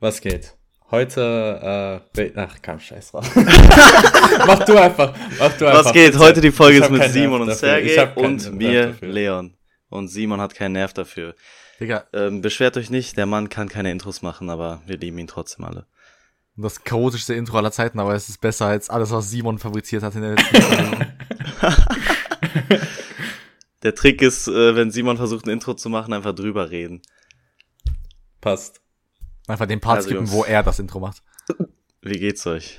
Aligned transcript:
Was 0.00 0.22
geht? 0.22 0.56
Heute, 0.90 2.00
äh, 2.16 2.32
ach, 2.34 2.56
komm, 2.64 2.80
scheiß 2.80 3.12
drauf. 3.12 3.30
mach 4.46 4.64
du 4.64 4.76
einfach, 4.80 5.14
mach 5.38 5.52
du 5.58 5.66
einfach. 5.66 5.84
Was 5.84 5.92
geht? 5.92 6.18
Heute 6.18 6.40
die 6.40 6.50
Folge 6.50 6.78
ist 6.78 6.90
mit 6.90 7.04
Simon 7.10 7.42
und 7.42 7.54
Sergej 7.54 8.14
und 8.14 8.54
mir, 8.54 8.96
Leon. 9.02 9.58
Und 9.90 10.08
Simon 10.08 10.40
hat 10.40 10.54
keinen 10.54 10.72
Nerv 10.72 10.94
dafür. 10.94 11.34
Digga. 11.78 12.04
Ähm, 12.14 12.40
beschwert 12.40 12.78
euch 12.78 12.88
nicht, 12.88 13.18
der 13.18 13.26
Mann 13.26 13.50
kann 13.50 13.68
keine 13.68 13.90
Intros 13.90 14.22
machen, 14.22 14.48
aber 14.48 14.80
wir 14.86 14.96
lieben 14.96 15.18
ihn 15.18 15.26
trotzdem 15.26 15.66
alle. 15.66 15.86
Das 16.56 16.82
chaotischste 16.82 17.34
Intro 17.34 17.58
aller 17.58 17.70
Zeiten, 17.70 18.00
aber 18.00 18.14
es 18.14 18.30
ist 18.30 18.40
besser 18.40 18.66
als 18.66 18.88
alles, 18.88 19.10
was 19.10 19.28
Simon 19.30 19.58
fabriziert 19.58 20.02
hat 20.02 20.14
in 20.14 20.22
der 20.22 20.34
letzten 20.34 21.06
Der 23.82 23.94
Trick 23.94 24.22
ist, 24.22 24.48
äh, 24.48 24.74
wenn 24.74 24.90
Simon 24.90 25.18
versucht, 25.18 25.46
ein 25.46 25.50
Intro 25.50 25.74
zu 25.74 25.90
machen, 25.90 26.14
einfach 26.14 26.34
drüber 26.34 26.70
reden. 26.70 27.02
Passt. 28.40 28.79
Einfach 29.50 29.66
den 29.66 29.80
Part 29.80 29.98
also, 29.98 30.08
skippen, 30.08 30.30
wo 30.30 30.44
er 30.44 30.62
das 30.62 30.78
Intro 30.78 31.00
macht. 31.00 31.22
Wie 32.02 32.18
geht's 32.18 32.46
euch? 32.46 32.78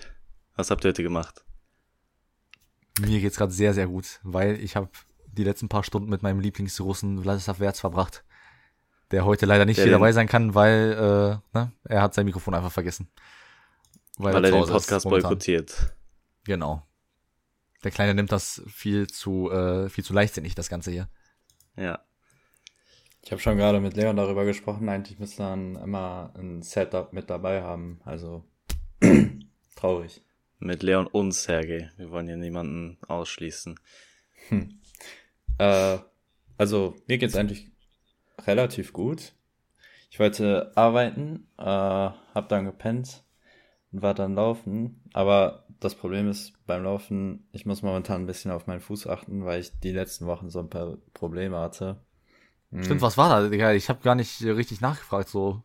Was 0.56 0.72
habt 0.72 0.84
ihr 0.84 0.90
heute 0.90 1.04
gemacht? 1.04 1.44
Mir 3.00 3.20
geht's 3.20 3.38
gerade 3.38 3.52
sehr, 3.52 3.74
sehr 3.74 3.88
gut, 3.88 4.20
weil 4.24 4.60
ich 4.60 4.76
habe 4.76 4.90
die 5.28 5.44
letzten 5.44 5.70
paar 5.70 5.84
Stunden 5.84 6.10
mit 6.10 6.24
meinem 6.24 6.40
Lieblingsrussen 6.40 7.22
Vladislav 7.22 7.60
Wertz 7.60 7.80
verbracht, 7.80 8.24
der 9.12 9.26
heute 9.26 9.46
leider 9.46 9.66
nicht 9.66 9.78
der 9.78 9.86
hier 9.86 9.94
dabei 9.94 10.12
sein 10.12 10.28
kann, 10.28 10.56
weil 10.56 11.42
äh, 11.54 11.58
ne, 11.58 11.72
er 11.84 12.02
hat 12.02 12.14
sein 12.14 12.26
Mikrofon 12.26 12.54
einfach 12.54 12.72
vergessen. 12.72 13.10
Weil, 14.18 14.34
weil 14.34 14.46
er 14.46 14.52
den 14.52 14.66
Podcast 14.66 15.08
boykottiert. 15.08 15.96
Genau. 16.44 16.86
Der 17.84 17.92
Kleine 17.92 18.14
nimmt 18.14 18.32
das 18.32 18.62
viel 18.68 19.08
zu, 19.08 19.50
äh, 19.50 19.90
viel 19.90 20.04
zu 20.04 20.14
leichtsinnig, 20.14 20.54
das 20.54 20.70
Ganze 20.70 20.92
hier. 20.92 21.10
Ja. 21.76 22.04
Ich 23.24 23.32
habe 23.32 23.42
schon 23.42 23.58
gerade 23.58 23.80
mit 23.80 23.96
Leon 23.96 24.16
darüber 24.16 24.46
gesprochen, 24.46 24.90
eigentlich 24.90 25.20
müsste 25.20 25.44
man 25.44 25.76
immer 25.76 26.34
ein 26.36 26.62
Setup 26.64 27.14
mit 27.14 27.30
dabei 27.30 27.62
haben. 27.62 28.02
Also 28.04 28.44
traurig. 29.76 30.22
Mit 30.60 30.84
Leon 30.84 31.08
und 31.08 31.32
Sergej. 31.32 31.90
Wir 31.98 32.12
wollen 32.12 32.28
hier 32.28 32.38
niemanden 32.38 32.98
ausschließen. 33.08 33.80
Hm. 34.50 34.80
Äh, 35.58 35.98
also 36.58 36.96
mir 37.08 37.18
geht's 37.18 37.36
eigentlich 37.36 37.72
relativ 38.46 38.94
gut. 38.94 39.34
Ich 40.10 40.20
wollte 40.20 40.72
arbeiten, 40.76 41.48
äh, 41.58 41.64
hab 41.64 42.50
dann 42.50 42.66
gepennt 42.66 43.24
und 43.92 44.02
war 44.02 44.14
dann 44.14 44.36
laufen. 44.36 45.04
Aber 45.14 45.66
das 45.80 45.96
Problem 45.96 46.30
ist 46.30 46.54
beim 46.66 46.84
Laufen, 46.84 47.48
ich 47.52 47.66
muss 47.66 47.82
momentan 47.82 48.22
ein 48.22 48.28
bisschen 48.28 48.52
auf 48.52 48.68
meinen 48.68 48.82
Fuß 48.82 49.08
achten, 49.08 49.46
weil 49.46 49.62
ich 49.62 49.80
die 49.80 49.92
letzten 49.92 50.26
Wochen 50.26 50.50
so 50.50 50.60
ein 50.60 50.70
paar 50.70 50.98
Probleme 51.14 51.58
hatte. 51.58 52.02
Stimmt, 52.80 53.02
was 53.02 53.18
war 53.18 53.30
da, 53.30 53.50
Digga? 53.50 53.74
Ich 53.74 53.90
habe 53.90 54.02
gar 54.02 54.16
nicht 54.16 54.42
richtig 54.42 54.80
nachgefragt, 54.80 55.28
so. 55.28 55.64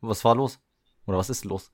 Was 0.00 0.24
war 0.24 0.34
los? 0.34 0.60
Oder 1.06 1.18
was 1.18 1.30
ist 1.30 1.44
los? 1.44 1.72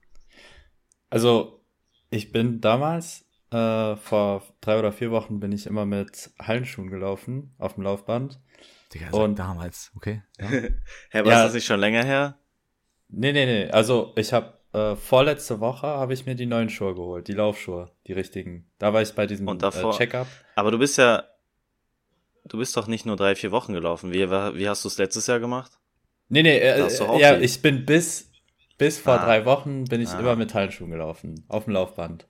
Also, 1.08 1.64
ich 2.10 2.30
bin 2.30 2.60
damals, 2.60 3.26
äh, 3.50 3.96
vor 3.96 4.44
drei 4.60 4.78
oder 4.78 4.92
vier 4.92 5.10
Wochen 5.10 5.40
bin 5.40 5.50
ich 5.50 5.66
immer 5.66 5.86
mit 5.86 6.30
Hallenschuhen 6.40 6.88
gelaufen, 6.88 7.54
auf 7.58 7.74
dem 7.74 7.82
Laufband. 7.82 8.40
Digga, 8.94 9.10
und 9.10 9.38
damals, 9.38 9.90
okay. 9.96 10.22
Ja. 10.40 10.48
Hä, 10.50 10.70
war 11.12 11.26
ja, 11.26 11.44
das 11.44 11.54
nicht 11.54 11.66
schon 11.66 11.80
länger 11.80 12.04
her? 12.04 12.38
Nee, 13.08 13.32
nee, 13.32 13.46
nee. 13.46 13.70
Also, 13.70 14.12
ich 14.16 14.32
habe 14.32 14.60
äh, 14.72 14.94
vorletzte 14.94 15.58
Woche 15.58 15.88
habe 15.88 16.14
ich 16.14 16.26
mir 16.26 16.36
die 16.36 16.46
neuen 16.46 16.70
Schuhe 16.70 16.94
geholt, 16.94 17.26
die 17.26 17.32
Laufschuhe, 17.32 17.90
die 18.06 18.12
richtigen. 18.12 18.70
Da 18.78 18.92
war 18.92 19.02
ich 19.02 19.12
bei 19.14 19.26
diesem 19.26 19.48
Und 19.48 19.62
davor, 19.62 19.94
äh, 19.94 19.96
Check-up. 19.96 20.28
Aber 20.54 20.70
du 20.70 20.78
bist 20.78 20.96
ja, 20.98 21.24
du 22.44 22.58
bist 22.58 22.76
doch 22.76 22.86
nicht 22.86 23.06
nur 23.06 23.16
drei, 23.16 23.34
vier 23.34 23.52
Wochen 23.52 23.72
gelaufen. 23.72 24.12
Wie, 24.12 24.30
wie 24.30 24.68
hast 24.68 24.84
du 24.84 24.88
es 24.88 24.98
letztes 24.98 25.26
Jahr 25.26 25.40
gemacht? 25.40 25.72
Nee, 26.28 26.42
nee, 26.42 26.58
äh, 26.58 26.88
ja, 27.18 27.36
die? 27.36 27.44
ich 27.44 27.60
bin 27.60 27.84
bis, 27.84 28.30
bis 28.78 28.98
vor 28.98 29.14
ah. 29.14 29.24
drei 29.24 29.44
Wochen 29.44 29.84
bin 29.84 30.00
ich 30.00 30.10
ah. 30.10 30.20
immer 30.20 30.36
mit 30.36 30.54
Handschuhen 30.54 30.90
gelaufen, 30.90 31.44
auf 31.48 31.64
dem 31.64 31.74
Laufband. 31.74 32.28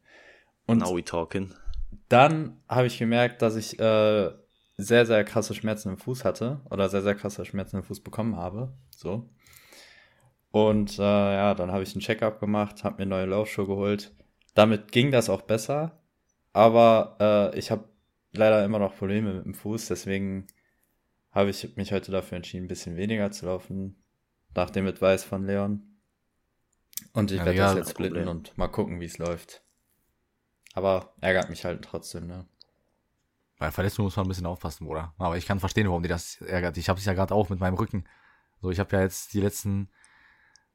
Und 0.66 0.78
Now 0.78 0.96
we 0.96 1.04
talking. 1.04 1.52
Dann 2.08 2.60
habe 2.68 2.86
ich 2.86 2.98
gemerkt, 2.98 3.42
dass 3.42 3.56
ich 3.56 3.78
äh, 3.78 4.30
sehr, 4.76 5.06
sehr 5.06 5.24
krasse 5.24 5.54
Schmerzen 5.54 5.90
im 5.90 5.98
Fuß 5.98 6.24
hatte 6.24 6.60
oder 6.70 6.88
sehr, 6.88 7.02
sehr 7.02 7.14
krasse 7.14 7.44
Schmerzen 7.44 7.76
im 7.76 7.82
Fuß 7.82 8.00
bekommen 8.00 8.36
habe. 8.36 8.72
So. 8.90 9.28
Und 10.50 10.98
äh, 10.98 11.02
ja, 11.02 11.54
dann 11.54 11.70
habe 11.70 11.82
ich 11.82 11.92
einen 11.92 12.00
Checkup 12.00 12.40
gemacht, 12.40 12.84
habe 12.84 13.02
mir 13.02 13.06
neue 13.06 13.26
Laufschuhe 13.26 13.66
geholt. 13.66 14.12
Damit 14.54 14.90
ging 14.92 15.10
das 15.10 15.30
auch 15.30 15.42
besser, 15.42 16.00
aber 16.52 17.16
äh, 17.20 17.58
ich 17.58 17.70
habe 17.70 17.84
leider 18.32 18.64
immer 18.64 18.78
noch 18.78 18.96
Probleme 18.96 19.34
mit 19.34 19.44
dem 19.44 19.54
Fuß, 19.54 19.86
deswegen 19.86 20.46
habe 21.32 21.50
ich 21.50 21.76
mich 21.76 21.92
heute 21.92 22.10
dafür 22.10 22.36
entschieden, 22.36 22.64
ein 22.64 22.68
bisschen 22.68 22.96
weniger 22.96 23.30
zu 23.30 23.46
laufen, 23.46 24.02
nach 24.54 24.70
dem 24.70 24.86
Advice 24.86 25.24
von 25.24 25.44
Leon. 25.44 25.82
Und 27.12 27.30
ich 27.30 27.38
ja, 27.38 27.44
werde 27.44 27.58
ja, 27.58 27.66
das 27.68 27.76
jetzt 27.76 27.90
splitten 27.90 28.28
und 28.28 28.56
mal 28.58 28.68
gucken, 28.68 29.00
wie 29.00 29.06
es 29.06 29.18
läuft. 29.18 29.62
Aber 30.74 31.14
ärgert 31.20 31.50
mich 31.50 31.64
halt 31.64 31.82
trotzdem, 31.82 32.26
ne? 32.26 32.46
Bei 33.58 33.70
Verletzungen 33.70 34.06
muss 34.06 34.16
man 34.16 34.26
ein 34.26 34.28
bisschen 34.28 34.46
aufpassen, 34.46 34.86
Bruder. 34.86 35.14
Aber 35.18 35.36
ich 35.36 35.46
kann 35.46 35.60
verstehen, 35.60 35.86
warum 35.86 36.02
die 36.02 36.08
das 36.08 36.40
ärgert. 36.40 36.76
Ich 36.78 36.88
habe 36.88 36.98
es 36.98 37.04
ja 37.04 37.12
gerade 37.12 37.34
auch 37.34 37.48
mit 37.50 37.60
meinem 37.60 37.74
Rücken. 37.74 38.04
So, 38.60 38.70
ich 38.70 38.78
habe 38.78 38.96
ja 38.96 39.02
jetzt 39.02 39.34
die 39.34 39.40
letzten 39.40 39.90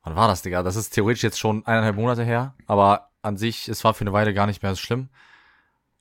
Wann 0.06 0.16
war 0.16 0.28
das, 0.28 0.44
Digga? 0.44 0.62
Das 0.62 0.76
ist 0.76 0.92
theoretisch 0.92 1.24
jetzt 1.24 1.40
schon 1.40 1.66
eineinhalb 1.66 1.96
Monate 1.96 2.24
her, 2.24 2.54
aber 2.68 3.10
an 3.24 3.38
sich, 3.38 3.68
es 3.68 3.84
war 3.84 3.96
für 3.96 4.02
eine 4.02 4.14
Weile 4.14 4.36
gar 4.36 4.46
nicht 4.46 4.62
mehr 4.62 4.76
so 4.76 4.78
schlimm. 4.80 5.10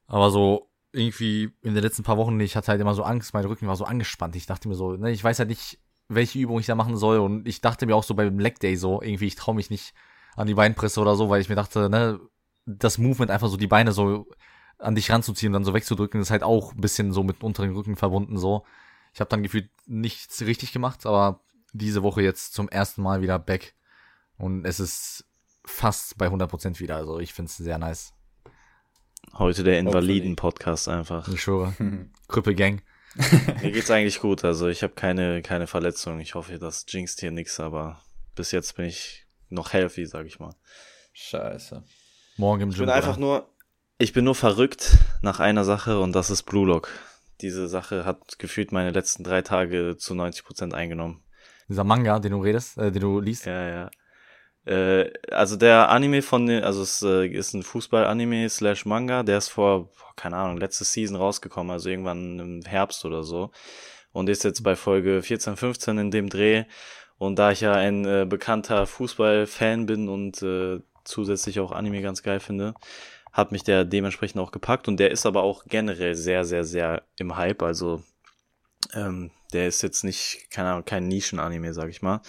Aber 0.07 0.31
so 0.31 0.69
irgendwie 0.95 1.53
in 1.63 1.75
den 1.75 1.83
letzten 1.83 2.05
paar 2.05 2.17
Wochen, 2.17 2.39
ich 2.41 2.57
hatte 2.57 2.69
halt 2.69 2.81
immer 2.81 2.95
so 2.95 3.03
Angst, 3.03 3.35
mein 3.35 3.45
Rücken 3.45 3.67
war 3.67 3.77
so 3.77 3.85
angespannt. 3.85 4.37
Ich 4.37 4.47
dachte 4.47 4.69
mir 4.69 4.75
so, 4.75 4.93
ne, 4.93 5.11
ich 5.11 5.23
weiß 5.23 5.39
halt 5.41 5.49
nicht, 5.49 5.79
welche 6.09 6.39
Übung 6.39 6.61
ich 6.61 6.67
da 6.67 6.75
machen 6.75 6.97
soll. 6.97 7.19
Und 7.19 7.49
ich 7.49 7.61
dachte 7.61 7.87
mir 7.87 7.97
auch 7.97 8.05
so 8.05 8.15
beim 8.15 8.39
Leg 8.39 8.61
Day 8.61 8.77
so, 8.77 9.03
irgendwie, 9.03 9.27
ich 9.27 9.35
traue 9.35 9.55
mich 9.55 9.71
nicht 9.71 9.95
an 10.37 10.47
die 10.47 10.55
Beinpresse 10.55 11.01
oder 11.01 11.17
so, 11.17 11.29
weil 11.29 11.41
ich 11.41 11.49
mir 11.49 11.57
dachte, 11.57 11.91
ne, 11.91 12.21
das 12.67 12.99
Movement 12.99 13.31
einfach 13.31 13.49
so 13.49 13.57
die 13.57 13.67
Beine 13.67 13.93
so 13.93 14.27
an 14.79 14.95
dich 14.95 15.11
ranzuziehen 15.11 15.51
und 15.51 15.55
dann 15.55 15.65
so 15.65 15.75
wegzudrücken, 15.75 16.21
ist 16.21 16.31
halt 16.31 16.43
auch 16.43 16.73
ein 16.75 16.81
bisschen 16.81 17.13
so 17.13 17.23
mit 17.23 17.43
unteren 17.43 17.75
Rücken 17.75 17.97
verbunden 17.97 18.39
so. 18.39 18.65
Ich 19.13 19.21
habe 19.21 19.31
dann 19.31 19.43
gefühlt 19.43 19.71
nichts 19.87 20.43
richtig 20.43 20.73
gemacht, 20.73 21.07
aber 21.07 21.41
diese 21.73 22.03
Woche 22.03 22.23
jetzt 22.23 22.55
zum 22.55 22.69
ersten 22.69 23.03
Mal 23.03 23.21
wieder 23.21 23.39
back 23.39 23.75
und 24.37 24.65
es 24.65 24.81
ist 24.81 25.25
fast 25.65 26.19
bei 26.19 26.27
100% 26.27 26.81
wieder. 26.81 26.97
Also 26.97 27.21
ich 27.21 27.33
finde 27.33 27.49
es 27.49 27.57
sehr 27.57 27.79
nice. 27.79 28.13
Heute 29.37 29.65
der 29.65 29.81
Invaliden-Podcast 29.81 30.89
einfach. 30.89 31.27
Ich 31.27 31.43
schwöre. 31.43 31.75
Krüppelgang. 32.29 32.83
Mir 33.63 33.73
geht's 33.73 33.91
eigentlich 33.91 34.21
gut. 34.21 34.45
Also 34.45 34.69
ich 34.69 34.85
habe 34.85 34.93
keine, 34.95 35.43
keine 35.43 35.67
Verletzung. 35.67 36.21
Ich 36.21 36.37
hoffe, 36.37 36.57
das 36.61 36.87
jinxt 36.89 37.19
hier 37.19 37.33
nix, 37.33 37.59
aber 37.59 38.01
bis 38.37 38.53
jetzt 38.53 38.77
bin 38.77 38.85
ich 38.85 39.27
noch 39.49 39.73
healthy, 39.73 40.07
sag 40.07 40.27
ich 40.27 40.39
mal. 40.39 40.55
Scheiße. 41.15 41.83
Morgen 42.37 42.63
im 42.63 42.69
Gym. 42.71 42.75
Ich 42.75 42.87
bin 42.87 42.91
einfach 42.91 43.17
nur, 43.17 43.49
ich 43.99 44.13
bin 44.13 44.25
nur 44.25 44.37
verrückt 44.37 44.99
nach 45.21 45.41
einer 45.41 45.65
Sache 45.65 45.99
und 45.99 46.13
das 46.13 46.31
ist 46.31 46.45
Blue 46.45 46.67
Lock. 46.67 46.91
Diese 47.41 47.67
Sache 47.67 48.05
hat 48.05 48.39
gefühlt 48.39 48.71
meine 48.71 48.93
letzten 48.93 49.25
drei 49.25 49.43
Tage 49.43 49.97
zu 49.97 50.15
90% 50.15 50.73
eingenommen. 50.75 51.25
Dieser 51.69 51.83
Manga, 51.83 52.21
den 52.21 52.33
du 52.33 52.39
redest, 52.41 52.79
äh, 52.79 52.93
den 52.93 53.03
du 53.03 53.19
liest? 53.19 53.47
Ja, 53.47 53.69
ja. 53.69 53.91
Äh, 54.67 55.11
also 55.31 55.57
der 55.57 55.91
Anime 55.91 56.23
von 56.23 56.49
also 56.51 56.83
es 56.83 57.03
äh, 57.03 57.27
ist 57.27 57.55
ein 57.55 57.63
Fußball-Anime 57.63 58.49
slash 58.49 58.87
Manga, 58.87 59.23
der 59.23 59.39
ist 59.39 59.49
vor, 59.49 59.91
keine 60.17 60.37
Ahnung, 60.37 60.59
letzte 60.59 60.85
Season 60.85 61.17
rausgekommen, 61.17 61.71
also 61.71 61.91
irgendwann 61.91 62.39
im 62.39 62.63
Herbst 62.63 63.05
oder 63.05 63.23
so. 63.25 63.51
Und 64.13 64.29
ist 64.29 64.45
jetzt 64.45 64.63
bei 64.63 64.77
Folge 64.77 65.23
14, 65.23 65.57
15 65.57 65.99
in 65.99 66.11
dem 66.11 66.29
Dreh. 66.29 66.65
Und 67.19 67.39
da 67.39 67.51
ich 67.51 67.61
ja 67.61 67.73
ein 67.73 68.05
äh, 68.05 68.27
bekannter 68.29 68.87
Fußball-Fan 68.87 69.87
bin 69.87 70.09
und 70.09 70.43
äh, 70.43 70.81
zusätzlich 71.05 71.61
auch 71.61 71.73
Anime 71.73 72.01
ganz 72.03 72.23
geil 72.23 72.41
finde, 72.41 72.75
hat 73.33 73.53
mich 73.53 73.65
der 73.65 73.85
dementsprechend 73.85 74.41
auch 74.41 74.53
gepackt. 74.53 74.89
Und 74.89 74.99
der 74.99 75.11
ist 75.11 75.27
aber 75.27 75.43
auch 75.43 75.65
generell 75.67 76.15
sehr, 76.15 76.45
sehr, 76.45 76.65
sehr 76.65 77.03
im 77.19 77.37
Hype. 77.37 77.63
Also 77.63 78.03
ähm, 78.95 79.31
der 79.53 79.67
ist 79.69 79.83
jetzt 79.83 80.05
nicht, 80.05 80.49
keine 80.51 80.71
Ahnung, 80.71 80.85
kein 80.85 81.09
Nischen-Anime, 81.09 81.75
sag 81.75 81.89
ich 81.89 82.03
mal. 82.03 82.21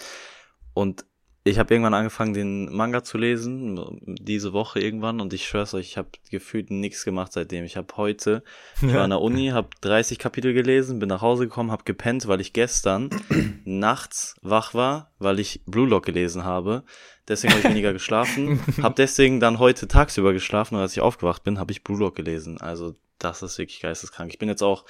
Und 0.74 1.04
ich 1.46 1.60
habe 1.60 1.72
irgendwann 1.72 1.94
angefangen, 1.94 2.34
den 2.34 2.74
Manga 2.74 3.04
zu 3.04 3.18
lesen, 3.18 3.78
diese 4.04 4.52
Woche 4.52 4.80
irgendwann, 4.80 5.20
und 5.20 5.32
ich 5.32 5.46
schwör's 5.46 5.74
euch, 5.74 5.86
ich 5.86 5.96
habe 5.96 6.08
gefühlt 6.30 6.70
nichts 6.70 7.04
gemacht 7.04 7.32
seitdem. 7.32 7.64
Ich 7.64 7.76
habe 7.76 7.96
heute, 7.96 8.42
ich 8.82 8.92
war 8.92 9.04
an 9.04 9.10
der 9.10 9.20
Uni, 9.22 9.48
habe 9.48 9.68
30 9.80 10.18
Kapitel 10.18 10.54
gelesen, 10.54 10.98
bin 10.98 11.08
nach 11.08 11.22
Hause 11.22 11.44
gekommen, 11.44 11.70
habe 11.70 11.84
gepennt, 11.84 12.26
weil 12.26 12.40
ich 12.40 12.52
gestern 12.52 13.10
nachts 13.64 14.34
wach 14.42 14.74
war, 14.74 15.12
weil 15.20 15.38
ich 15.38 15.60
Blue 15.66 15.88
Lock 15.88 16.04
gelesen 16.04 16.44
habe. 16.44 16.82
Deswegen 17.28 17.52
habe 17.52 17.62
ich 17.62 17.70
weniger 17.70 17.92
geschlafen, 17.92 18.60
habe 18.82 18.96
deswegen 18.96 19.38
dann 19.38 19.60
heute 19.60 19.86
tagsüber 19.86 20.32
geschlafen 20.32 20.74
und 20.74 20.80
als 20.80 20.92
ich 20.92 21.00
aufgewacht 21.00 21.44
bin, 21.44 21.60
habe 21.60 21.70
ich 21.70 21.84
Blue 21.84 21.98
Lock 21.98 22.16
gelesen. 22.16 22.60
Also 22.60 22.94
das 23.18 23.42
ist 23.42 23.58
wirklich 23.58 23.80
geisteskrank. 23.80 24.32
Ich 24.32 24.38
bin 24.38 24.48
jetzt 24.48 24.62
auch, 24.62 24.84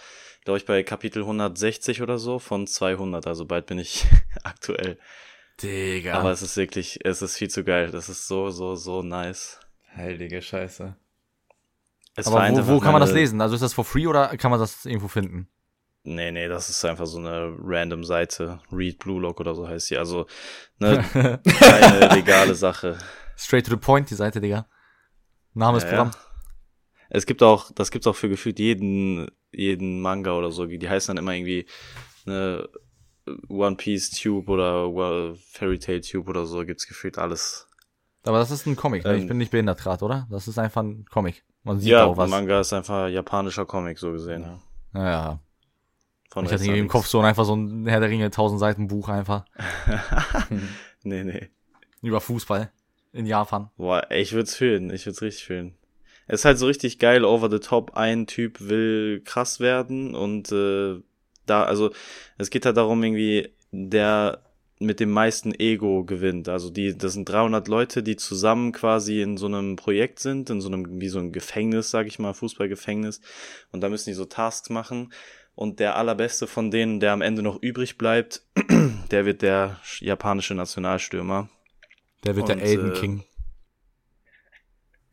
glaube 0.45 0.57
ich, 0.57 0.65
bei 0.65 0.83
Kapitel 0.83 1.23
160 1.23 2.01
oder 2.01 2.19
so 2.19 2.39
von 2.39 2.67
200, 2.67 3.27
also 3.27 3.45
bald 3.45 3.67
bin 3.67 3.79
ich 3.79 4.07
aktuell. 4.43 4.99
Digga. 5.63 6.15
Aber 6.15 6.31
es 6.33 6.43
ist 6.43 6.57
wirklich, 6.57 6.99
es 7.05 7.23
ist 7.23 7.37
viel 7.37 7.49
zu 7.49 7.65
geil. 7.65 7.91
Das 7.91 8.09
ist 8.09 8.27
so, 8.29 8.51
so, 8.51 8.75
so 8.75 9.03
nice. 9.03 9.61
Heilige 9.95 10.43
Scheiße. 10.43 10.97
Es 12.15 12.27
Aber 12.27 12.49
wo, 12.51 12.75
wo 12.75 12.81
kann 12.81 12.93
man 12.93 13.01
das 13.01 13.13
lesen? 13.13 13.41
Also 13.41 13.55
ist 13.55 13.61
das 13.63 13.75
for 13.75 13.85
free 13.85 14.07
oder 14.07 14.37
kann 14.37 14.51
man 14.51 14.61
das 14.61 14.85
irgendwo 14.85 15.09
finden? 15.09 15.49
Nee, 16.05 16.31
nee, 16.31 16.47
das 16.49 16.71
ist 16.71 16.85
einfach 16.85 17.07
so 17.07 17.19
eine 17.19 17.55
random 17.59 18.05
Seite. 18.05 18.61
Read 18.71 18.99
Blue 18.99 19.21
Lock 19.21 19.41
oder 19.41 19.55
so 19.55 19.67
heißt 19.69 19.89
sie. 19.89 19.97
Also, 19.99 20.27
ne, 20.79 21.05
keine 21.59 22.15
legale 22.15 22.55
Sache. 22.55 22.97
Straight 23.37 23.67
to 23.67 23.71
the 23.73 23.77
point, 23.77 24.09
die 24.09 24.15
Seite, 24.15 24.41
Digga. 24.41 24.69
Name 25.53 25.79
ist 25.79 25.85
Ja, 25.85 25.89
Programm. 25.91 26.11
ja. 26.13 26.21
Es 27.09 27.27
gibt 27.27 27.43
auch, 27.43 27.71
das 27.73 27.91
gibt's 27.91 28.07
auch 28.07 28.17
für 28.17 28.29
gefühlt 28.29 28.59
jeden, 28.59 29.29
jeden 29.51 30.01
Manga 30.01 30.33
oder 30.33 30.51
so. 30.51 30.67
Die 30.67 30.89
heißen 30.89 31.15
dann 31.15 31.23
immer 31.23 31.35
irgendwie 31.35 31.67
ne, 32.25 32.69
One 33.49 33.77
Piece 33.77 34.11
Tube 34.11 34.49
oder 34.49 34.95
Wa- 34.95 35.35
Fairy 35.51 35.79
Tail 35.79 36.01
Tube 36.01 36.29
oder 36.29 36.47
so. 36.47 36.65
Gibt's 36.65 36.87
gefühlt 36.87 37.19
alles. 37.19 37.69
Aber 38.25 38.39
das 38.39 38.51
ist 38.51 38.67
ein 38.67 38.77
Comic, 38.77 39.05
ne? 39.05 39.17
Ich 39.17 39.23
Ähm, 39.23 39.29
bin 39.29 39.39
nicht 39.39 39.51
behindert 39.53 39.81
gerade, 39.81 40.05
oder? 40.05 40.27
Das 40.31 40.49
ist 40.49 40.59
einfach 40.59 40.83
ein 40.83 41.05
Comic. 41.11 41.45
Man 41.63 41.79
sieht 41.79 41.91
ja, 41.91 42.05
auch 42.05 42.17
was. 42.17 42.31
Manga 42.31 42.61
ist 42.61 42.73
einfach 42.73 43.09
japanischer 43.09 43.67
Comic, 43.67 43.99
so 43.99 44.13
gesehen. 44.13 44.43
Ja. 44.43 44.61
Ja, 44.95 45.11
ja. 45.11 45.41
Von 46.31 46.45
ich 46.45 46.53
hatte 46.53 46.65
irgendwie 46.65 46.81
im 46.81 46.89
Kopf 46.89 47.07
so 47.07 47.21
einfach 47.21 47.45
so 47.45 47.55
ein 47.55 47.87
Herr 47.87 48.01
der 48.01 48.11
Ringe 48.11 48.27
1000 48.27 48.59
Seiten 48.61 48.89
Buch 48.89 49.09
einfach 49.09 49.45
nee, 51.03 51.25
nee. 51.25 51.49
über 52.03 52.21
Fußball 52.21 52.71
in 53.13 53.27
Japan. 53.27 53.71
Boah, 53.77 54.11
ich 54.11 54.33
würd's 54.33 54.55
fühlen. 54.55 54.91
Ich 54.91 55.07
würd's 55.07 55.23
richtig 55.23 55.45
fühlen. 55.45 55.75
Es 56.27 56.41
ist 56.41 56.45
halt 56.45 56.59
so 56.59 56.67
richtig 56.67 56.99
geil, 56.99 57.25
over 57.25 57.49
the 57.49 57.61
top. 57.61 57.97
Ein 57.97 58.27
Typ 58.27 58.61
will 58.61 59.23
krass 59.25 59.61
werden 59.61 60.15
und 60.15 60.51
äh, 60.51 61.01
da, 61.47 61.65
also 61.65 61.91
es 62.39 62.51
geht 62.51 62.67
halt 62.67 62.77
darum, 62.77 63.03
irgendwie, 63.03 63.51
der 63.71 64.43
mit 64.79 65.01
dem 65.01 65.11
meisten 65.11 65.55
Ego 65.59 66.05
gewinnt. 66.05 66.49
Also 66.49 66.71
die, 66.71 66.97
das 66.97 67.15
sind 67.15 67.29
300 67.29 67.67
Leute, 67.69 68.03
die 68.03 68.17
zusammen 68.17 68.73
quasi 68.73 69.23
in 69.23 69.39
so 69.39 69.47
einem 69.47 69.77
Projekt 69.77 70.21
sind, 70.21 70.51
in 70.51 70.61
so 70.61 70.69
einem, 70.69 71.01
wie 71.01 71.09
so 71.09 71.19
ein 71.19 71.33
Gefängnis, 71.33 71.91
sag 71.91 72.07
ich 72.07 72.19
mal, 72.19 72.35
Fußballgefängnis. 72.35 73.21
Und 73.73 73.81
da 73.81 73.89
müssen 73.89 74.11
die 74.11 74.15
so 74.15 74.27
Tasks 74.27 74.69
machen. 74.69 75.13
Und 75.55 75.81
der 75.81 75.97
allerbeste 75.97 76.47
von 76.47 76.71
denen, 76.71 77.01
der 77.01 77.13
am 77.13 77.23
Ende 77.23 77.43
noch 77.43 77.63
übrig 77.63 77.97
bleibt, 77.97 78.43
der 79.11 79.25
wird 79.25 79.41
der 79.41 79.81
japanische 80.01 80.55
Nationalstürmer. 80.55 81.49
Der 82.25 82.37
wird 82.37 82.49
der 82.49 82.57
Und, 82.57 82.63
Aiden 82.63 82.93
äh, 82.93 82.95
King. 82.95 83.25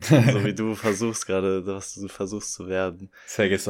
so 0.31 0.43
wie 0.43 0.53
du 0.53 0.75
versuchst 0.75 1.25
gerade, 1.25 1.65
was 1.65 1.95
du 1.95 2.07
versuchst 2.07 2.53
zu 2.53 2.67
werden. 2.67 3.09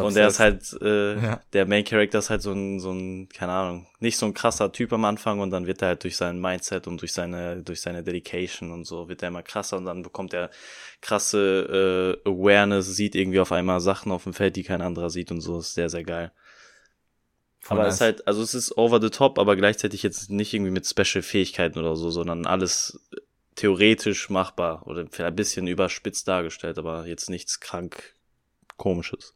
Und 0.08 0.16
der 0.16 0.28
ist 0.28 0.40
halt, 0.40 0.76
äh, 0.82 1.16
Ja. 1.22 1.42
der 1.54 1.66
Main 1.66 1.84
Character 1.84 2.20
ist 2.20 2.30
halt 2.30 2.42
so 2.42 2.52
ein, 2.52 2.80
so 2.80 2.92
ein, 2.92 3.30
keine 3.30 3.52
Ahnung, 3.52 3.88
nicht 4.00 4.18
so 4.18 4.26
ein 4.26 4.34
krasser 4.34 4.72
Typ 4.72 4.92
am 4.94 5.06
Anfang 5.06 5.40
und 5.40 5.52
dann 5.52 5.66
wird 5.68 5.82
er 5.82 5.90
halt 5.90 6.04
durch 6.04 6.18
sein 6.18 6.40
Mindset 6.40 6.88
und 6.88 7.02
durch 7.02 7.14
seine, 7.14 7.62
durch 7.64 7.82
seine 7.82 8.04
Dedication 8.04 8.72
und 8.72 8.86
so 8.86 9.10
wird 9.10 9.22
er 9.22 9.30
immer 9.30 9.44
krasser 9.44 9.78
und 9.78 9.86
dann 9.86 10.02
bekommt 10.04 10.34
er 10.34 10.50
krasse 11.02 12.20
äh, 12.26 12.30
Awareness, 12.30 12.96
sieht 12.96 13.16
irgendwie 13.16 13.40
auf 13.40 13.52
einmal 13.52 13.80
Sachen 13.80 14.12
auf 14.12 14.24
dem 14.24 14.34
Feld, 14.34 14.56
die 14.56 14.64
kein 14.64 14.82
anderer 14.82 15.10
sieht 15.10 15.32
und 15.32 15.42
so, 15.42 15.60
ist 15.60 15.74
sehr, 15.74 15.90
sehr 15.90 16.04
geil. 16.04 16.32
Voll 17.60 17.78
aber 17.78 17.84
nice. 17.86 17.94
es 17.94 17.96
ist 17.96 18.02
halt, 18.02 18.28
also 18.28 18.42
es 18.42 18.54
ist 18.54 18.78
over 18.78 19.00
the 19.00 19.10
top, 19.10 19.40
aber 19.40 19.56
gleichzeitig 19.56 20.04
jetzt 20.04 20.30
nicht 20.30 20.54
irgendwie 20.54 20.72
mit 20.72 20.86
Special 20.86 21.22
Fähigkeiten 21.22 21.80
oder 21.80 21.96
so, 21.96 22.10
sondern 22.10 22.46
alles 22.46 23.00
theoretisch 23.56 24.30
machbar 24.30 24.86
oder 24.88 25.06
vielleicht 25.10 25.32
ein 25.32 25.36
bisschen 25.36 25.68
überspitzt 25.68 26.28
dargestellt, 26.28 26.78
aber 26.78 27.06
jetzt 27.08 27.30
nichts 27.30 27.60
krank 27.60 28.14
komisches. 28.78 29.36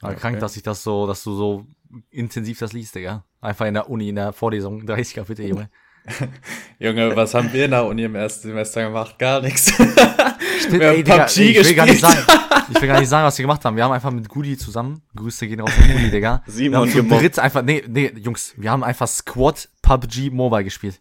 Aber 0.00 0.12
Okay. 0.12 0.20
krank, 0.20 0.40
dass 0.40 0.56
ich 0.56 0.62
das 0.62 0.82
so, 0.82 1.06
dass 1.06 1.22
du 1.24 1.34
so 1.34 1.66
intensiv 2.10 2.58
das 2.58 2.72
liest, 2.72 2.94
Digga. 2.94 3.24
Einfach 3.40 3.66
in 3.66 3.74
der 3.74 3.88
Uni, 3.88 4.08
in 4.08 4.16
der 4.16 4.32
Vorlesung, 4.32 4.84
30 4.86 5.14
Kapitel, 5.14 5.46
Junge. 5.46 5.70
Junge, 6.78 7.14
was 7.16 7.34
haben 7.34 7.52
wir 7.52 7.64
in 7.66 7.70
der 7.70 7.84
Uni 7.86 8.02
im 8.04 8.14
ersten 8.14 8.48
Semester 8.48 8.82
gemacht? 8.84 9.18
Gar 9.18 9.40
nichts. 9.42 9.70
Stimmt, 9.72 10.80
Wir 10.80 10.88
haben 10.88 10.96
ey, 10.96 11.04
Digga, 11.04 11.24
PUBG 11.26 11.40
ey, 11.40 11.50
ich 11.60 11.68
will 11.68 11.74
gar 11.74 11.86
nicht 11.86 12.00
gespielt. 12.02 12.26
sagen, 12.26 12.40
ich 12.74 12.80
will 12.80 12.88
gar 12.88 13.00
nicht 13.00 13.08
sagen, 13.08 13.26
was 13.26 13.38
wir 13.38 13.42
gemacht 13.42 13.64
haben. 13.64 13.76
Wir 13.76 13.84
haben 13.84 13.92
einfach 13.92 14.10
mit 14.10 14.28
Gudi 14.28 14.56
zusammen, 14.56 15.02
Grüße 15.16 15.46
gehen 15.46 15.60
raus 15.60 15.72
an 15.76 15.88
Gudi, 15.92 16.10
Digga. 16.10 16.42
wir 16.44 16.52
Simon 16.52 16.80
haben 16.80 16.90
zu 16.90 17.02
dritt 17.02 17.38
einfach, 17.38 17.62
nee, 17.62 17.82
nee, 17.86 18.12
Jungs, 18.16 18.54
wir 18.56 18.70
haben 18.70 18.82
einfach 18.84 19.06
Squad 19.08 19.68
PUBG 19.82 20.30
Mobile 20.30 20.64
gespielt. 20.64 21.00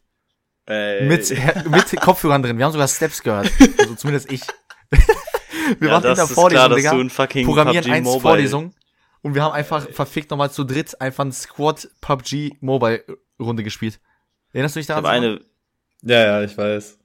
Ey, 0.65 1.05
Mit, 1.07 1.29
mit 1.69 1.91
Kopfhörern 2.01 2.41
drin. 2.41 2.57
Wir 2.57 2.65
haben 2.65 2.71
sogar 2.71 2.87
Steps 2.87 3.21
gehört. 3.21 3.51
Also 3.77 3.95
zumindest 3.95 4.31
ich. 4.31 4.41
wir 5.79 5.87
ja, 5.89 5.93
waren 5.95 6.03
in 6.03 6.09
das 6.09 6.19
der 6.19 6.27
Vorlesung, 6.27 6.65
klar, 6.67 6.75
Digga. 6.77 6.91
du 6.91 6.99
ein 7.01 7.09
fucking 7.09 7.45
Programmieren 7.45 7.83
PUBG 7.83 7.93
1 7.95 8.05
Mobile 8.05 8.21
Vorlesung. 8.21 8.73
Und 9.21 9.35
wir 9.35 9.43
haben 9.43 9.53
einfach 9.53 9.89
verfickt 9.89 10.31
nochmal 10.31 10.51
zu 10.51 10.63
dritt 10.63 10.99
einfach 11.01 11.25
ein 11.25 11.31
Squad 11.31 11.89
PUBG 12.01 12.57
Mobile 12.61 13.03
Runde 13.39 13.63
gespielt. 13.63 13.99
Erinnerst 14.53 14.75
du 14.75 14.79
dich 14.79 14.83
Ich 14.83 14.87
daran? 14.87 15.05
habe 15.05 15.15
Simon? 15.21 15.39
eine, 16.03 16.13
ja, 16.13 16.25
ja, 16.25 16.43
ich 16.43 16.57
weiß. 16.57 16.99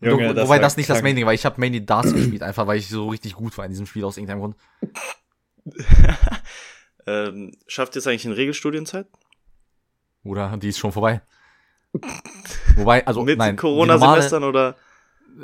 Junge, 0.00 0.30
Wo- 0.30 0.32
das 0.32 0.48
Wobei 0.48 0.58
das 0.58 0.76
nicht 0.76 0.88
das 0.88 0.96
krank. 0.96 1.04
Main 1.04 1.16
Ding 1.16 1.24
war. 1.26 1.34
Ich 1.34 1.44
habe 1.46 1.60
mainly 1.60 1.84
Darts 1.84 2.12
gespielt, 2.12 2.42
einfach 2.42 2.66
weil 2.66 2.78
ich 2.78 2.88
so 2.88 3.08
richtig 3.08 3.34
gut 3.34 3.56
war 3.56 3.64
in 3.64 3.70
diesem 3.70 3.86
Spiel 3.86 4.04
aus 4.04 4.16
irgendeinem 4.16 4.40
Grund. 4.40 4.56
ähm, 7.06 7.52
schafft 7.66 7.94
ihr 7.96 8.00
es 8.00 8.06
eigentlich 8.06 8.24
in 8.24 8.32
Regelstudienzeit? 8.32 9.06
Oder 10.24 10.56
die 10.56 10.68
ist 10.68 10.78
schon 10.78 10.92
vorbei. 10.92 11.20
Wobei, 12.76 13.06
also 13.06 13.22
Mit 13.22 13.38
nein, 13.38 13.56
Corona-Semestern 13.56 14.44
oder? 14.44 14.76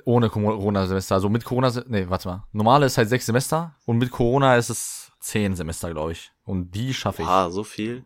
ohne 0.04 0.28
Corona-Semester. 0.28 1.14
Also 1.16 1.28
mit 1.28 1.44
Corona, 1.44 1.72
nee, 1.86 2.08
warte 2.08 2.28
mal. 2.28 2.44
Normale 2.52 2.86
ist 2.86 2.98
halt 2.98 3.08
sechs 3.08 3.26
Semester 3.26 3.74
und 3.86 3.98
mit 3.98 4.10
Corona 4.10 4.56
ist 4.56 4.70
es 4.70 5.12
zehn 5.20 5.54
Semester, 5.54 5.90
glaube 5.90 6.12
ich. 6.12 6.32
Und 6.44 6.70
die 6.72 6.94
schaffe 6.94 7.22
ich. 7.22 7.28
Ah, 7.28 7.50
so 7.50 7.64
viel? 7.64 8.04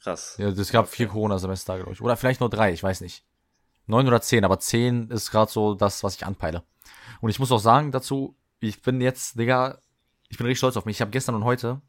Krass. 0.00 0.36
Ja, 0.38 0.48
es 0.48 0.72
gab 0.72 0.88
vier 0.88 1.08
Corona-Semester, 1.08 1.76
glaube 1.76 1.92
ich. 1.92 2.00
Oder 2.00 2.16
vielleicht 2.16 2.40
nur 2.40 2.50
drei, 2.50 2.72
ich 2.72 2.82
weiß 2.82 3.00
nicht. 3.00 3.24
Neun 3.86 4.06
oder 4.06 4.20
zehn, 4.20 4.44
aber 4.44 4.58
zehn 4.58 5.10
ist 5.10 5.30
gerade 5.30 5.50
so 5.50 5.74
das, 5.74 6.02
was 6.02 6.16
ich 6.16 6.26
anpeile. 6.26 6.62
Und 7.20 7.30
ich 7.30 7.38
muss 7.38 7.52
auch 7.52 7.58
sagen 7.58 7.92
dazu, 7.92 8.36
ich 8.60 8.82
bin 8.82 9.00
jetzt, 9.00 9.38
Digga, 9.38 9.78
ich 10.28 10.38
bin 10.38 10.46
richtig 10.46 10.58
stolz 10.58 10.76
auf 10.76 10.84
mich. 10.84 10.96
Ich 10.96 11.00
habe 11.00 11.10
gestern 11.10 11.34
und 11.34 11.44
heute, 11.44 11.80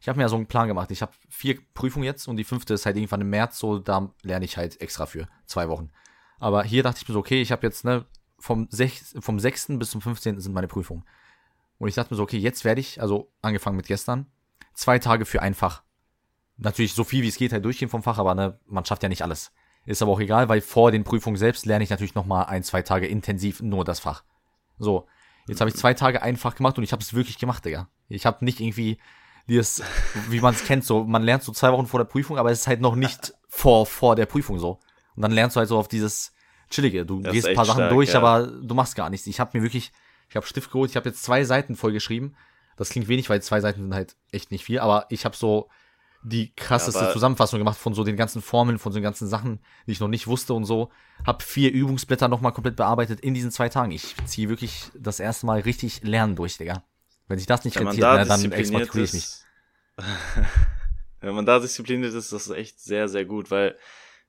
ich 0.00 0.08
habe 0.08 0.16
mir 0.16 0.24
ja 0.24 0.28
so 0.28 0.36
einen 0.36 0.46
Plan 0.46 0.68
gemacht. 0.68 0.90
Ich 0.90 1.02
habe 1.02 1.12
vier 1.28 1.58
Prüfungen 1.74 2.04
jetzt 2.04 2.26
und 2.26 2.36
die 2.36 2.44
fünfte 2.44 2.74
ist 2.74 2.86
halt 2.86 2.96
irgendwann 2.96 3.20
im 3.20 3.30
März, 3.30 3.58
so 3.58 3.78
da 3.78 4.12
lerne 4.22 4.44
ich 4.44 4.56
halt 4.56 4.80
extra 4.80 5.06
für 5.06 5.28
zwei 5.46 5.68
Wochen. 5.68 5.90
Aber 6.38 6.62
hier 6.64 6.82
dachte 6.82 7.00
ich 7.02 7.08
mir 7.08 7.12
so, 7.12 7.20
okay, 7.20 7.42
ich 7.42 7.52
habe 7.52 7.66
jetzt, 7.66 7.84
ne, 7.84 8.06
vom, 8.38 8.66
sech, 8.70 9.02
vom 9.20 9.38
6. 9.38 9.78
bis 9.78 9.90
zum 9.90 10.00
15. 10.00 10.40
sind 10.40 10.54
meine 10.54 10.68
Prüfungen. 10.68 11.04
Und 11.78 11.88
ich 11.88 11.94
dachte 11.94 12.12
mir 12.14 12.16
so, 12.16 12.22
okay, 12.22 12.38
jetzt 12.38 12.64
werde 12.64 12.80
ich, 12.80 13.00
also 13.00 13.30
angefangen 13.42 13.76
mit 13.76 13.86
gestern, 13.86 14.26
zwei 14.72 14.98
Tage 14.98 15.26
für 15.26 15.42
ein 15.42 15.54
Fach 15.54 15.82
natürlich 16.60 16.94
so 16.94 17.04
viel 17.04 17.22
wie 17.22 17.28
es 17.28 17.36
geht 17.36 17.52
halt 17.52 17.64
durchgehen 17.64 17.88
vom 17.88 18.02
Fach, 18.02 18.18
aber 18.18 18.34
ne, 18.34 18.58
man 18.66 18.84
schafft 18.84 19.02
ja 19.02 19.08
nicht 19.08 19.22
alles. 19.22 19.52
Ist 19.86 20.02
aber 20.02 20.12
auch 20.12 20.20
egal, 20.20 20.48
weil 20.48 20.60
vor 20.60 20.92
den 20.92 21.04
Prüfungen 21.04 21.36
selbst 21.36 21.66
lerne 21.66 21.82
ich 21.82 21.90
natürlich 21.90 22.14
noch 22.14 22.26
mal 22.26 22.44
ein, 22.44 22.62
zwei 22.62 22.82
Tage 22.82 23.06
intensiv 23.06 23.62
nur 23.62 23.84
das 23.84 23.98
Fach. 23.98 24.24
So, 24.78 25.06
jetzt 25.48 25.60
habe 25.60 25.70
ich 25.70 25.76
zwei 25.76 25.94
Tage 25.94 26.22
ein 26.22 26.36
Fach 26.36 26.54
gemacht 26.54 26.76
und 26.78 26.84
ich 26.84 26.92
habe 26.92 27.02
es 27.02 27.14
wirklich 27.14 27.38
gemacht, 27.38 27.64
Digga. 27.64 27.88
Ich 28.08 28.26
habe 28.26 28.44
nicht 28.44 28.60
irgendwie 28.60 28.98
dieses, 29.50 29.82
wie 30.28 30.40
man 30.40 30.54
es 30.54 30.64
kennt, 30.64 30.84
so 30.84 31.04
man 31.04 31.22
lernt 31.22 31.42
so 31.42 31.52
zwei 31.52 31.72
Wochen 31.72 31.86
vor 31.86 32.00
der 32.00 32.04
Prüfung, 32.04 32.38
aber 32.38 32.50
es 32.50 32.60
ist 32.60 32.66
halt 32.66 32.80
noch 32.80 32.94
nicht 32.94 33.34
vor 33.48 33.84
vor 33.84 34.16
der 34.16 34.26
Prüfung 34.26 34.58
so. 34.58 34.78
Und 35.16 35.22
dann 35.22 35.32
lernst 35.32 35.56
du 35.56 35.58
halt 35.58 35.68
so 35.68 35.76
auf 35.76 35.88
dieses 35.88 36.32
chillige. 36.70 37.04
Du 37.04 37.20
Das 37.20 37.30
ist 37.30 37.34
gehst 37.34 37.48
ein 37.48 37.56
paar 37.56 37.64
Sachen 37.64 37.78
stark, 37.80 37.90
durch, 37.90 38.12
ja. 38.12 38.18
aber 38.22 38.46
du 38.46 38.74
machst 38.74 38.94
gar 38.94 39.10
nichts. 39.10 39.26
Ich 39.26 39.40
habe 39.40 39.58
mir 39.58 39.64
wirklich, 39.64 39.92
ich 40.28 40.36
habe 40.36 40.46
Stift 40.46 40.70
geholt, 40.70 40.90
ich 40.90 40.96
habe 40.96 41.08
jetzt 41.08 41.22
zwei 41.22 41.44
Seiten 41.44 41.76
voll 41.76 41.92
geschrieben. 41.92 42.36
Das 42.76 42.90
klingt 42.90 43.08
wenig, 43.08 43.28
weil 43.28 43.42
zwei 43.42 43.60
Seiten 43.60 43.82
sind 43.82 43.94
halt 43.94 44.16
echt 44.32 44.50
nicht 44.52 44.64
viel, 44.64 44.78
aber 44.78 45.06
ich 45.10 45.24
habe 45.24 45.36
so 45.36 45.68
die 46.22 46.54
krasseste 46.54 47.04
Ja, 47.04 47.12
Zusammenfassung 47.12 47.58
gemacht 47.58 47.78
von 47.78 47.94
so 47.94 48.04
den 48.04 48.16
ganzen 48.16 48.42
Formeln, 48.42 48.78
von 48.78 48.92
so 48.92 48.98
den 48.98 49.02
ganzen 49.02 49.26
Sachen, 49.26 49.60
die 49.86 49.92
ich 49.92 50.00
noch 50.00 50.08
nicht 50.08 50.26
wusste 50.26 50.54
und 50.54 50.64
so. 50.64 50.90
Hab 51.26 51.42
vier 51.42 51.72
Übungsblätter 51.72 52.28
nochmal 52.28 52.52
komplett 52.52 52.76
bearbeitet 52.76 53.20
in 53.20 53.34
diesen 53.34 53.50
zwei 53.50 53.68
Tagen. 53.68 53.90
Ich 53.90 54.14
ziehe 54.26 54.48
wirklich 54.48 54.90
das 54.94 55.18
erste 55.18 55.46
Mal 55.46 55.60
richtig 55.60 56.02
Lernen 56.02 56.36
durch, 56.36 56.58
Digga. 56.58 56.84
Wenn 57.30 57.38
sich 57.38 57.46
das 57.46 57.64
nicht 57.64 57.78
Wenn 57.78 57.86
rentiert, 57.86 58.02
da 58.04 58.16
ne, 58.16 58.26
dann 58.26 58.50
exmatrikuliere 58.50 59.06
ich 59.06 59.12
mich. 59.12 59.38
wenn 61.20 61.32
man 61.32 61.46
da 61.46 61.60
diszipliniert 61.60 62.12
ist, 62.12 62.32
das 62.32 62.48
ist 62.48 62.56
echt 62.56 62.80
sehr, 62.80 63.08
sehr 63.08 63.24
gut, 63.24 63.52
weil, 63.52 63.76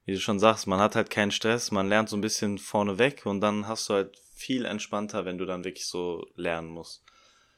wie 0.05 0.13
du 0.13 0.20
schon 0.20 0.38
sagst, 0.38 0.67
man 0.67 0.79
hat 0.79 0.96
halt 0.96 1.10
keinen 1.10 1.31
Stress, 1.31 1.72
man 1.72 1.89
lernt 1.89 2.10
so 2.10 2.15
ein 2.15 2.22
bisschen 2.22 2.60
vorne 2.60 3.00
weg 3.00 3.24
und 3.25 3.41
dann 3.41 3.67
hast 3.67 3.89
du 3.89 3.96
halt 3.96 4.15
viel 4.36 4.65
entspannter, 4.65 5.25
wenn 5.25 5.39
du 5.39 5.48
dann 5.48 5.63
wirklich 5.63 5.88
so 5.88 6.27
lernen 6.36 6.70
musst. 6.70 7.03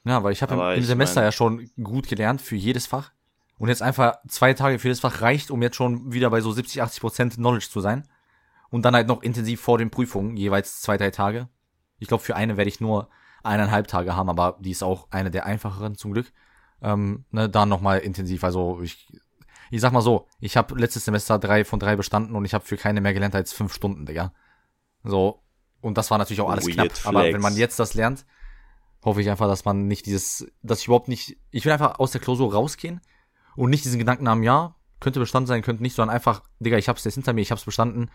Ja, 0.06 0.24
weil 0.24 0.32
ich 0.32 0.42
habe 0.42 0.54
im, 0.54 0.62
im 0.62 0.80
ich 0.80 0.88
Semester 0.88 1.20
mein- 1.20 1.26
ja 1.28 1.32
schon 1.34 1.70
gut 1.84 2.08
gelernt 2.08 2.42
für 2.42 2.56
jedes 2.56 2.88
Fach. 2.88 3.12
Und 3.58 3.68
jetzt 3.68 3.82
einfach 3.82 4.20
zwei 4.30 4.54
Tage 4.54 4.80
für 4.80 4.88
jedes 4.88 5.02
Fach 5.02 5.20
reicht, 5.20 5.52
um 5.52 5.62
jetzt 5.62 5.76
schon 5.76 6.14
wieder 6.14 6.30
bei 6.30 6.40
so 6.40 6.54
70, 6.54 6.82
80 6.82 7.02
Prozent 7.02 7.34
Knowledge 7.36 7.68
zu 7.70 7.82
sein. 7.82 8.08
Und 8.70 8.84
dann 8.84 8.96
halt 8.96 9.10
noch 9.10 9.24
intensiv 9.24 9.60
vor 9.60 9.78
den 9.78 9.92
Prüfungen, 9.92 10.38
jeweils 10.38 10.80
zwei, 10.80 10.96
drei 10.96 11.12
Tage. 11.12 11.50
Ich 12.00 12.08
glaube, 12.08 12.24
für 12.24 12.38
eine 12.38 12.56
werde 12.56 12.70
ich 12.70 12.80
nur 12.80 13.10
eineinhalb 13.44 13.88
Tage 13.88 14.16
haben, 14.16 14.30
aber 14.30 14.58
die 14.60 14.72
ist 14.72 14.84
auch 14.84 15.08
eine 15.12 15.32
der 15.32 15.46
einfacheren 15.46 15.96
zum 15.96 16.14
Glück. 16.14 16.32
Ähm, 16.82 17.26
ne, 17.32 17.50
dann 17.50 17.70
nochmal 17.70 18.00
intensiv. 18.00 18.44
Also 18.44 18.82
ich, 18.82 19.08
ich 19.72 19.82
sag 19.82 19.94
mal 19.94 20.02
so, 20.02 20.28
ich 20.40 20.58
habe 20.58 20.78
letztes 20.80 21.06
Semester 21.06 21.40
drei 21.40 21.64
von 21.66 21.80
drei 21.80 21.96
bestanden 21.96 22.36
und 22.36 22.46
ich 22.46 22.54
habe 22.54 22.66
für 22.66 22.78
keine 22.78 23.02
mehr 23.02 23.14
gelernt 23.14 23.36
als 23.36 23.54
fünf 23.54 23.74
Stunden, 23.74 24.06
Digga. 24.06 24.34
So. 25.04 25.42
Und 25.82 25.98
das 25.98 26.12
war 26.12 26.18
natürlich 26.18 26.42
auch 26.42 26.50
alles 26.50 26.66
Weird 26.66 26.76
knapp. 26.76 26.92
Aber 27.06 27.22
flex. 27.22 27.34
wenn 27.36 27.42
man 27.42 27.58
jetzt 27.58 27.80
das 27.80 27.94
lernt, 27.94 28.26
hoffe 29.04 29.22
ich 29.22 29.30
einfach, 29.30 29.48
dass 29.48 29.66
man 29.66 29.88
nicht 29.88 30.06
dieses, 30.06 30.48
dass 30.62 30.80
ich 30.80 30.88
überhaupt 30.88 31.10
nicht, 31.10 31.38
ich 31.52 31.66
will 31.66 31.74
einfach 31.74 32.00
aus 32.00 32.12
der 32.12 32.22
Klausur 32.22 32.54
rausgehen 32.54 33.02
und 33.56 33.70
nicht 33.70 33.84
diesen 33.84 34.00
Gedanken 34.00 34.30
haben, 34.30 34.44
ja, 34.44 34.76
könnte 35.00 35.20
bestanden 35.20 35.48
sein, 35.48 35.62
könnte 35.62 35.84
nicht, 35.84 35.96
sondern 35.96 36.16
einfach, 36.16 36.44
Digga, 36.60 36.78
ich 36.78 36.88
hab's 36.88 37.04
jetzt 37.04 37.16
hinter 37.16 37.34
mir, 37.34 37.42
ich 37.42 37.52
hab's 37.52 37.66
bestanden. 37.66 38.10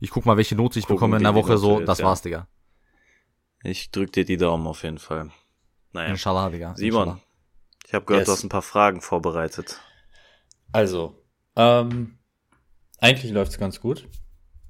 Ich 0.00 0.10
guck 0.10 0.26
mal, 0.26 0.36
welche 0.36 0.54
Note 0.54 0.78
ich 0.78 0.84
Gucken, 0.86 0.96
bekomme 0.96 1.16
in 1.16 1.24
der 1.24 1.34
Woche, 1.34 1.50
Note 1.50 1.58
so, 1.58 1.78
ist, 1.80 1.88
das 1.88 1.98
ja. 1.98 2.04
war's, 2.04 2.22
Digga. 2.22 2.46
Ich 3.62 3.90
drück 3.90 4.12
dir 4.12 4.24
die 4.24 4.36
Daumen 4.36 4.66
auf 4.66 4.82
jeden 4.82 4.98
Fall. 4.98 5.30
Naja. 5.92 6.10
Inshallah, 6.10 6.50
Digga. 6.50 6.74
Simon, 6.76 7.08
Inshallah. 7.08 7.20
ich 7.86 7.94
habe 7.94 8.04
gehört, 8.04 8.20
Yes. 8.22 8.26
du 8.26 8.32
hast 8.32 8.44
ein 8.44 8.48
paar 8.50 8.62
Fragen 8.62 9.00
vorbereitet. 9.00 9.80
Also, 10.72 11.22
ähm, 11.56 12.18
eigentlich 13.00 13.32
läuft 13.32 13.52
es 13.52 13.58
ganz 13.58 13.80
gut. 13.80 14.06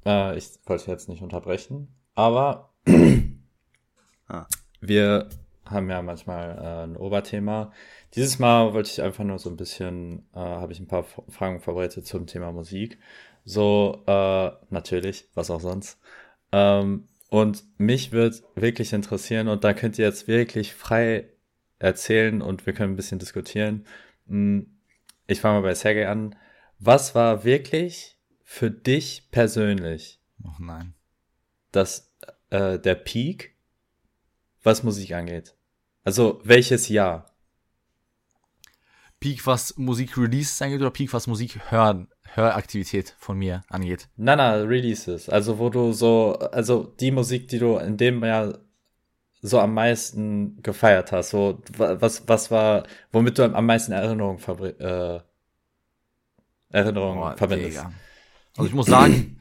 Äh, 0.07 0.39
ich 0.39 0.51
wollte 0.67 0.91
jetzt 0.91 1.09
nicht 1.09 1.23
unterbrechen, 1.23 1.95
aber 2.15 2.73
Ah. 4.29 4.47
wir 4.81 5.29
haben 5.65 5.91
ja 5.91 6.01
manchmal 6.03 6.59
äh, 6.59 6.85
ein 6.85 6.97
Oberthema. 6.97 7.73
Dieses 8.15 8.39
Mal 8.39 8.73
wollte 8.75 8.91
ich 8.91 9.03
einfach 9.03 9.25
nur 9.25 9.39
so 9.39 9.51
ein 9.51 9.57
bisschen, 9.57 10.27
äh, 10.35 10.39
habe 10.39 10.73
ich 10.73 10.81
ein 10.81 10.87
paar 10.87 11.01
F- 11.01 11.23
Fragen 11.29 11.61
vorbereitet 11.61 12.07
zum 12.07 12.27
Thema 12.27 12.53
Musik. 12.53 12.99
So, 13.45 14.03
äh, 14.07 14.51
natürlich, 14.71 15.27
was 15.35 15.51
auch 15.51 15.61
sonst. 15.61 15.99
Ähm, 16.53 17.09
und 17.29 17.65
mich 17.79 18.13
wird 18.13 18.43
wirklich 18.55 18.93
interessieren 18.93 19.49
und 19.49 19.65
da 19.65 19.75
könnt 19.75 19.99
ihr 19.99 20.07
jetzt 20.07 20.29
wirklich 20.29 20.75
frei 20.75 21.29
erzählen 21.79 22.43
und 22.43 22.67
wir 22.67 22.73
können 22.73 22.95
ein 22.95 22.97
bisschen 22.97 23.19
diskutieren. 23.19 23.87
Hm, 24.27 24.79
Ich 25.27 25.41
fange 25.41 25.61
mal 25.61 25.67
bei 25.69 25.75
Sergei 25.75 26.09
an. 26.09 26.35
Was 26.79 27.15
war 27.15 27.45
wirklich 27.45 28.19
für 28.45 28.71
dich 28.71 29.29
persönlich 29.31 30.21
Oh 30.45 30.51
nein. 30.59 30.95
das, 31.73 32.13
äh, 32.51 32.79
der 32.79 32.95
Peak, 32.95 33.55
was 34.63 34.83
Musik 34.83 35.13
angeht? 35.13 35.55
Also 36.05 36.41
welches 36.45 36.89
Jahr? 36.89 37.27
Peak, 39.21 39.45
was 39.47 39.77
Musik-Releases 39.77 40.63
angeht 40.63 40.81
oder 40.81 40.91
Peak, 40.93 41.13
was 41.13 41.27
Musik 41.27 41.71
hören, 41.71 42.09
Höraktivität 42.35 43.15
von 43.19 43.39
mir 43.39 43.65
angeht? 43.69 44.09
Na, 44.17 44.37
na, 44.37 44.53
Releases. 44.55 45.29
Also 45.29 45.59
wo 45.59 45.71
du 45.71 45.93
so, 45.93 46.35
also 46.53 46.85
die 47.01 47.11
Musik, 47.11 47.49
die 47.49 47.59
du 47.59 47.77
in 47.79 47.97
dem 47.97 48.25
Jahr 48.25 48.59
so 49.41 49.61
am 49.61 49.75
meisten 49.75 50.61
gefeiert 50.63 51.13
hast. 51.13 51.31
So, 51.31 51.63
wa- 51.77 51.97
was, 52.01 52.27
was 52.29 52.51
war, 52.51 52.85
womit 53.13 53.39
du 53.39 53.45
am 53.45 53.67
meisten 53.67 53.93
Erinnerungen 53.93 54.41
äh, 54.81 55.21
Erinnerungen 56.71 57.21
Boah, 57.21 57.37
verbindest? 57.37 57.77
Digga. 57.79 57.93
Also 58.57 58.69
ich 58.69 58.75
muss 58.75 58.87
sagen, 58.87 59.41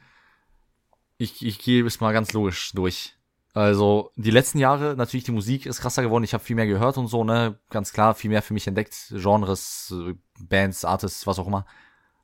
ich, 1.17 1.44
ich 1.46 1.60
gehe 1.60 1.84
es 1.86 2.00
mal 2.00 2.13
ganz 2.13 2.34
logisch 2.34 2.72
durch. 2.74 3.15
Also 3.53 4.12
die 4.15 4.29
letzten 4.29 4.60
Jahre, 4.60 4.96
natürlich 4.96 5.24
die 5.24 5.32
Musik 5.32 5.65
ist 5.65 5.82
krasser 5.82 6.03
geworden, 6.03 6.24
ich 6.24 6.34
habe 6.36 6.44
viel 6.44 6.56
mehr 6.56 6.67
gehört 6.67 6.98
und 6.98 7.08
so, 7.08 7.24
ne, 7.24 7.60
ganz 7.72 7.91
klar, 7.91 8.13
viel 8.13 8.29
mehr 8.29 8.44
für 8.44 8.53
mich 8.53 8.67
entdeckt, 8.67 9.12
Genres, 9.12 9.91
äh, 9.98 10.13
Bands, 10.39 10.86
Artists, 10.86 11.25
was 11.25 11.39
auch 11.39 11.48
immer. 11.48 11.65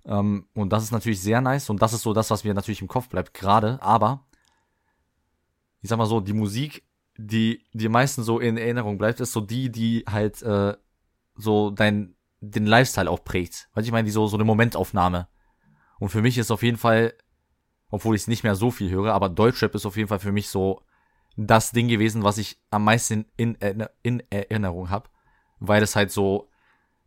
Ähm, 0.06 0.48
und 0.54 0.72
das 0.72 0.84
ist 0.84 0.92
natürlich 0.92 1.22
sehr 1.22 1.42
nice 1.42 1.70
und 1.70 1.82
das 1.82 1.94
ist 1.94 2.02
so 2.02 2.14
das, 2.14 2.30
was 2.30 2.44
mir 2.44 2.54
natürlich 2.54 2.82
im 2.82 2.88
Kopf 2.88 3.08
bleibt, 3.08 3.34
gerade, 3.34 3.82
aber 3.82 4.26
ich 5.82 5.90
sag 5.90 5.98
mal 5.98 6.06
so, 6.06 6.20
die 6.20 6.34
Musik, 6.34 6.84
die 7.18 7.64
die 7.74 7.90
meisten 7.90 8.24
so 8.24 8.40
in 8.40 8.58
Erinnerung 8.58 8.98
bleibt, 8.98 9.20
ist 9.20 9.34
so 9.34 9.42
die, 9.42 9.70
die 9.70 10.04
halt 10.10 10.42
äh, 10.42 10.76
so 11.36 11.72
dein 11.72 12.16
den 12.40 12.66
Lifestyle 12.66 13.10
auch 13.10 13.24
prägt. 13.24 13.70
Weil 13.74 13.84
ich 13.84 13.92
meine, 13.92 14.06
die 14.06 14.12
so 14.12 14.28
so 14.28 14.38
eine 14.38 14.44
Momentaufnahme. 14.46 15.28
Und 16.00 16.10
für 16.10 16.22
mich 16.22 16.38
ist 16.38 16.52
auf 16.52 16.64
jeden 16.64 16.78
Fall, 16.78 17.14
obwohl 17.90 18.16
ich 18.16 18.24
es 18.24 18.28
nicht 18.28 18.44
mehr 18.44 18.56
so 18.56 18.72
viel 18.72 18.90
höre, 18.90 19.14
aber 19.14 19.30
Deutschrap 19.30 19.76
ist 19.76 19.86
auf 19.86 19.96
jeden 19.96 20.10
Fall 20.10 20.20
für 20.20 20.32
mich 20.32 20.50
so 20.50 20.82
das 21.36 21.72
Ding 21.72 21.88
gewesen, 21.88 22.24
was 22.24 22.38
ich 22.38 22.60
am 22.70 22.84
meisten 22.84 23.26
in, 23.38 23.56
in 24.02 24.24
Erinnerung 24.30 24.90
habe, 24.90 25.10
weil 25.60 25.82
es 25.82 25.96
halt 25.96 26.12
so 26.12 26.50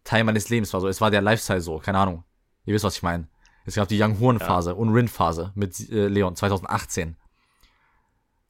Teil 0.05 0.25
meines 0.25 0.49
Lebens 0.49 0.73
war. 0.73 0.81
So, 0.81 0.89
es 0.89 1.01
war 1.01 1.11
der 1.11 1.23
Lifestyle 1.23 1.61
so, 1.61 1.79
keine 1.79 1.99
Ahnung. 1.99 2.25
Ihr 2.67 2.75
wisst, 2.75 2.85
was 2.85 2.97
ich 2.97 3.03
meine. 3.03 3.29
Es 3.65 3.75
gab 3.75 3.89
die 3.89 4.01
Young 4.01 4.21
Horn 4.21 4.39
Phase 4.39 4.75
und 4.75 4.91
Rin 4.91 5.09
Phase 5.09 5.53
mit 5.55 5.79
äh, 5.91 6.07
Leon 6.09 6.37
2018. 6.37 7.17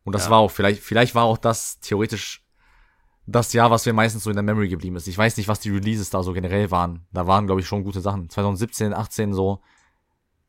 Und 0.05 0.15
das 0.15 0.25
Ja. 0.25 0.31
war 0.33 0.39
auch 0.39 0.51
vielleicht 0.51 0.83
vielleicht 0.83 1.15
war 1.15 1.25
auch 1.25 1.39
das 1.39 1.81
theoretisch 1.81 2.43
das 3.27 3.53
Jahr, 3.53 3.71
was 3.71 3.87
mir 3.87 3.93
meistens 3.93 4.25
so 4.25 4.31
in 4.31 4.37
der 4.37 4.43
Memory 4.43 4.69
geblieben 4.69 4.97
ist. 4.97 5.09
Ich 5.09 5.17
weiß 5.19 5.37
nicht, 5.37 5.49
was 5.49 5.61
die 5.61 5.71
Releases 5.71 6.11
da 6.11 6.23
so 6.23 6.33
generell 6.33 6.71
waren. 6.71 7.07
Da 7.13 7.27
waren 7.27 7.47
glaube 7.47 7.61
ich 7.61 7.67
schon 7.67 7.83
gute 7.85 8.01
Sachen. 8.01 8.29
2017, 8.29 8.93
18 8.95 9.33
so 9.33 9.61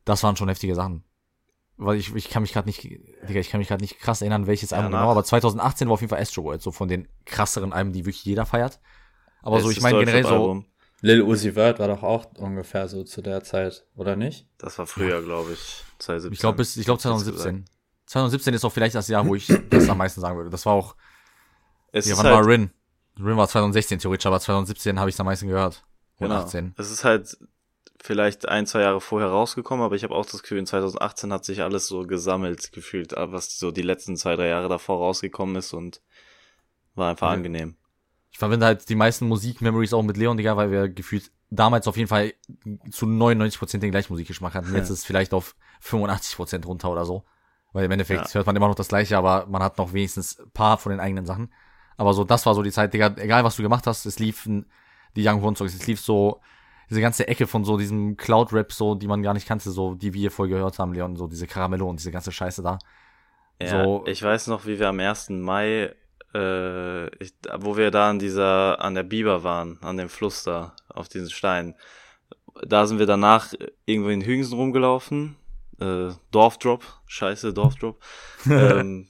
das 0.05 0.24
waren 0.24 0.36
schon 0.38 0.47
heftige 0.47 0.74
Sachen. 0.75 1.03
Weil 1.75 1.97
ich, 1.97 2.15
ich 2.15 2.29
kann 2.29 2.41
mich 2.41 2.53
gerade 2.53 2.67
nicht, 2.67 2.81
Digga, 2.83 3.39
ich 3.39 3.50
kann 3.50 3.59
mich 3.59 3.67
gerade 3.67 3.83
nicht 3.83 4.00
krass 4.00 4.21
erinnern, 4.21 4.47
welches 4.47 4.71
Ja, 4.71 4.77
Album 4.77 4.93
genau, 4.93 5.12
aber 5.12 5.24
2018 5.24 5.88
war 5.88 5.93
auf 5.93 6.01
jeden 6.01 6.09
Fall 6.09 6.19
Astro 6.21 6.43
World, 6.43 6.62
so 6.62 6.71
von 6.71 6.88
den 6.88 7.07
krasseren 7.25 7.71
Alben, 7.71 7.93
die 7.93 8.05
wirklich 8.05 8.25
jeder 8.25 8.45
feiert. 8.47 8.79
Aber 9.43 9.59
so, 9.59 9.69
ich 9.69 9.75
Bestes 9.75 9.83
meine 9.83 10.00
generell 10.00 10.24
so, 10.24 10.29
Deutschrap-Album. 10.29 10.65
Lil 11.01 11.21
Uzi 11.21 11.51
Vert 11.53 11.79
war 11.79 11.87
doch 11.87 12.01
auch 12.03 12.25
ungefähr 12.37 12.87
so 12.87 13.03
zu 13.03 13.21
der 13.21 13.43
Zeit, 13.43 13.85
oder 13.95 14.15
nicht? 14.15 14.47
Das 14.57 14.77
war 14.79 14.87
früher, 14.87 15.21
glaube 15.21 15.53
ich. 15.53 15.83
2017. 15.99 16.33
ich 16.33 16.39
glaube 16.39 16.57
bis, 16.57 16.77
ich 16.77 16.87
jetzt 16.87 17.01
2017. 17.01 17.65
2017 18.07 18.53
ist 18.53 18.65
auch 18.65 18.71
vielleicht 18.71 18.95
das 18.95 19.07
Jahr, 19.07 19.25
wo 19.27 19.35
ich 19.35 19.47
das 19.69 19.89
am 19.89 19.97
meisten 19.97 20.21
sagen 20.21 20.37
würde. 20.37 20.49
Das 20.49 20.65
war 20.65 20.73
auch, 20.73 20.95
Es 21.91 22.05
ja, 22.07 22.13
ist 22.13 22.17
wann 22.19 22.25
halt, 22.27 22.35
war 22.35 22.47
Rin? 22.47 22.71
Rin 23.19 23.37
war 23.37 23.47
2016 23.47 23.99
theoretisch, 23.99 24.25
aber 24.25 24.39
2017 24.39 24.99
habe 24.99 25.09
ich 25.09 25.15
es 25.15 25.19
am 25.19 25.25
meisten 25.25 25.47
gehört. 25.47 25.83
Genau. 26.19 26.35
18. 26.35 26.73
Es 26.77 26.89
ist 26.91 27.03
halt 27.03 27.37
vielleicht 28.01 28.47
ein, 28.47 28.65
zwei 28.65 28.81
Jahre 28.81 29.01
vorher 29.01 29.29
rausgekommen, 29.29 29.83
aber 29.85 29.95
ich 29.95 30.03
habe 30.03 30.15
auch 30.15 30.25
das 30.25 30.41
Gefühl, 30.41 30.59
in 30.59 30.65
2018 30.67 31.31
hat 31.33 31.45
sich 31.45 31.61
alles 31.61 31.87
so 31.87 32.03
gesammelt 32.07 32.71
gefühlt, 32.71 33.13
was 33.15 33.57
so 33.59 33.71
die 33.71 33.81
letzten 33.81 34.17
zwei, 34.17 34.35
drei 34.35 34.47
Jahre 34.47 34.69
davor 34.69 34.97
rausgekommen 34.99 35.55
ist 35.55 35.73
und 35.73 36.01
war 36.95 37.09
einfach 37.11 37.27
Ja. 37.27 37.33
angenehm. 37.33 37.75
Ich 38.38 38.39
verbinde 38.39 38.67
halt 38.67 38.88
die 38.88 38.94
meisten 38.94 39.27
Musik-Memories 39.27 39.94
auch 39.94 40.03
mit 40.03 40.15
Leon, 40.15 40.38
Digga, 40.38 40.56
weil 40.56 40.70
wir 40.70 40.89
gefühlt 40.89 41.32
damals 41.50 41.88
auf 41.88 41.98
jeden 41.98 42.08
Fall 42.08 42.34
zu 42.91 43.08
99% 43.08 43.79
den 43.79 43.89
gleichen 43.89 44.13
Musikgeschmack 44.13 44.53
hatten. 44.53 44.75
Jetzt 44.75 44.91
ist 44.91 45.00
es 45.00 45.06
vielleicht 45.06 45.34
auf 45.34 45.56
85% 45.84 46.63
runter 46.67 46.91
oder 46.91 47.03
so. 47.03 47.24
Weil 47.74 47.86
im 47.86 47.91
Endeffekt 47.91 48.27
Ja. 48.27 48.34
hört 48.36 48.46
man 48.46 48.56
immer 48.56 48.67
noch 48.67 48.75
das 48.75 48.89
Gleiche, 48.89 49.17
aber 49.17 49.48
man 49.48 49.63
hat 49.63 49.79
noch 49.79 49.91
wenigstens 49.91 50.38
ein 50.39 50.51
paar 50.51 50.77
von 50.77 50.91
den 50.91 51.00
eigenen 51.00 51.25
Sachen. 51.25 51.51
Aber 51.98 52.13
so, 52.13 52.24
das 52.24 52.46
war 52.46 52.53
so 52.53 52.62
die 52.62 52.70
Zeit, 52.72 52.94
Digga, 52.94 53.15
egal 53.17 53.44
was 53.44 53.56
du 53.56 53.63
gemacht 53.63 53.88
hast, 53.88 54.06
es 54.06 54.20
liefen 54.20 54.67
die 55.15 55.27
Young 55.27 55.41
Horn 55.41 55.56
Songs, 55.56 55.74
es 55.74 55.88
lief 55.88 56.00
so 56.00 56.39
diese 56.91 57.01
ganze 57.01 57.27
Ecke 57.27 57.48
von 57.48 57.65
so 57.65 57.75
diesem 57.75 58.17
Cloud-Rap, 58.17 58.72
so, 58.72 58.94
die 58.94 59.08
man 59.08 59.24
gar 59.24 59.34
nicht 59.34 59.48
kannte, 59.48 59.72
so, 59.72 59.96
die 59.96 60.13
wir 60.13 60.29
voll 60.29 60.48
gehört 60.48 60.77
haben, 60.77 60.94
Leon, 60.94 61.15
so 61.15 61.25
diese 61.25 61.48
Karamello 61.48 61.89
und 61.89 61.98
diese 62.00 62.12
ganze 62.12 62.32
Scheiße 62.32 62.62
da. 62.62 62.77
Ja, 63.60 63.84
So- 63.84 64.03
ich 64.06 64.22
weiß 64.22 64.46
noch, 64.46 64.67
wie 64.67 64.77
wir 64.77 64.89
am 64.89 65.00
1. 65.00 65.41
Mai, 65.41 65.96
äh, 66.34 67.07
ich, 67.24 67.34
wo 67.57 67.77
wir 67.77 67.91
da 67.91 68.10
an 68.10 68.19
dieser, 68.19 68.81
an 68.81 68.96
der 68.96 69.03
Biber 69.03 69.43
waren, 69.43 69.79
an 69.81 69.98
dem 69.98 70.10
Fluss 70.10 70.43
da, 70.43 70.75
auf 70.89 71.10
diesen 71.10 71.29
Stein. 71.29 71.75
Da 72.65 72.88
sind 72.88 73.00
wir 73.00 73.05
danach 73.05 73.53
irgendwo 73.86 74.10
in 74.10 74.22
Hügensen 74.22 74.53
rumgelaufen. 74.55 75.36
Äh, 75.79 76.10
Dorfdrop, 76.31 76.84
scheiße, 77.05 77.53
Dorfdrop. 77.53 78.01
ähm, 78.50 79.07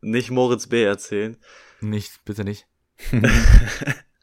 nicht 0.00 0.30
Moritz 0.30 0.66
B. 0.66 0.82
erzählen. 0.82 1.36
Nicht, 1.80 2.24
bitte 2.24 2.44
nicht. 2.44 2.66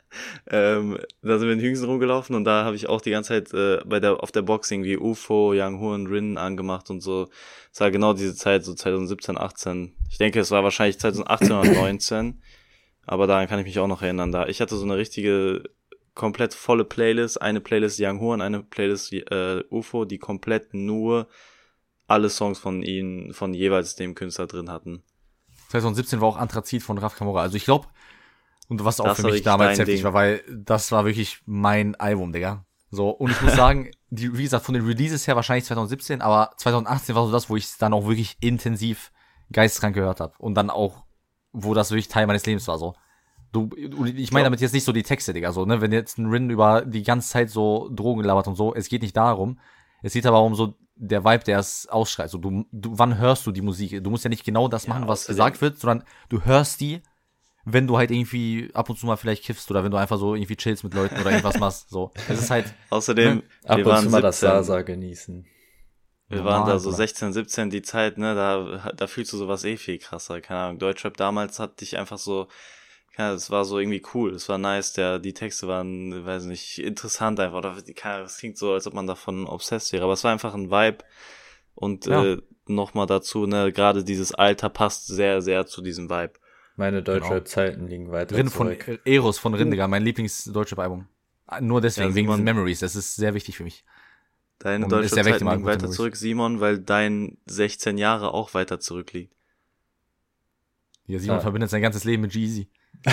ähm, 0.50 0.98
da 1.22 1.38
sind 1.38 1.48
wir 1.48 1.54
in 1.54 1.60
Hügensen 1.60 1.86
rumgelaufen 1.86 2.36
und 2.36 2.44
da 2.44 2.66
habe 2.66 2.76
ich 2.76 2.88
auch 2.88 3.02
die 3.02 3.12
ganze 3.12 3.30
Zeit 3.30 3.54
äh, 3.54 3.82
bei 3.86 4.00
der 4.00 4.22
auf 4.22 4.32
der 4.32 4.42
Box 4.42 4.72
irgendwie 4.72 4.98
UFO, 4.98 5.54
Young 5.56 5.80
Horn, 5.80 6.08
Rin 6.08 6.38
angemacht 6.38 6.90
und 6.90 7.02
so. 7.02 7.30
Es 7.72 7.80
war 7.80 7.92
genau 7.92 8.14
diese 8.14 8.36
Zeit, 8.36 8.66
so 8.66 8.74
2017, 8.74 9.38
18. 9.38 9.96
Ich 10.10 10.18
denke, 10.18 10.40
es 10.40 10.52
war 10.52 10.64
wahrscheinlich 10.64 11.00
2018 11.00 11.52
oder 11.52 11.72
19. 11.72 12.42
Aber 13.06 13.28
daran 13.28 13.48
kann 13.48 13.60
ich 13.60 13.66
mich 13.66 13.80
auch 13.80 13.88
noch 13.88 14.02
erinnern. 14.02 14.32
Da 14.32 14.48
ich 14.48 14.62
hatte 14.62 14.76
so 14.76 14.86
eine 14.86 14.98
richtige 14.98 15.64
komplett 16.14 16.54
volle 16.54 16.86
Playlist, 16.86 17.42
eine 17.42 17.62
Playlist 17.62 18.00
Young 18.02 18.20
Horn, 18.20 18.42
eine 18.42 18.64
Playlist 18.64 19.14
äh, 19.14 19.64
UFO, 19.70 20.06
die 20.06 20.18
komplett 20.18 20.74
nur 20.74 21.28
alle 22.08 22.30
Songs 22.30 22.60
von 22.60 22.84
ihnen, 22.84 23.34
von 23.34 23.54
jeweils 23.54 23.96
dem 23.96 24.16
Künstler 24.16 24.48
drin 24.48 24.70
hatten. 24.70 25.04
2017 25.70 26.20
war 26.20 26.28
auch 26.28 26.38
Anthrazit 26.38 26.84
von 26.84 26.98
Raf 26.98 27.16
Kamora. 27.16 27.42
Also 27.42 27.56
ich 27.56 27.64
glaube, 27.64 27.88
und 28.72 28.86
was 28.86 29.02
auch 29.02 29.06
Das 29.06 29.20
für 29.20 29.28
mich 29.28 29.42
damals 29.42 29.78
heftig 29.78 29.96
Ding. 29.98 30.06
war, 30.06 30.14
weil 30.14 30.42
das 30.50 30.94
war 30.94 31.04
wirklich 31.04 31.42
mein 31.46 31.94
Album, 31.96 32.32
Digga. 32.32 32.66
So, 32.90 33.10
und 33.10 33.30
ich 33.30 33.42
muss 33.42 33.54
sagen, 33.56 33.92
die, 34.10 34.38
wie 34.38 34.44
gesagt, 34.44 34.64
von 34.64 34.74
den 34.74 34.86
Releases 34.86 35.28
her 35.28 35.36
wahrscheinlich 35.36 35.66
2017, 35.66 36.22
aber 36.22 36.52
2018 36.56 37.14
war 37.14 37.26
so 37.26 37.34
das, 37.34 37.50
wo 37.50 37.58
ich 37.58 37.66
es 37.66 37.78
dann 37.78 37.94
auch 37.94 38.08
wirklich 38.08 38.38
intensiv 38.40 39.12
geisteskrank 39.52 39.94
gehört 39.94 40.22
habe. 40.22 40.34
Und 40.38 40.56
dann 40.56 40.70
auch, 40.70 41.04
wo 41.52 41.74
das 41.74 41.92
wirklich 41.92 42.08
Teil 42.08 42.28
meines 42.28 42.46
Lebens 42.46 42.66
war, 42.70 42.78
so. 42.78 42.96
Du, 43.52 43.70
ich 43.76 44.32
meine 44.32 44.46
damit 44.46 44.62
jetzt 44.62 44.72
nicht 44.72 44.86
so 44.86 44.94
die 44.94 45.04
Texte, 45.04 45.34
Digga, 45.34 45.52
so, 45.52 45.66
ne, 45.66 45.82
wenn 45.82 45.92
jetzt 45.92 46.18
ein 46.18 46.28
Rin 46.28 46.50
über 46.50 46.84
die 46.86 47.04
ganze 47.04 47.28
Zeit 47.28 47.50
so 47.50 47.90
Drogen 47.94 48.24
labert 48.24 48.48
und 48.48 48.56
so, 48.56 48.74
es 48.74 48.88
geht 48.88 49.02
nicht 49.02 49.18
darum. 49.18 49.60
Es 50.02 50.14
geht 50.14 50.26
aber 50.26 50.42
um 50.42 50.56
so 50.56 50.76
der 50.96 51.26
Vibe, 51.26 51.44
der 51.44 51.60
es 51.60 51.88
ausschreit. 51.90 52.30
So, 52.30 52.38
du, 52.38 52.64
du, 52.72 52.98
wann 52.98 53.18
hörst 53.18 53.46
du 53.46 53.52
die 53.52 53.62
Musik? 53.62 54.02
Du 54.02 54.10
musst 54.10 54.24
ja 54.24 54.30
nicht 54.30 54.46
genau 54.46 54.70
das 54.70 54.86
Ja, 54.86 54.94
machen, 54.94 55.10
was 55.10 55.28
gesagt 55.28 55.60
wird, 55.60 55.78
sondern 55.78 56.08
du 56.30 56.46
hörst 56.46 56.80
die, 56.80 57.02
wenn 57.66 57.88
du 57.88 57.98
halt 57.98 58.12
irgendwie 58.12 58.70
ab 58.74 58.90
und 58.90 58.98
zu 58.98 59.06
mal 59.06 59.18
vielleicht 59.18 59.44
kiffst 59.44 59.70
oder 59.72 59.84
wenn 59.84 59.92
du 59.92 59.98
einfach 59.98 60.18
so 60.18 60.36
irgendwie 60.36 60.56
chillst 60.56 60.84
mit 60.84 60.94
Leuten 60.94 61.20
oder 61.20 61.30
irgendwas 61.30 61.60
machst. 61.60 61.90
So, 61.90 62.12
es 62.28 62.40
ist 62.40 62.50
halt, 62.52 62.74
Außerdem, 62.90 63.44
Ab 63.66 63.78
wir 63.78 63.86
und 63.86 63.92
waren 63.92 64.04
zu 64.04 64.10
mal 64.10 64.22
das 64.22 64.40
17. 64.40 64.50
Sasa 64.50 64.82
genießen. 64.82 65.46
Wir 66.30 66.46
waren 66.46 66.66
da 66.66 66.80
so 66.80 66.86
Bruder. 66.86 66.98
16, 66.98 67.34
17, 67.34 67.70
die 67.70 67.82
Zeit, 67.82 68.18
ne, 68.18 68.36
da, 68.36 68.92
da 68.96 69.08
fühlst 69.08 69.34
du 69.34 69.38
sowas 69.38 69.66
eh 69.66 69.76
viel 69.76 69.98
krasser. 70.00 70.40
Keine 70.40 70.62
Ahnung, 70.62 70.80
Deutschrap 70.80 71.18
damals 71.18 71.60
hat 71.60 71.82
dich 71.82 71.98
einfach 71.98 72.18
so, 72.18 72.48
ja, 73.18 73.34
es 73.34 73.52
war 73.52 73.66
so 73.66 73.80
irgendwie 73.80 74.02
cool, 74.14 74.34
es 74.34 74.48
war 74.48 74.58
nice, 74.58 74.94
der, 74.94 75.20
die 75.20 75.34
Texte 75.34 75.68
waren, 75.68 76.26
weiß 76.26 76.46
nicht, 76.46 76.80
interessant 76.80 77.40
einfach, 77.42 77.58
oder, 77.58 77.82
die, 77.82 77.94
keine 77.94 78.16
Ahnung, 78.16 78.28
es 78.28 78.38
klingt 78.38 78.58
so, 78.58 78.72
als 78.72 78.88
ob 78.88 78.94
man 78.94 79.08
davon 79.08 79.46
obsessed 79.46 79.92
wäre, 79.92 80.06
aber 80.06 80.14
es 80.14 80.24
war 80.24 80.32
einfach 80.32 80.54
ein 80.54 80.72
Vibe 80.72 81.00
und, 81.76 82.06
Ja. 82.06 82.24
äh, 82.24 82.38
nochmal 82.68 83.08
dazu, 83.08 83.46
ne, 83.46 83.74
gerade 83.74 84.06
dieses 84.06 84.34
Alter 84.34 84.70
passt 84.70 85.08
sehr, 85.08 85.42
sehr 85.42 85.66
zu 85.66 85.82
diesem 85.82 86.10
Vibe. 86.10 86.34
Meine 86.82 87.04
Deutschrap-Zeiten 87.04 87.88
liegen 87.88 88.12
weiter 88.12 88.36
Rin 88.36 88.50
von 88.50 88.76
zurück. 88.76 89.02
Eros 89.06 89.38
von 89.38 89.54
Rindiger, 89.54 89.88
mein 89.88 90.02
Lieblings-Deutsche 90.02 90.76
Album. 90.80 91.08
Nur 91.60 91.80
deswegen, 91.80 92.10
Ja, 92.10 92.16
wegen 92.16 92.28
diesen 92.28 92.44
Memories. 92.44 92.80
Das 92.80 92.96
ist 92.96 93.16
sehr 93.16 93.36
wichtig 93.36 93.56
für 93.58 93.64
mich. 93.64 93.86
Deine 94.58 94.86
Und 94.86 94.92
deutsche 94.92 95.10
Zeit 95.14 95.26
liegt 95.28 95.46
weiter 95.64 95.92
zurück, 95.92 96.16
Simon, 96.16 96.60
weil 96.60 96.80
dein 96.80 97.38
16 97.46 98.00
Jahre 98.00 98.34
auch 98.34 98.56
weiter 98.56 98.80
zurückliegt. 98.80 99.32
Hier, 101.06 101.20
Simon 101.20 101.38
Ja. 101.38 101.42
verbindet 101.42 101.70
sein 101.70 101.84
ganzes 101.84 102.04
Leben 102.04 102.24
mit 102.24 102.34
Jeezy. 102.34 102.68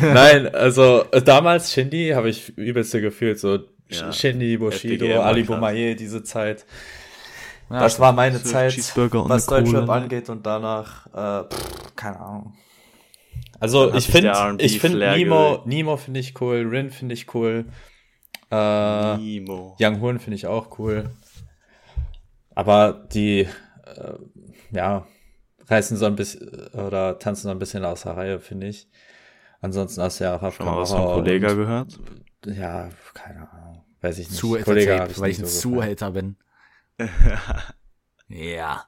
Nein, 0.00 0.54
also 0.54 1.04
damals 1.24 1.70
Shindy 1.70 2.12
habe 2.14 2.30
ich 2.30 2.56
übelste 2.56 3.02
gefühlt, 3.02 3.38
so 3.38 3.58
Ja. 3.88 4.10
Shindy, 4.10 4.56
Bushido, 4.56 5.20
Ali. 5.20 5.42
Boumaier, 5.42 5.96
diese 5.96 6.22
Zeit. 6.22 6.64
Ja, 7.72 7.80
das 7.80 7.98
war 7.98 8.12
meine 8.12 8.38
So 8.38 8.50
Zeit, 8.50 8.76
was 8.76 9.46
Deutschrap 9.46 9.86
ne? 9.86 9.92
angeht 9.92 10.28
und 10.28 10.44
danach, 10.44 11.06
äh, 11.06 11.48
pff, 11.48 11.96
keine 11.96 12.20
Ahnung. 12.20 12.54
Also 13.60 13.94
ich 13.94 14.08
finde, 14.08 14.56
ich 14.58 14.78
finde 14.78 14.98
Nemo. 14.98 15.62
Nemo 15.64 15.96
finde 15.96 16.20
ich 16.20 16.38
cool, 16.40 16.66
Rin 16.68 16.90
finde 16.90 17.14
ich 17.14 17.34
cool, 17.34 17.64
äh, 18.50 19.16
Nemo. 19.16 19.74
Young 19.80 20.00
Horn 20.02 20.18
finde 20.18 20.36
ich 20.36 20.46
auch 20.46 20.78
cool. 20.78 21.08
Aber 22.54 22.92
die, 22.92 23.40
äh, 23.40 23.48
ja, 24.70 25.06
reißen 25.66 25.96
so 25.96 26.04
ein 26.04 26.16
bisschen 26.16 26.50
oder 26.74 27.18
tanzen 27.18 27.44
so 27.44 27.50
ein 27.50 27.58
bisschen 27.58 27.86
aus 27.86 28.02
der 28.02 28.18
Reihe, 28.18 28.38
finde 28.38 28.66
ich. 28.66 28.86
Ansonsten 29.62 30.02
hast 30.02 30.20
du 30.20 30.24
ja 30.24 30.36
auch 30.36 30.52
Schon 30.52 30.66
mal 30.66 30.76
was 30.76 30.90
von 30.90 31.04
Kollega 31.04 31.54
gehört? 31.54 31.98
Ja, 32.44 32.90
keine 33.14 33.50
Ahnung. 33.50 33.84
Weiß 34.02 34.18
ich 34.18 34.28
nicht. 34.28 34.38
Zuhälter 34.38 34.64
Kollege 34.64 34.98
hab 34.98 35.08
Tape, 35.08 35.20
weil 35.20 35.30
ich 35.30 35.38
ein 35.38 35.46
so. 35.46 35.70
Zuhälter 35.70 36.10
bin. 36.10 36.36
Ja. 38.28 38.86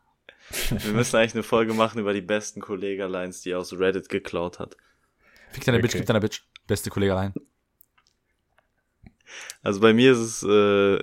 Wir 0.69 0.93
müssen 0.93 1.17
eigentlich 1.17 1.35
eine 1.35 1.43
Folge 1.43 1.73
machen 1.75 1.99
über 2.01 2.13
die 2.13 2.21
besten 2.21 2.61
Kollega-Lines, 2.61 3.41
die 3.43 3.51
er 3.53 3.59
aus 3.59 3.73
Reddit 3.73 4.09
geklaut 4.09 4.59
hat. 4.59 4.77
Fick 5.53 5.65
deine 5.65 5.79
Bitch, 5.81 5.93
Okay. 5.93 5.99
gib 6.01 6.07
deiner 6.07 6.21
Bitch. 6.21 6.43
Beste 6.67 6.91
Kollege 6.91 7.13
allein. 7.13 7.33
Also 9.63 9.81
bei 9.81 9.93
mir 9.95 10.13
ist 10.13 10.19
es, 10.19 10.43
äh, 10.43 11.01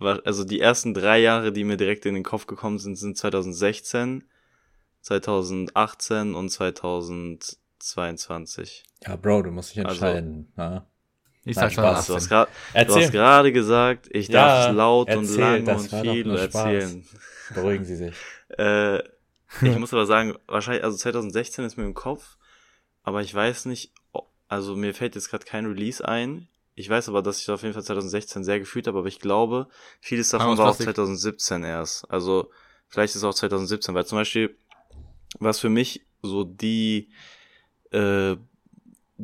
also 0.00 0.44
die 0.44 0.60
ersten 0.60 0.94
drei 0.94 1.18
Jahre, 1.20 1.52
die 1.52 1.64
mir 1.64 1.76
direkt 1.76 2.06
in 2.06 2.14
den 2.14 2.22
Kopf 2.22 2.46
gekommen 2.46 2.78
sind, 2.78 2.94
sind 2.96 3.18
2016, 3.18 4.24
2018 5.00 6.34
und 6.34 6.48
2022. 6.50 8.84
Ja, 9.06 9.16
Bro, 9.16 9.42
du 9.42 9.50
musst 9.50 9.74
dich 9.74 9.84
Also- 9.84 10.06
entscheiden. 10.06 10.52
ne? 10.56 10.86
Ich 11.46 11.56
Nein, 11.56 11.70
sag 11.70 11.72
schon 11.72 11.84
Spaß. 11.84 12.06
Du 12.06 12.14
hast 12.14 12.22
18. 12.24 12.28
grad- 12.28 12.48
du 12.48 12.52
Erzähl, 12.72 13.02
hast 13.02 13.12
gerade 13.12 13.52
gesagt, 13.52 14.08
ich 14.10 14.28
Ja, 14.28 14.46
darf 14.46 14.70
es 14.70 14.76
laut 14.76 15.08
und 15.14 15.24
erzähl, 15.24 15.38
lang 15.40 15.58
und 15.60 15.92
war 15.92 16.04
doch 16.04 16.12
viel 16.12 16.36
erzählen. 16.36 17.06
beruhigen 17.54 17.84
Sie 17.84 17.96
sich. 17.96 18.14
Äh, 18.58 18.98
ich 19.62 19.78
muss 19.78 19.92
aber 19.92 20.06
sagen, 20.06 20.36
wahrscheinlich, 20.46 20.84
also 20.84 20.96
2016 20.96 21.64
ist 21.64 21.76
mir 21.76 21.84
im 21.84 21.94
Kopf, 21.94 22.36
aber 23.02 23.20
ich 23.22 23.34
weiß 23.34 23.64
nicht, 23.66 23.92
also 24.48 24.76
mir 24.76 24.94
fällt 24.94 25.14
jetzt 25.16 25.28
gerade 25.30 25.44
kein 25.44 25.66
Release 25.66 26.06
ein. 26.06 26.48
Ich 26.76 26.88
weiß 26.88 27.08
aber, 27.08 27.22
dass 27.22 27.40
ich 27.40 27.50
auf 27.50 27.62
jeden 27.62 27.72
Fall 27.74 27.82
2016 27.84 28.44
sehr 28.44 28.58
gefühlt 28.60 28.86
habe, 28.86 28.98
aber 28.98 29.08
ich 29.08 29.18
glaube, 29.18 29.68
vieles 30.00 30.28
davon 30.28 30.56
war 30.58 30.66
auch 30.70 30.76
Plastik. 30.76 30.86
2017 30.86 31.64
erst. 31.64 32.10
Also 32.10 32.50
vielleicht 32.88 33.12
ist 33.14 33.22
es 33.22 33.24
auch 33.24 33.34
2017, 33.34 33.94
weil 33.94 34.06
zum 34.06 34.18
Beispiel, 34.18 34.56
was 35.38 35.58
für 35.60 35.68
mich 35.70 36.04
so 36.22 36.44
die, 36.44 37.10
äh, 37.92 38.36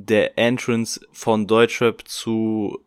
der 0.06 0.38
Entrance 0.38 1.00
von 1.12 1.46
Deutschrap 1.46 2.06
zu 2.06 2.84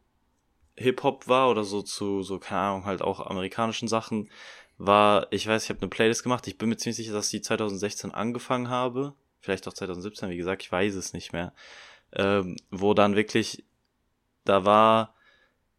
Hip-Hop 0.75 1.27
war 1.27 1.50
oder 1.50 1.63
so 1.63 1.82
zu, 1.82 2.24
so, 2.24 2.39
keine 2.39 2.62
Ahnung, 2.62 2.86
halt 2.86 3.01
auch 3.01 3.25
amerikanischen 3.25 3.88
Sachen, 3.88 4.29
war, 4.77 5.27
ich 5.32 5.48
weiß, 5.48 5.63
ich 5.63 5.70
habe 5.70 5.82
eine 5.82 5.89
Playlist 5.89 6.24
gemacht, 6.24 6.48
ich 6.48 6.58
bin 6.58 6.70
mir 6.70 6.77
ziemlich 6.77 6.98
sicher, 6.98 7.13
dass 7.13 7.27
ich 7.27 7.41
die 7.41 7.41
2016 7.41 8.12
angefangen 8.12 8.70
habe, 8.70 9.13
vielleicht 9.39 9.67
auch 9.67 9.74
2017, 9.74 10.29
wie 10.29 10.38
gesagt, 10.38 10.63
ich 10.63 10.72
weiß 10.72 10.96
es 10.96 11.13
nicht 11.13 11.32
mehr, 11.32 11.53
ähm, 12.13 12.55
wo 12.72 12.93
dann 12.93 13.15
wirklich, 13.15 13.63
da 14.46 14.65
war 14.65 15.13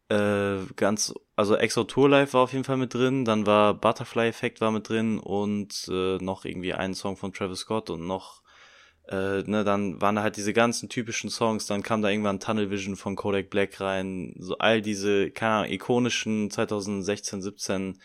äh, 0.09 0.59
ganz, 0.77 1.13
also 1.35 1.57
Exo 1.57 1.85
Tour 1.85 2.09
Life 2.09 2.35
war 2.35 2.43
auf 2.43 2.53
jeden 2.53 2.65
Fall 2.65 2.77
mit 2.77 2.95
drin, 2.95 3.25
dann 3.25 3.47
war 3.47 3.75
Butterfly 3.75 4.29
Effect 4.29 4.61
war 4.61 4.71
mit 4.71 4.89
drin 4.89 5.19
und 5.19 5.89
äh, 5.89 6.19
noch 6.19 6.45
irgendwie 6.45 6.75
ein 6.75 6.95
Song 6.95 7.17
von 7.17 7.33
Travis 7.33 7.61
Scott 7.61 7.91
und 7.91 8.07
noch 8.07 8.44
äh, 9.09 9.43
ne, 9.43 9.65
dann 9.65 10.01
waren 10.01 10.17
da 10.17 10.23
halt 10.23 10.37
diese 10.37 10.53
ganzen 10.53 10.89
typischen 10.89 11.31
Songs, 11.31 11.67
dann 11.67 11.83
kam 11.83 12.01
da 12.01 12.09
irgendwann 12.09 12.41
Tunnel 12.41 12.71
Vision 12.71 12.97
von 12.97 13.17
Kodak 13.17 13.51
Black 13.51 13.81
rein, 13.81 14.35
so 14.39 14.57
all 14.59 14.81
diese, 14.81 15.31
keine 15.31 15.53
Ahnung, 15.53 15.73
ikonischen 15.73 16.51
2016, 16.51 17.43
17, 17.43 18.01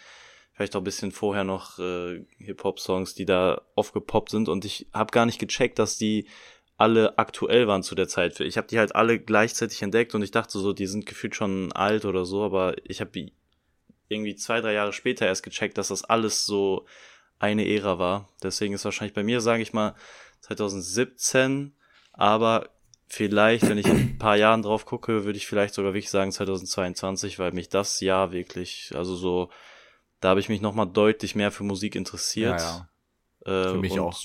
vielleicht 0.54 0.76
auch 0.76 0.82
ein 0.82 0.86
bisschen 0.86 1.12
vorher 1.12 1.46
noch 1.46 1.80
äh, 1.80 2.26
Hip-Hop-Songs, 2.40 3.16
die 3.16 3.26
da 3.26 3.62
aufgepoppt 3.76 4.32
sind 4.32 4.50
und 4.50 4.66
ich 4.66 4.88
habe 4.94 5.12
gar 5.12 5.26
nicht 5.26 5.40
gecheckt, 5.40 5.80
dass 5.80 5.98
die 5.98 6.28
alle 6.78 7.18
aktuell 7.18 7.68
waren 7.68 7.84
zu 7.84 7.94
der 7.94 8.08
Zeit. 8.08 8.40
Ich 8.40 8.58
habe 8.58 8.68
die 8.68 8.80
halt 8.80 8.96
alle 8.96 9.20
gleichzeitig 9.20 9.82
entdeckt 9.82 10.16
und 10.16 10.22
ich 10.22 10.32
dachte 10.32 10.60
so, 10.60 10.72
die 10.72 10.88
sind 10.88 11.06
gefühlt 11.06 11.36
schon 11.36 11.74
alt 11.74 12.06
oder 12.06 12.26
so, 12.26 12.44
aber 12.44 12.76
ich 12.86 13.02
habe 13.02 13.28
irgendwie 14.08 14.36
zwei, 14.36 14.62
drei 14.62 14.74
Jahre 14.74 14.94
später 14.94 15.26
erst 15.26 15.44
gecheckt, 15.44 15.78
dass 15.78 15.90
das 15.90 16.04
alles 16.04 16.46
so 16.46 16.86
eine 17.38 17.68
Ära 17.70 18.00
war. 18.00 18.30
Deswegen 18.44 18.74
ist 18.74 18.86
wahrscheinlich 18.86 19.14
bei 19.14 19.24
mir, 19.24 19.42
sage 19.42 19.62
ich 19.62 19.74
mal, 19.74 19.96
2017, 20.42 21.74
aber 22.14 22.70
vielleicht, 23.08 23.68
wenn 23.68 23.78
ich 23.78 23.88
in 23.88 23.96
ein 23.98 24.18
paar 24.20 24.36
Jahren 24.38 24.62
drauf 24.62 24.86
gucke, 24.86 25.24
würde 25.26 25.38
ich 25.38 25.48
vielleicht 25.48 25.74
sogar 25.74 25.94
wirklich 25.94 26.10
sagen 26.12 26.32
2022, 26.32 27.40
weil 27.40 27.52
mich 27.54 27.70
das 27.70 28.00
Jahr 28.02 28.32
wirklich, 28.32 28.92
also 28.96 29.16
so, 29.16 29.50
da 30.20 30.30
habe 30.30 30.40
ich 30.40 30.50
mich 30.50 30.62
nochmal 30.62 30.88
deutlich 30.88 31.36
mehr 31.36 31.52
für 31.52 31.64
Musik 31.64 31.96
interessiert. 31.96 32.60
Ja, 32.60 32.90
Äh, 33.46 33.72
Für 33.72 33.78
mich 33.80 34.00
auch. 34.00 34.20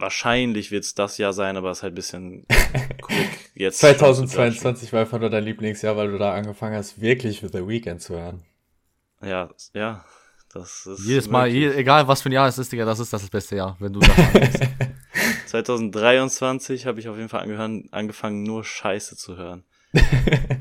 Wahrscheinlich 0.00 0.70
wird 0.70 0.84
es 0.84 0.94
das 0.94 1.18
Jahr 1.18 1.32
sein, 1.32 1.56
aber 1.56 1.70
es 1.70 1.78
ist 1.78 1.82
halt 1.82 1.92
ein 1.92 1.96
bisschen 1.96 2.46
quick 3.02 3.50
jetzt. 3.54 3.80
schon 3.80 3.96
zu 3.96 4.04
judgen. 4.04 4.28
2022 4.28 4.92
war 4.92 5.00
einfach 5.00 5.18
nur 5.18 5.30
dein 5.30 5.42
Lieblingsjahr, 5.44 5.96
weil 5.96 6.10
du 6.10 6.18
da 6.18 6.34
angefangen 6.34 6.76
hast, 6.76 7.00
wirklich 7.00 7.40
für 7.40 7.48
The 7.48 7.66
Weeknd 7.66 8.00
zu 8.02 8.14
hören. 8.14 8.42
Ja, 9.22 9.50
ja. 9.74 10.04
Das 10.52 10.86
ist 10.86 11.04
Jedes 11.06 11.28
Mal, 11.28 11.48
möglich. 11.50 11.72
je, 11.74 11.78
egal 11.80 12.06
was 12.08 12.22
für 12.22 12.28
ein 12.30 12.32
Jahr 12.32 12.48
es 12.48 12.58
ist, 12.58 12.70
Digga, 12.72 12.84
das 12.84 13.00
ist 13.00 13.12
das 13.12 13.28
beste 13.28 13.56
Jahr, 13.56 13.76
wenn 13.80 13.92
du 13.92 14.00
das. 14.00 14.10
2023 15.48 16.86
habe 16.86 17.00
ich 17.00 17.08
auf 17.08 17.16
jeden 17.16 17.28
Fall 17.28 17.40
angehören, 17.40 17.88
angefangen, 17.90 18.42
nur 18.42 18.64
Scheiße 18.64 19.16
zu 19.16 19.36
hören. 19.36 19.64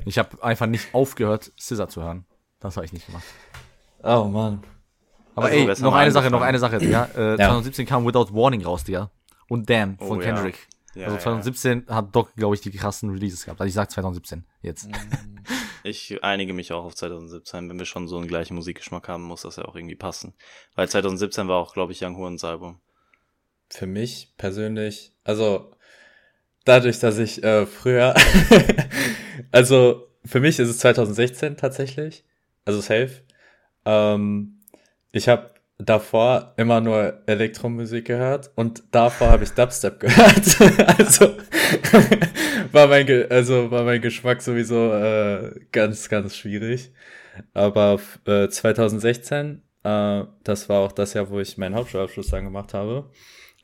Ich 0.05 0.17
habe 0.17 0.41
einfach 0.41 0.67
nicht 0.67 0.93
aufgehört, 0.93 1.51
Scissor 1.59 1.89
zu 1.89 2.01
hören. 2.01 2.25
Das 2.61 2.77
habe 2.77 2.85
ich 2.85 2.93
nicht 2.93 3.07
gemacht. 3.07 3.25
Oh 4.01 4.23
Mann. 4.23 4.63
Aber 5.35 5.47
Also, 5.47 5.57
ey, 5.57 5.81
noch 5.81 5.93
eine 5.93 6.11
Sache, 6.11 6.31
noch 6.31 6.41
eine 6.41 6.59
Sache, 6.59 6.77
Digga. 6.79 7.09
Äh, 7.15 7.31
Ja. 7.31 7.35
2017 7.49 7.85
kam 7.85 8.05
Without 8.05 8.33
Warning 8.33 8.63
raus, 8.63 8.85
Digga. 8.85 9.11
Und 9.49 9.69
Damn 9.69 9.97
von 9.97 10.17
Oh. 10.17 10.21
Kendrick. 10.21 10.67
Ja, 10.95 11.05
also 11.07 11.17
ja. 11.17 11.21
2017 11.21 11.85
hat 11.89 12.15
Doc, 12.15 12.33
glaube 12.35 12.55
ich, 12.55 12.61
die 12.61 12.71
krassen 12.71 13.09
Releases 13.11 13.43
gehabt. 13.43 13.59
Also 13.59 13.67
ich 13.67 13.73
sag 13.73 13.91
2017 13.91 14.45
jetzt. 14.61 14.87
Ich 15.83 16.21
einige 16.21 16.51
mich 16.53 16.73
auch 16.73 16.83
auf 16.83 16.95
2017. 16.95 17.69
Wenn 17.69 17.79
wir 17.79 17.85
schon 17.85 18.09
so 18.09 18.17
einen 18.17 18.27
gleichen 18.27 18.55
Musikgeschmack 18.55 19.07
haben, 19.07 19.23
muss 19.23 19.43
das 19.43 19.55
ja 19.55 19.63
auch 19.63 19.75
irgendwie 19.75 19.95
passen. 19.95 20.33
Weil 20.75 20.89
2017 20.89 21.47
war 21.47 21.57
auch, 21.59 21.73
glaube 21.73 21.93
ich, 21.93 22.03
Young 22.03 22.17
Horns 22.17 22.43
Album. 22.43 22.81
Für 23.69 23.87
mich 23.87 24.33
persönlich, 24.37 25.13
also 25.23 25.71
dadurch, 26.65 26.99
dass 26.99 27.17
ich 27.17 27.43
äh, 27.43 27.65
früher, 27.65 28.15
also 29.51 30.07
für 30.25 30.39
mich 30.39 30.59
ist 30.59 30.69
es 30.69 30.79
2016 30.79 31.57
tatsächlich, 31.57 32.23
also 32.65 32.81
safe. 32.81 33.21
Ähm, 33.85 34.61
ich 35.11 35.29
habe 35.29 35.51
davor 35.79 36.53
immer 36.57 36.81
nur 36.81 37.21
Elektromusik 37.27 38.05
gehört 38.05 38.51
und 38.55 38.83
davor 38.91 39.29
habe 39.29 39.43
ich 39.43 39.51
Dubstep 39.51 39.99
gehört. 39.99 40.99
also 40.99 41.37
war 42.71 42.87
mein 42.87 43.05
Ge 43.05 43.27
also 43.29 43.69
war 43.71 43.83
mein 43.83 44.01
Geschmack 44.01 44.41
sowieso 44.41 44.93
äh, 44.93 45.51
ganz 45.71 46.09
ganz 46.09 46.35
schwierig. 46.35 46.91
Aber 47.53 47.99
äh, 48.25 48.47
2016, 48.49 49.61
äh, 49.83 50.23
das 50.43 50.69
war 50.69 50.79
auch 50.79 50.91
das 50.91 51.13
Jahr, 51.13 51.29
wo 51.29 51.39
ich 51.39 51.57
meinen 51.57 51.75
Hauptschulabschluss 51.75 52.27
dann 52.27 52.45
gemacht 52.45 52.73
habe. 52.73 53.11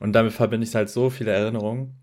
Und 0.00 0.12
damit 0.12 0.32
verbinde 0.32 0.66
ich 0.66 0.74
halt 0.74 0.90
so 0.90 1.10
viele 1.10 1.32
Erinnerungen. 1.32 1.94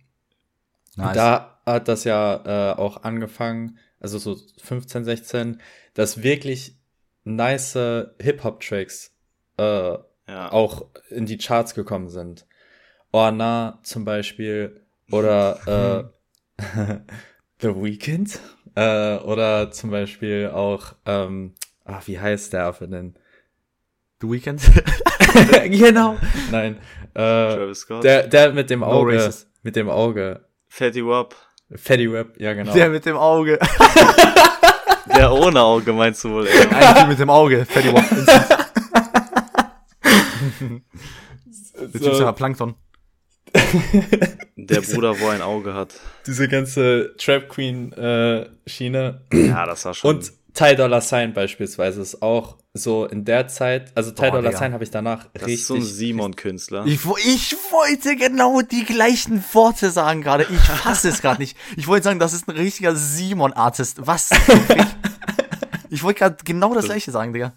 Und 0.97 1.15
da 1.15 1.61
hat 1.65 1.87
das 1.87 2.03
ja 2.03 2.71
äh, 2.73 2.77
auch 2.77 3.03
angefangen, 3.03 3.77
also 3.99 4.17
so 4.17 4.37
15, 4.61 5.05
16, 5.05 5.61
dass 5.93 6.23
wirklich 6.23 6.75
nice 7.23 7.73
Hip-Hop-Tracks 7.73 9.11
äh, 9.57 9.63
Ja. 10.27 10.51
auch 10.51 10.87
in 11.09 11.25
die 11.25 11.37
Charts 11.37 11.75
gekommen 11.75 12.09
sind. 12.09 12.45
Orna 13.11 13.79
zum 13.83 14.05
Beispiel 14.05 14.81
oder 15.11 16.09
äh, 16.57 16.61
The 17.61 17.75
Weeknd 17.75 18.39
äh, 18.75 19.17
oder 19.17 19.71
zum 19.71 19.91
Beispiel 19.91 20.49
auch, 20.53 20.95
ähm, 21.05 21.53
ach, 21.85 22.07
wie 22.07 22.19
heißt 22.19 22.53
der 22.53 22.73
für 22.73 22.87
den? 22.87 23.15
The 24.21 24.29
Weeknd? 24.29 24.61
genau. 25.69 26.17
Nein. 26.51 26.77
Äh, 27.13 27.55
Travis 27.55 27.79
Scott. 27.79 28.03
der, 28.03 28.27
der 28.27 28.53
mit 28.53 28.69
dem 28.69 28.81
No 28.81 28.85
Auge. 28.87 29.15
racist. 29.15 29.47
mit 29.63 29.75
dem 29.75 29.89
Auge. 29.89 30.45
Fatty 30.69 31.05
Wap. 31.05 31.35
Fatty 31.75 32.11
Web, 32.11 32.35
ja 32.37 32.53
genau. 32.53 32.73
Der 32.73 32.89
mit 32.89 33.05
dem 33.05 33.17
Auge. 33.17 33.59
Der 35.15 35.31
ohne 35.31 35.61
Auge 35.61 35.91
meinst 35.91 36.23
du 36.23 36.29
wohl, 36.29 36.47
ey. 36.47 36.67
Typ 36.67 37.07
mit 37.07 37.19
dem 37.19 37.29
Auge. 37.29 37.65
Fatty 37.65 37.91
Wap. 37.93 38.05
Der 41.79 41.91
Typ 41.91 41.95
ist 41.95 42.03
so, 42.17 42.23
ja 42.23 42.31
Plankton. 42.31 42.75
Der 44.55 44.81
Bruder, 44.81 45.19
wo 45.19 45.27
ein 45.27 45.41
Auge 45.41 45.73
hat. 45.73 45.93
diese 46.25 46.47
ganze 46.47 47.15
Trap 47.17 47.49
Queen 47.49 47.91
äh, 47.93 48.47
Schiene. 48.65 49.21
Ja, 49.33 49.65
das 49.65 49.85
war 49.85 49.93
schon. 49.93 50.15
Und 50.15 50.31
Ty 50.53 50.75
Dollar 50.75 51.01
Sign 51.01 51.33
beispielsweise 51.33 52.01
ist 52.01 52.21
auch 52.21 52.57
so 52.73 53.05
in 53.05 53.25
der 53.25 53.47
Zeit, 53.49 53.91
also 53.95 54.11
Ty 54.11 54.31
Digga. 54.31 54.51
Sign 54.57 54.71
habe 54.73 54.83
ich 54.83 54.91
danach 54.91 55.25
Das 55.33 55.43
richtig. 55.43 55.53
ist 55.61 55.67
so 55.67 55.75
ein 55.75 55.81
Simon-Künstler. 55.83 56.85
Ich, 56.85 56.99
ich 57.25 57.55
wollte 57.71 58.15
genau 58.15 58.61
die 58.61 58.85
gleichen 58.85 59.43
Worte 59.53 59.91
sagen 59.91 60.21
gerade. 60.21 60.43
Ich 60.49 60.59
fasse 60.59 61.09
es 61.09 61.21
gerade 61.21 61.41
nicht. 61.41 61.57
Ich 61.75 61.87
wollte 61.87 62.05
sagen, 62.05 62.19
das 62.19 62.31
ist 62.33 62.47
ein 62.47 62.55
richtiger 62.55 62.95
Simon-Artist. 62.95 64.07
Was? 64.07 64.29
ich 65.89 66.01
wollte 66.03 66.19
gerade 66.19 66.37
genau 66.45 66.73
das 66.73 66.85
gleiche 66.85 67.11
sagen, 67.11 67.33
Digga. 67.33 67.53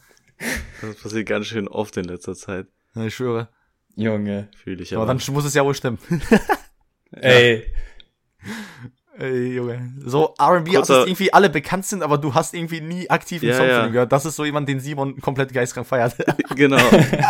Das 0.80 0.96
passiert 0.96 1.28
ganz 1.28 1.46
schön 1.46 1.68
oft 1.68 1.96
in 1.96 2.04
letzter 2.06 2.34
Zeit. 2.34 2.66
Ja, 2.96 3.04
Ich 3.04 3.14
schwöre. 3.14 3.48
Junge. 3.94 4.48
Fühle 4.56 4.82
ich 4.82 4.92
Aber 4.94 5.04
aber. 5.04 5.14
dann 5.14 5.34
muss 5.34 5.44
es 5.44 5.54
ja 5.54 5.64
wohl 5.64 5.74
stimmen. 5.76 5.98
Ey, 7.12 7.72
Ey, 9.16 9.54
Junge. 9.54 9.92
So 10.04 10.34
R&B-Artists 10.38 10.88
Kurzer- 10.90 11.06
irgendwie 11.06 11.32
alle 11.32 11.48
bekannt 11.48 11.86
sind, 11.86 12.02
aber 12.02 12.18
du 12.18 12.34
hast 12.34 12.52
irgendwie 12.52 12.80
nie 12.80 13.08
aktiv 13.08 13.42
einen 13.42 13.50
Ja, 13.52 13.56
Song 13.58 13.68
ja. 13.68 13.76
von 13.80 13.88
ihm 13.88 13.92
gehört. 13.92 14.10
Das 14.12 14.24
ist 14.26 14.34
so 14.34 14.44
jemand, 14.44 14.68
den 14.68 14.80
Simon 14.80 15.20
komplett 15.20 15.52
geistkrank 15.52 15.86
feiert. 15.86 16.16
genau, 16.56 16.82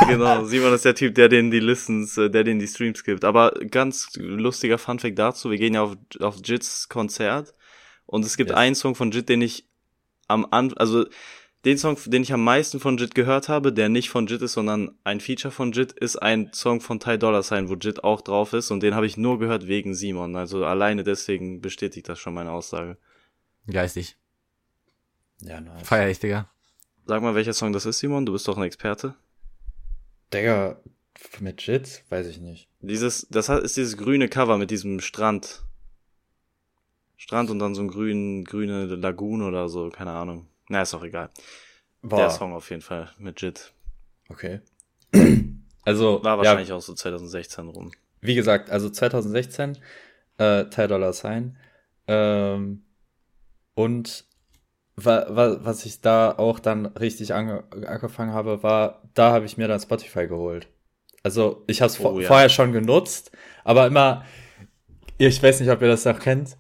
genau. 0.09 0.44
Simon 0.44 0.73
ist 0.73 0.85
der 0.87 0.94
Typ, 0.94 1.14
der 1.14 1.29
den 1.29 1.51
die 1.51 1.61
Listens, 1.61 2.16
äh, 2.16 2.31
der 2.31 2.42
den 2.44 2.59
die 2.59 2.66
Streams 2.66 3.05
gibt. 3.05 3.25
Aber 3.25 3.53
ganz 3.70 4.09
lustiger 4.16 4.79
Funfact 4.79 5.18
dazu, 5.18 5.51
wir 5.51 5.59
gehen 5.59 5.75
ja 5.75 5.83
auf, 5.83 5.97
auf 6.20 6.37
Jits 6.42 6.88
Konzert 6.88 7.53
und 8.07 8.25
es 8.25 8.37
gibt 8.38 8.49
Yes. 8.51 8.59
einen 8.59 8.75
Song 8.75 8.94
von 8.94 9.11
Jit, 9.11 9.29
den 9.29 9.42
ich 9.42 9.66
am 10.27 10.47
Anfang, 10.51 10.79
also 10.79 11.05
den 11.64 11.79
Song, 11.79 11.96
den 12.07 12.22
ich 12.22 12.33
am 12.33 12.44
meisten 12.44 12.79
von 12.79 12.98
Jit 12.98 13.14
gehört 13.14 13.48
habe, 13.48 13.72
der 13.72 13.88
nicht 13.88 14.11
von 14.11 14.27
Jit 14.27 14.42
ist, 14.42 14.53
sondern 14.53 14.98
ein 15.03 15.20
Feature 15.20 15.53
von 15.53 15.72
Jit, 15.72 15.92
ist 15.92 16.16
ein 16.16 16.53
Song 16.53 16.81
von 16.81 17.00
Ty 17.00 17.18
Dollar 17.18 17.42
Sign, 17.42 17.68
wo 17.68 17.74
Jit 17.74 18.05
auch 18.05 18.20
drauf 18.20 18.53
ist 18.53 18.70
und 18.70 18.83
den 18.83 18.94
habe 18.94 19.07
ich 19.07 19.16
nur 19.16 19.38
gehört 19.38 19.66
wegen 19.66 19.94
Simon. 19.94 20.37
Also 20.37 20.64
alleine 20.64 21.05
deswegen 21.05 21.61
bestätigt 21.61 22.09
das 22.09 22.18
schon 22.18 22.35
meine 22.35 22.50
Aussage. 22.50 22.98
Geistig. 23.66 24.16
ja, 25.40 25.61
nice. 25.61 25.87
Feier 25.87 26.11
ich, 26.11 26.18
Digga. 26.18 26.50
Sag 27.07 27.22
mal, 27.22 27.35
welcher 27.35 27.55
Song 27.55 27.72
das 27.72 27.87
ist, 27.87 27.98
Simon? 27.98 28.27
Du 28.27 28.33
bist 28.33 28.46
doch 28.46 28.59
ein 28.59 28.62
Experte. 28.62 29.14
Digga, 30.33 30.81
mit 31.40 31.66
Jit? 31.66 32.05
Weiß 32.11 32.27
ich 32.27 32.40
nicht. 32.40 32.68
Dieses, 32.81 33.27
das 33.31 33.48
ist 33.48 33.77
dieses 33.77 33.96
grüne 33.96 34.29
Cover 34.29 34.59
mit 34.59 34.70
diesem 34.70 35.00
Strand. 35.00 35.62
Strand 37.16 37.48
und 37.50 37.59
dann 37.59 37.74
so 37.74 37.83
ein 37.83 37.88
grün, 37.88 38.44
grüne 38.44 38.85
Lagune 38.85 39.46
oder 39.46 39.70
so, 39.70 39.88
keine 39.88 40.11
Ahnung. 40.12 40.48
Na, 40.68 40.83
ist 40.83 40.94
auch 40.94 41.05
egal. 41.05 41.31
Boah, 42.03 42.16
Der 42.16 42.31
Song 42.31 42.53
auf 42.55 42.68
jeden 42.70 42.83
Fall 42.83 43.11
mit 43.18 43.40
Jit. 43.40 43.72
okay. 44.29 44.61
Also, 45.87 46.24
War 46.24 46.33
ja, 46.33 46.38
wahrscheinlich 46.38 46.72
auch 46.72 46.81
so 46.81 46.94
2016 46.94 47.68
rum. 47.68 47.92
wie 48.22 48.35
gesagt, 48.35 48.70
also 48.70 48.88
2016, 48.88 49.77
äh, 50.38 50.64
Ty 50.64 50.88
Dollar 50.88 51.12
Sign. 51.12 51.59
Ähm, 52.09 52.85
und 53.74 54.24
wa, 54.96 55.27
wa, 55.29 55.59
was 55.62 55.85
ich 55.85 56.00
da 56.00 56.31
auch 56.33 56.59
dann 56.59 56.87
richtig 56.87 57.35
ange 57.35 57.64
angefangen 57.87 58.33
habe, 58.33 58.62
war, 58.62 59.03
da 59.12 59.33
habe 59.33 59.44
ich 59.44 59.59
mir 59.59 59.68
dann 59.68 59.79
Spotify 59.79 60.27
geholt. 60.27 60.68
Also 61.22 61.64
ich 61.66 61.83
habe 61.83 61.90
es 61.90 62.00
Oh, 62.00 62.18
ja. 62.18 62.29
vorher 62.29 62.48
schon 62.48 62.72
genutzt, 62.72 63.31
aber 63.62 63.87
immer, 63.87 64.24
ich 65.18 65.42
weiß 65.42 65.61
nicht, 65.61 65.70
ob 65.70 65.83
ihr 65.83 65.88
das 65.88 66.07
noch 66.07 66.18
kennt, 66.18 66.57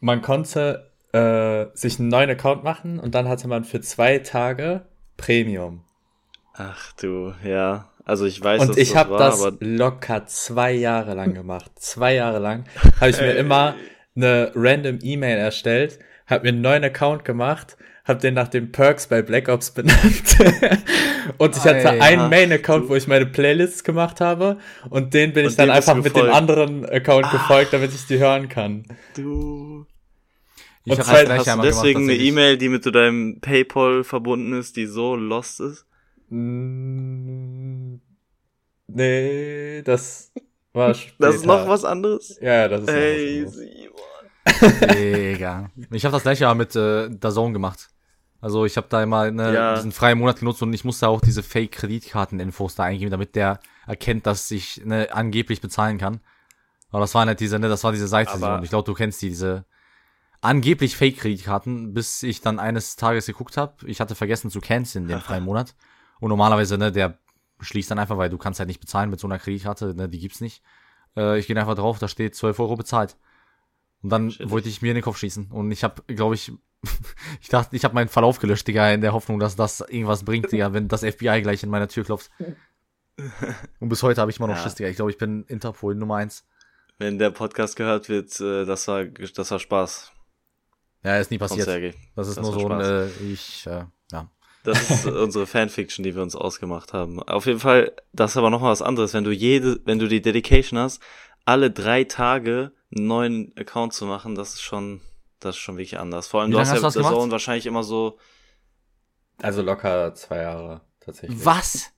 man 0.00 0.22
konnte 0.22 0.85
äh, 1.16 1.66
sich 1.74 1.98
einen 1.98 2.08
neuen 2.08 2.30
Account 2.30 2.62
machen 2.64 2.98
und 3.00 3.14
dann 3.14 3.28
hatte 3.28 3.48
man 3.48 3.64
für 3.64 3.80
zwei 3.80 4.18
Tage 4.18 4.82
Premium. 5.16 5.82
Ach 6.54 6.92
du, 6.92 7.32
ja. 7.44 7.88
Also 8.04 8.24
ich 8.24 8.42
weiß, 8.42 8.60
Und 8.60 8.68
dass 8.70 8.76
ich 8.76 8.90
das 8.90 8.98
habe 8.98 9.10
war, 9.12 9.18
das 9.18 9.42
aber 9.42 9.56
locker 9.60 10.26
zwei 10.26 10.72
Jahre 10.72 11.14
lang 11.14 11.34
gemacht. 11.34 11.70
Zwei 11.76 12.14
Jahre 12.14 12.38
lang 12.38 12.64
habe 13.00 13.10
ich 13.10 13.20
mir 13.20 13.32
immer 13.32 13.74
eine 14.14 14.52
random 14.54 14.98
E-Mail 15.02 15.38
erstellt, 15.38 15.98
habe 16.26 16.44
mir 16.44 16.48
einen 16.50 16.60
neuen 16.60 16.84
Account 16.84 17.24
gemacht, 17.24 17.76
habe 18.04 18.20
den 18.20 18.34
nach 18.34 18.48
den 18.48 18.70
Perks 18.70 19.08
bei 19.08 19.22
Black 19.22 19.48
Ops 19.48 19.70
benannt. 19.74 20.36
und 21.38 21.56
ich 21.56 21.62
hatte 21.64 21.90
Alter. 21.90 22.04
einen 22.04 22.30
Main-Account, 22.30 22.88
wo 22.88 22.94
ich 22.94 23.08
meine 23.08 23.26
Playlists 23.26 23.82
gemacht 23.82 24.20
habe 24.20 24.58
und 24.88 25.12
den 25.12 25.32
bin 25.32 25.44
Und 25.46 25.50
ich 25.50 25.56
dann 25.56 25.70
einfach 25.70 25.96
mit 25.96 26.14
dem 26.14 26.30
anderen 26.30 26.86
Account 26.88 27.30
gefolgt, 27.32 27.72
damit 27.72 27.92
ich 27.92 28.06
die 28.06 28.18
hören 28.18 28.48
kann. 28.48 28.84
du 29.16 29.84
Ich 30.88 30.92
Und 30.92 30.98
hab 31.00 31.06
zwei- 31.06 31.24
das 31.24 31.24
gleiche 31.24 31.38
hast 31.38 31.46
du 31.46 31.50
einmal 31.50 31.68
gemacht, 31.68 31.84
deswegen 31.84 32.02
eine. 32.04 32.14
E-Mail, 32.16 32.56
die 32.58 32.68
mit 32.68 32.82
zu 32.84 32.90
deinem 32.92 33.40
PayPal 33.40 34.04
verbunden 34.04 34.52
ist, 34.58 34.76
die 34.76 34.86
so 34.86 35.16
lost 35.16 35.60
ist? 35.60 35.84
Mm, 36.28 37.96
Nee, 38.88 39.82
das 39.82 40.32
war 40.72 40.94
später. 40.94 41.14
Das 41.18 41.34
ist 41.34 41.44
noch 41.46 41.66
was 41.68 41.84
anderes? 41.84 42.38
Ja, 42.40 42.68
das 42.68 42.82
ist 42.82 42.88
Ey, 42.88 43.40
noch 43.42 43.46
was 43.48 43.58
anderes. 43.58 44.96
Digga. 44.96 45.70
Ich 45.90 46.04
habe 46.04 46.12
das 46.12 46.22
gleiche 46.22 46.42
Jahr 46.44 46.54
mit 46.54 46.76
äh, 46.76 47.10
DAZN 47.10 47.52
gemacht. 47.52 47.88
Also 48.40 48.64
ich 48.64 48.76
habe 48.76 48.86
da 48.88 49.02
immer 49.02 49.28
ne, 49.32 49.52
Ja. 49.54 49.74
diesen 49.74 49.90
freien 49.90 50.18
Monat 50.18 50.38
genutzt 50.38 50.62
und 50.62 50.72
ich 50.72 50.84
musste 50.84 51.08
auch 51.08 51.20
diese 51.20 51.42
Fake-Kreditkarten-Infos 51.42 52.76
da 52.76 52.84
eingeben, 52.84 53.10
damit 53.10 53.34
der 53.34 53.58
erkennt, 53.88 54.24
dass 54.26 54.48
ich 54.52 54.82
ne, 54.84 55.08
angeblich 55.10 55.60
bezahlen 55.60 55.98
kann. 55.98 56.20
Aber 56.90 57.00
das 57.00 57.12
war 57.14 57.24
nicht 57.26 57.40
diese, 57.40 57.58
ne, 57.58 57.68
das 57.68 57.82
war 57.82 57.90
diese 57.90 58.06
Seite. 58.08 58.30
Aber- 58.32 58.58
und 58.58 58.62
ich 58.62 58.70
glaube, 58.70 58.86
du 58.86 58.94
kennst 58.94 59.20
die, 59.22 59.30
diese 59.30 59.64
angeblich 60.40 60.96
Fake-Kreditkarten, 60.96 61.94
bis 61.94 62.22
ich 62.22 62.40
dann 62.40 62.58
eines 62.58 62.96
Tages 62.96 63.26
geguckt 63.26 63.56
habe. 63.56 63.74
Ich 63.86 64.00
hatte 64.00 64.14
vergessen 64.14 64.50
zu 64.50 64.60
canceln 64.60 65.08
den 65.08 65.20
freien 65.20 65.44
Monat. 65.44 65.74
Und 66.20 66.28
normalerweise, 66.30 66.78
ne, 66.78 66.92
der 66.92 67.18
schließt 67.60 67.90
dann 67.90 67.98
einfach, 67.98 68.18
weil 68.18 68.30
du 68.30 68.38
kannst 68.38 68.60
halt 68.60 68.68
nicht 68.68 68.80
bezahlen 68.80 69.10
mit 69.10 69.20
so 69.20 69.26
einer 69.26 69.38
Kreditkarte, 69.38 69.94
ne, 69.94 70.08
die 70.08 70.18
gibt's 70.18 70.40
nicht. 70.40 70.62
Äh, 71.16 71.38
ich 71.38 71.46
gehe 71.46 71.58
einfach 71.58 71.74
drauf, 71.74 71.98
da 71.98 72.08
steht 72.08 72.34
12 72.34 72.58
Euro 72.60 72.76
bezahlt. 72.76 73.16
Und 74.02 74.10
dann 74.10 74.28
Chillig. 74.28 74.50
wollte 74.50 74.68
ich 74.68 74.82
mir 74.82 74.88
in 74.88 74.96
den 74.96 75.04
Kopf 75.04 75.18
schießen. 75.18 75.50
Und 75.50 75.70
ich 75.72 75.82
habe, 75.84 76.02
glaube 76.14 76.34
ich, 76.34 76.52
ich 77.40 77.48
dachte, 77.48 77.74
ich 77.74 77.84
habe 77.84 77.94
meinen 77.94 78.08
Verlauf 78.08 78.38
gelöscht, 78.38 78.66
Digga, 78.68 78.90
in 78.92 79.00
der 79.00 79.12
Hoffnung, 79.12 79.38
dass 79.38 79.56
das 79.56 79.80
irgendwas 79.80 80.24
bringt, 80.24 80.52
Digga, 80.52 80.72
wenn 80.72 80.88
das 80.88 81.00
FBI 81.02 81.40
gleich 81.42 81.62
in 81.62 81.70
meiner 81.70 81.88
Tür 81.88 82.04
klopft. 82.04 82.30
Und 83.80 83.88
bis 83.88 84.02
heute 84.02 84.20
habe 84.20 84.30
ich 84.30 84.38
immer 84.38 84.48
noch 84.48 84.56
Ja. 84.56 84.62
Schiss, 84.62 84.74
Digga. 84.74 84.90
Ich 84.90 84.96
glaube, 84.96 85.10
ich 85.10 85.18
bin 85.18 85.44
Interpol 85.44 85.94
Nummer 85.94 86.16
eins. 86.16 86.44
Wenn 86.98 87.18
der 87.18 87.30
Podcast 87.30 87.76
gehört 87.76 88.08
wird, 88.08 88.38
äh, 88.40 88.64
das 88.64 88.86
war, 88.88 89.04
das 89.04 89.50
war 89.50 89.58
Spaß 89.58 90.12
Ja, 91.06 91.18
ist 91.18 91.30
nie 91.30 91.38
passiert. 91.38 91.68
Das 92.16 92.26
ist 92.26 92.36
Das 92.36 92.44
nur 92.44 92.52
so 92.52 92.68
ein, 92.68 92.80
äh, 92.80 93.06
ich, 93.32 93.64
äh, 93.68 93.84
ja. 94.10 94.28
Das 94.64 94.90
ist 94.90 95.06
unsere 95.06 95.46
Fanfiction, 95.46 96.02
die 96.02 96.16
wir 96.16 96.22
uns 96.22 96.34
ausgemacht 96.34 96.92
haben. 96.92 97.22
Auf 97.22 97.46
jeden 97.46 97.60
Fall, 97.60 97.92
das 98.12 98.32
ist 98.32 98.36
aber 98.36 98.50
noch 98.50 98.60
mal 98.60 98.72
was 98.72 98.82
anderes. 98.82 99.14
Wenn 99.14 99.22
du 99.22 99.30
jede, 99.30 99.78
wenn 99.84 100.00
du 100.00 100.08
die 100.08 100.20
Dedication 100.20 100.80
hast, 100.80 101.00
alle 101.44 101.70
drei 101.70 102.02
Tage 102.02 102.72
einen 102.92 103.06
neuen 103.06 103.52
Account 103.56 103.92
zu 103.92 104.04
machen, 104.04 104.34
das 104.34 104.54
ist 104.54 104.62
schon, 104.62 105.00
das 105.38 105.54
ist 105.54 105.60
schon 105.62 105.76
wirklich 105.76 105.96
anders. 106.00 106.26
Vor 106.26 106.40
allem, 106.40 106.50
Wie 106.50 106.54
du 106.54 106.58
hast 106.60 106.74
ja 106.74 106.82
hast 106.82 106.94
The 106.94 106.98
gemacht? 106.98 107.14
Zone 107.14 107.30
wahrscheinlich 107.30 107.66
immer 107.66 107.84
so, 107.84 108.18
Also 109.40 109.62
locker 109.62 110.12
zwei 110.14 110.38
Jahre, 110.38 110.80
tatsächlich. 110.98 111.44
Was? 111.44 111.92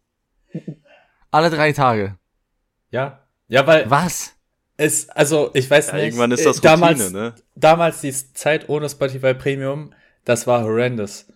Alle 1.31 1.49
drei 1.49 1.73
Tage. 1.73 2.19
Ja. 2.91 3.27
Ja, 3.49 3.67
weil 3.67 3.91
Was? 3.91 4.35
Es, 4.79 5.11
also 5.11 5.51
ich 5.53 5.71
weiß 5.71 5.89
ja, 5.89 5.95
nicht. 5.97 6.05
irgendwann 6.05 6.31
ist 6.31 6.41
äh, 6.41 6.45
das 6.45 6.57
Routine, 6.59 6.71
damals, 6.71 7.13
ne? 7.13 7.35
damals 7.55 8.01
die 8.01 8.13
Zeit 8.13 8.69
ohne 8.71 8.89
Spotify 8.89 9.35
Premium, 9.35 9.93
das 10.25 10.47
war 10.47 10.63
horrendous. 10.65 11.27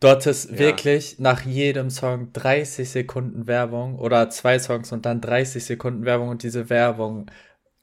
Dort 0.00 0.26
ist 0.26 0.50
Ja. 0.50 0.58
wirklich 0.58 1.18
nach 1.18 1.42
jedem 1.42 1.90
Song 1.90 2.32
30 2.32 2.88
Sekunden 2.88 3.46
Werbung 3.46 3.98
oder 3.98 4.30
zwei 4.30 4.58
Songs 4.58 4.90
und 4.92 5.06
dann 5.06 5.20
30 5.20 5.64
Sekunden 5.64 6.04
Werbung 6.04 6.28
und 6.28 6.42
diese 6.42 6.70
Werbung. 6.70 7.30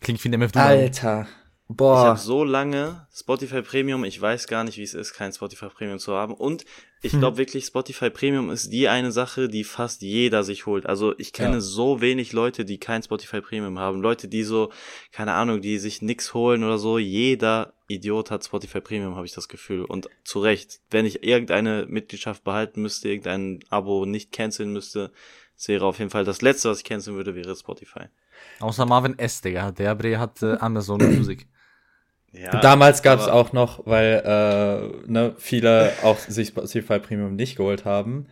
Klingt 0.01 0.23
wie 0.23 0.29
ein 0.29 0.33
MF 0.33 0.51
Alter. 0.55 1.27
Ich 1.67 1.77
Boah. 1.77 1.97
habe 2.05 2.19
so 2.19 2.43
lange 2.43 3.07
Spotify 3.11 3.61
Premium, 3.63 4.03
ich 4.03 4.21
weiß 4.21 4.47
gar 4.47 4.63
nicht, 4.63 4.77
wie 4.77 4.83
es 4.83 4.93
ist, 4.93 5.13
kein 5.13 5.33
Spotify 5.33 5.67
Premium 5.67 5.97
zu 5.97 6.13
haben. 6.13 6.35
Und 6.35 6.63
ich 7.01 7.13
Hm. 7.13 7.19
glaube 7.19 7.37
wirklich, 7.37 7.65
Spotify 7.65 8.11
Premium 8.11 8.51
ist 8.51 8.71
die 8.71 8.87
eine 8.87 9.11
Sache, 9.11 9.47
die 9.47 9.63
fast 9.63 10.01
jeder 10.03 10.43
sich 10.43 10.67
holt. 10.67 10.85
Also 10.85 11.17
ich 11.17 11.33
kenne 11.33 11.55
Ja. 11.55 11.61
so 11.61 12.01
wenig 12.01 12.33
Leute, 12.33 12.65
die 12.65 12.77
kein 12.79 13.01
Spotify 13.01 13.41
Premium 13.41 13.79
haben. 13.79 13.99
Leute, 14.01 14.27
die 14.27 14.43
so, 14.43 14.71
keine 15.11 15.33
Ahnung, 15.33 15.61
die 15.61 15.79
sich 15.79 16.03
nix 16.03 16.35
holen 16.35 16.63
oder 16.63 16.77
so. 16.77 16.99
Jeder 16.99 17.73
Idiot 17.87 18.29
hat 18.29 18.45
Spotify 18.45 18.81
Premium, 18.81 19.15
habe 19.15 19.25
ich 19.25 19.33
das 19.33 19.47
Gefühl. 19.47 19.85
Und 19.85 20.07
zu 20.23 20.39
Recht, 20.39 20.81
wenn 20.91 21.05
ich 21.07 21.23
irgendeine 21.23 21.87
Mitgliedschaft 21.87 22.43
behalten 22.43 22.83
müsste, 22.83 23.09
irgendein 23.09 23.59
Abo 23.69 24.05
nicht 24.05 24.31
canceln 24.31 24.71
müsste, 24.71 25.11
wäre 25.65 25.85
auf 25.85 25.97
jeden 25.97 26.11
Fall 26.11 26.25
das 26.25 26.41
Letzte, 26.43 26.69
was 26.69 26.79
ich 26.79 26.83
canceln 26.83 27.15
würde, 27.15 27.33
wäre 27.35 27.55
Spotify. 27.55 28.05
Außer 28.59 28.85
Marvin 28.85 29.17
S, 29.17 29.41
Digga. 29.41 29.71
Der 29.71 29.95
Bre 29.95 30.19
hat 30.19 30.41
äh, 30.43 30.57
Amazon 30.59 30.99
Music. 30.99 31.47
Ja, 32.37 32.59
Damals 32.59 33.01
gab 33.01 33.19
es 33.19 33.27
auch 33.27 33.53
noch, 33.53 33.85
weil 33.85 34.21
äh, 34.25 35.09
ne, 35.11 35.33
viele 35.37 35.91
auch 36.03 36.17
sich 36.17 36.49
Spotify 36.49 36.99
Premium 36.99 37.35
nicht 37.35 37.55
geholt 37.55 37.85
haben, 37.85 38.27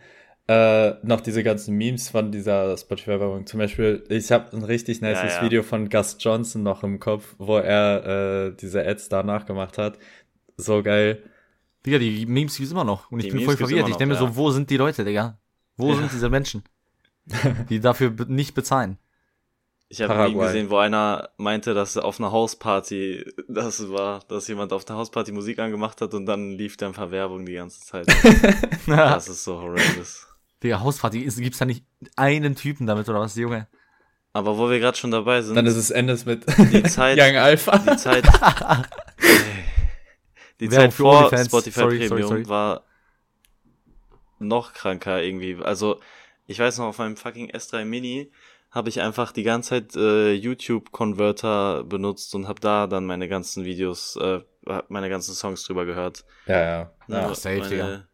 äh, 0.46 0.92
noch 1.02 1.22
diese 1.22 1.42
ganzen 1.42 1.76
Memes 1.76 2.10
von 2.10 2.30
dieser 2.30 2.76
Spotify-Werbung. 2.76 3.46
Zum 3.46 3.58
Beispiel, 3.58 4.04
ich 4.10 4.30
habe 4.30 4.54
ein 4.54 4.62
richtig 4.62 5.00
nices 5.00 5.22
Ja, 5.22 5.38
ja. 5.38 5.42
Video 5.42 5.62
von 5.62 5.88
Gus 5.88 6.16
Johnson 6.20 6.62
noch 6.62 6.82
im 6.82 7.00
Kopf, 7.00 7.34
wo 7.38 7.56
er 7.56 8.48
äh, 8.50 8.56
diese 8.60 8.86
Ads 8.86 9.08
da 9.08 9.22
nachgemacht 9.22 9.78
hat. 9.78 9.98
So 10.58 10.82
geil. 10.82 11.22
Digga, 11.86 11.98
die 11.98 12.26
Memes 12.26 12.56
gibt's 12.56 12.72
immer 12.72 12.84
noch. 12.84 13.10
Und 13.10 13.20
ich 13.20 13.26
Die 13.26 13.30
bin 13.30 13.40
Memes 13.40 13.54
voll 13.56 13.66
verwirrt. 13.68 13.88
Ich 13.88 13.96
denke 13.96 14.14
mir 14.14 14.18
so, 14.20 14.36
wo 14.36 14.50
sind 14.50 14.68
die 14.68 14.76
Leute, 14.76 15.04
Digga? 15.04 15.38
Wo 15.76 15.90
Ja. 15.90 15.96
sind 16.00 16.12
diese 16.12 16.28
Menschen? 16.28 16.62
Die 17.70 17.80
dafür 17.80 18.12
nicht 18.28 18.54
bezahlen. 18.54 18.98
Ich 19.88 20.00
habe 20.00 20.14
ein 20.14 20.36
gesehen, 20.36 20.70
wo 20.70 20.78
einer 20.78 21.30
meinte, 21.36 21.74
dass 21.74 21.96
auf 21.96 22.18
einer 22.18 22.32
Hausparty 22.32 23.24
das 23.48 23.90
war, 23.90 24.20
dass 24.28 24.48
jemand 24.48 24.72
auf 24.72 24.88
einer 24.88 24.98
Hausparty 24.98 25.32
Musik 25.32 25.58
angemacht 25.58 26.00
hat 26.00 26.14
und 26.14 26.26
dann 26.26 26.52
lief 26.52 26.76
dann 26.76 26.94
Verwerbung 26.94 27.46
die 27.46 27.54
ganze 27.54 27.80
Zeit. 27.80 28.06
das 28.86 29.28
ist 29.28 29.44
so 29.44 29.60
horrendous. 29.60 30.26
Digga, 30.62 30.80
Hausparty, 30.80 31.20
gibt's 31.20 31.58
da 31.58 31.66
nicht 31.66 31.84
einen 32.16 32.56
Typen 32.56 32.86
damit 32.86 33.08
oder 33.08 33.20
was, 33.20 33.36
Junge? 33.36 33.68
Aber 34.32 34.58
wo 34.58 34.68
wir 34.68 34.80
gerade 34.80 34.96
schon 34.96 35.12
dabei 35.12 35.42
sind. 35.42 35.54
Dann 35.54 35.66
ist 35.66 35.76
es 35.76 35.90
Endes 35.90 36.26
mit 36.26 36.44
die 36.72 36.82
Zeit, 36.82 37.18
Young 37.20 37.36
Alpha. 37.36 37.78
Die 37.78 37.96
Zeit, 37.96 38.24
die 40.60 40.68
Zeit 40.68 40.92
vor 40.92 41.28
Spotify 41.38 41.70
sorry, 41.70 41.98
Premium 41.98 42.08
sorry, 42.08 42.22
sorry. 42.22 42.48
war 42.48 42.82
noch 44.40 44.72
kranker 44.72 45.22
irgendwie. 45.22 45.62
Also, 45.62 46.00
ich 46.48 46.58
weiß 46.58 46.78
noch, 46.78 46.86
auf 46.86 46.98
meinem 46.98 47.16
fucking 47.16 47.52
S3 47.52 47.84
Mini 47.84 48.32
habe 48.74 48.88
ich 48.88 49.00
einfach 49.00 49.30
die 49.30 49.44
ganze 49.44 49.70
Zeit 49.70 49.96
äh, 49.96 50.32
YouTube-Converter 50.32 51.84
benutzt 51.84 52.34
und 52.34 52.48
habe 52.48 52.60
da 52.60 52.88
dann 52.88 53.06
meine 53.06 53.28
ganzen 53.28 53.64
Videos, 53.64 54.16
äh, 54.16 54.40
meine 54.88 55.08
ganzen 55.08 55.32
Songs 55.34 55.64
drüber 55.64 55.84
gehört. 55.84 56.24
Ja, 56.46 56.60
ja. 56.60 56.90
Ja, 57.06 57.20
ja 57.28 57.34
safe, 57.34 57.60
meine, 57.60 58.08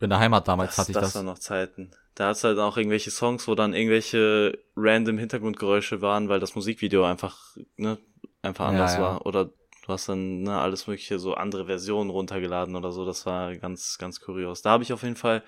In 0.00 0.08
der 0.08 0.18
Heimat 0.18 0.48
damals 0.48 0.70
das, 0.70 0.78
hatte 0.78 0.92
ich 0.92 0.94
das. 0.94 1.04
Das 1.04 1.14
waren 1.16 1.26
noch 1.26 1.38
Zeiten. 1.38 1.90
Da 2.14 2.28
hat's 2.28 2.44
halt 2.44 2.58
auch 2.58 2.78
irgendwelche 2.78 3.10
Songs, 3.10 3.46
wo 3.46 3.54
dann 3.54 3.74
irgendwelche 3.74 4.58
random 4.74 5.18
Hintergrundgeräusche 5.18 6.00
waren, 6.00 6.30
weil 6.30 6.40
das 6.40 6.54
Musikvideo 6.54 7.04
einfach, 7.04 7.56
ne, 7.76 7.98
einfach 8.40 8.68
anders 8.68 8.94
ja, 8.94 9.00
ja. 9.00 9.04
war. 9.04 9.26
Oder 9.26 9.46
du 9.46 9.88
hast 9.88 10.08
dann 10.08 10.44
ne, 10.44 10.58
alles 10.58 10.86
mögliche 10.86 11.18
so 11.18 11.34
andere 11.34 11.66
Versionen 11.66 12.08
runtergeladen 12.08 12.74
oder 12.74 12.90
so. 12.90 13.04
Das 13.04 13.26
war 13.26 13.54
ganz, 13.56 13.98
ganz 13.98 14.20
kurios. 14.20 14.62
Da 14.62 14.70
habe 14.70 14.82
ich 14.82 14.94
auf 14.94 15.02
jeden 15.02 15.16
Fall 15.16 15.42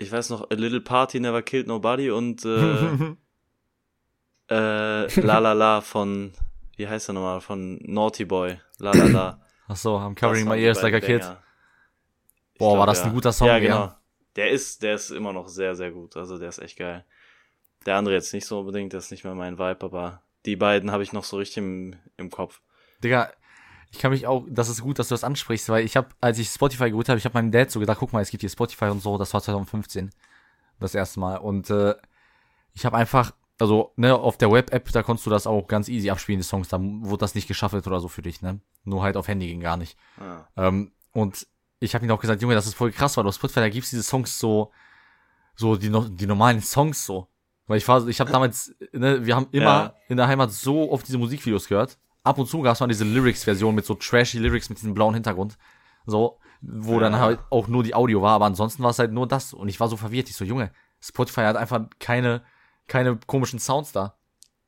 ich 0.00 0.10
weiß 0.10 0.30
noch, 0.30 0.50
A 0.50 0.54
Little 0.54 0.80
Party 0.80 1.20
Never 1.20 1.42
Killed 1.42 1.66
Nobody 1.66 2.10
und 2.10 2.44
äh, 2.44 2.48
äh, 4.50 5.20
La 5.20 5.38
La 5.38 5.52
La 5.52 5.80
von, 5.82 6.32
wie 6.76 6.88
heißt 6.88 7.08
der 7.08 7.14
nochmal, 7.14 7.40
von 7.40 7.78
Naughty 7.82 8.24
Boy, 8.24 8.58
La 8.78 8.92
La 8.92 9.04
La. 9.04 9.46
Ach 9.68 9.76
so, 9.76 9.96
I'm 9.96 10.14
covering 10.14 10.48
my 10.48 10.56
ears 10.56 10.82
like 10.82 10.94
a 10.94 11.00
kid. 11.00 11.20
Boah, 12.58 12.70
glaub, 12.70 12.78
war 12.78 12.86
das 12.86 13.00
ja. 13.00 13.06
ein 13.06 13.12
guter 13.12 13.32
Song? 13.32 13.46
Ja, 13.46 13.58
genau. 13.58 13.76
Ja. 13.76 14.00
Der 14.36 14.50
ist, 14.50 14.82
der 14.82 14.94
ist 14.94 15.10
immer 15.10 15.32
noch 15.32 15.48
sehr, 15.48 15.74
sehr 15.74 15.90
gut. 15.90 16.16
Also 16.16 16.38
der 16.38 16.48
ist 16.48 16.58
echt 16.58 16.78
geil. 16.78 17.04
Der 17.86 17.96
andere 17.96 18.14
jetzt 18.14 18.32
nicht 18.32 18.46
so 18.46 18.60
unbedingt, 18.60 18.92
der 18.92 18.98
ist 18.98 19.10
nicht 19.10 19.24
mehr 19.24 19.34
mein 19.34 19.58
Vibe, 19.58 19.84
aber 19.84 20.22
die 20.46 20.56
beiden 20.56 20.90
habe 20.90 21.02
ich 21.02 21.12
noch 21.12 21.24
so 21.24 21.36
richtig 21.36 21.58
im, 21.58 21.96
im 22.16 22.30
Kopf. 22.30 22.60
Digga, 23.04 23.30
ich 23.92 23.98
kann 23.98 24.12
mich 24.12 24.26
auch, 24.26 24.44
das 24.48 24.68
ist 24.68 24.82
gut, 24.82 24.98
dass 24.98 25.08
du 25.08 25.14
das 25.14 25.24
ansprichst, 25.24 25.68
weil 25.68 25.84
ich 25.84 25.96
habe, 25.96 26.08
als 26.20 26.38
ich 26.38 26.48
Spotify 26.48 26.90
geholt 26.90 27.08
habe, 27.08 27.18
ich 27.18 27.24
habe 27.24 27.34
meinem 27.34 27.50
Dad 27.50 27.70
so 27.70 27.80
gedacht, 27.80 27.98
guck 27.98 28.12
mal, 28.12 28.22
es 28.22 28.30
gibt 28.30 28.42
hier 28.42 28.50
Spotify 28.50 28.86
und 28.86 29.02
so, 29.02 29.18
das 29.18 29.34
war 29.34 29.42
2015 29.42 30.10
das 30.78 30.94
erste 30.94 31.20
Mal 31.20 31.36
und 31.38 31.70
äh, 31.70 31.94
ich 32.72 32.86
habe 32.86 32.96
einfach, 32.96 33.32
also 33.58 33.92
ne, 33.96 34.14
auf 34.14 34.38
der 34.38 34.50
Web-App, 34.50 34.90
da 34.92 35.02
konntest 35.02 35.26
du 35.26 35.30
das 35.30 35.46
auch 35.46 35.66
ganz 35.66 35.88
easy 35.88 36.08
abspielen, 36.08 36.38
die 36.38 36.46
Songs, 36.46 36.68
da 36.68 36.78
wurde 36.80 37.18
das 37.18 37.34
nicht 37.34 37.48
geschaffelt 37.48 37.86
oder 37.86 38.00
so 38.00 38.08
für 38.08 38.22
dich, 38.22 38.42
ne, 38.42 38.60
nur 38.84 39.02
halt 39.02 39.16
auf 39.16 39.26
Handy 39.26 39.48
ging 39.48 39.60
gar 39.60 39.76
nicht. 39.76 39.98
Ja. 40.20 40.48
Ähm, 40.56 40.92
und 41.12 41.46
ich 41.80 41.94
habe 41.94 42.04
ihm 42.04 42.10
auch 42.12 42.20
gesagt, 42.20 42.40
Junge, 42.42 42.54
das 42.54 42.66
ist 42.66 42.74
voll 42.74 42.92
krass, 42.92 43.16
weil 43.16 43.26
auf 43.26 43.34
Spotify, 43.34 43.60
da 43.60 43.68
gibt's 43.68 43.90
diese 43.90 44.04
Songs 44.04 44.38
so, 44.38 44.70
so 45.56 45.76
die, 45.76 45.90
die 46.12 46.26
normalen 46.26 46.62
Songs 46.62 47.04
so, 47.04 47.26
weil 47.66 47.78
ich 47.78 47.88
war, 47.88 48.06
ich 48.06 48.20
habe 48.20 48.30
damals, 48.32 48.72
ne, 48.92 49.26
wir 49.26 49.34
haben 49.34 49.48
immer 49.50 49.66
ja. 49.66 49.94
in 50.08 50.16
der 50.16 50.28
Heimat 50.28 50.52
so 50.52 50.92
oft 50.92 51.08
diese 51.08 51.18
Musikvideos 51.18 51.66
gehört 51.66 51.98
ab 52.22 52.38
und 52.38 52.48
zu 52.48 52.62
gab 52.62 52.74
es 52.74 52.80
mal 52.80 52.86
diese 52.86 53.04
Lyrics-Version 53.04 53.74
mit 53.74 53.86
so 53.86 53.94
trashy 53.94 54.38
Lyrics 54.38 54.68
mit 54.68 54.78
diesem 54.78 54.94
blauen 54.94 55.14
Hintergrund. 55.14 55.56
So, 56.06 56.38
wo 56.60 56.94
ja. 56.94 57.00
dann 57.00 57.18
halt 57.18 57.40
auch 57.50 57.68
nur 57.68 57.82
die 57.82 57.94
Audio 57.94 58.22
war, 58.22 58.34
aber 58.34 58.46
ansonsten 58.46 58.82
war 58.82 58.90
es 58.90 58.98
halt 58.98 59.12
nur 59.12 59.26
das. 59.26 59.52
Und 59.52 59.68
ich 59.68 59.80
war 59.80 59.88
so 59.88 59.96
verwirrt. 59.96 60.28
Ich 60.28 60.36
so, 60.36 60.44
Junge, 60.44 60.72
Spotify 61.00 61.42
hat 61.42 61.56
einfach 61.56 61.82
keine, 61.98 62.42
keine 62.86 63.18
komischen 63.26 63.58
Sounds 63.58 63.92
da. 63.92 64.16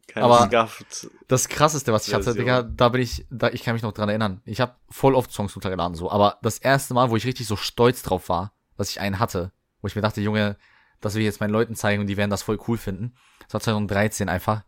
Keine 0.09 0.27
aber 0.27 0.47
Scuffed 0.47 1.11
das 1.29 1.49
krasseste, 1.49 1.93
was 1.93 2.09
ich 2.09 2.15
hatte, 2.15 2.35
Digga, 2.35 2.63
da 2.63 2.89
bin 2.89 3.01
ich, 3.01 3.27
da, 3.31 3.49
ich 3.49 3.63
kann 3.63 3.75
mich 3.75 3.83
noch 3.83 3.93
dran 3.93 4.09
erinnern. 4.09 4.43
Ich 4.45 4.61
habe 4.61 4.75
voll 4.91 5.15
oft 5.15 5.33
Songs 5.33 5.55
runtergeladen, 5.55 5.95
so. 5.95 6.11
Aber 6.11 6.39
das 6.43 6.59
erste 6.59 6.93
Mal, 6.93 7.11
wo 7.11 7.17
ich 7.17 7.25
richtig 7.25 7.47
so 7.47 7.57
stolz 7.57 8.03
drauf 8.03 8.29
war, 8.29 8.53
dass 8.77 8.91
ich 8.91 9.01
einen 9.01 9.19
hatte, 9.19 9.53
wo 9.81 9.87
ich 9.87 9.95
mir 9.95 10.03
dachte, 10.03 10.21
Junge, 10.21 10.57
das 11.01 11.15
will 11.15 11.23
ich 11.23 11.27
jetzt 11.27 11.41
meinen 11.41 11.51
Leuten 11.51 11.75
zeigen 11.75 12.01
und 12.01 12.09
die 12.09 12.17
werden 12.17 12.31
das 12.31 12.43
voll 12.43 12.59
cool 12.69 12.79
finden. 12.79 13.15
Das 13.45 13.55
war 13.55 13.61
2013 13.61 14.29
einfach. 14.29 14.65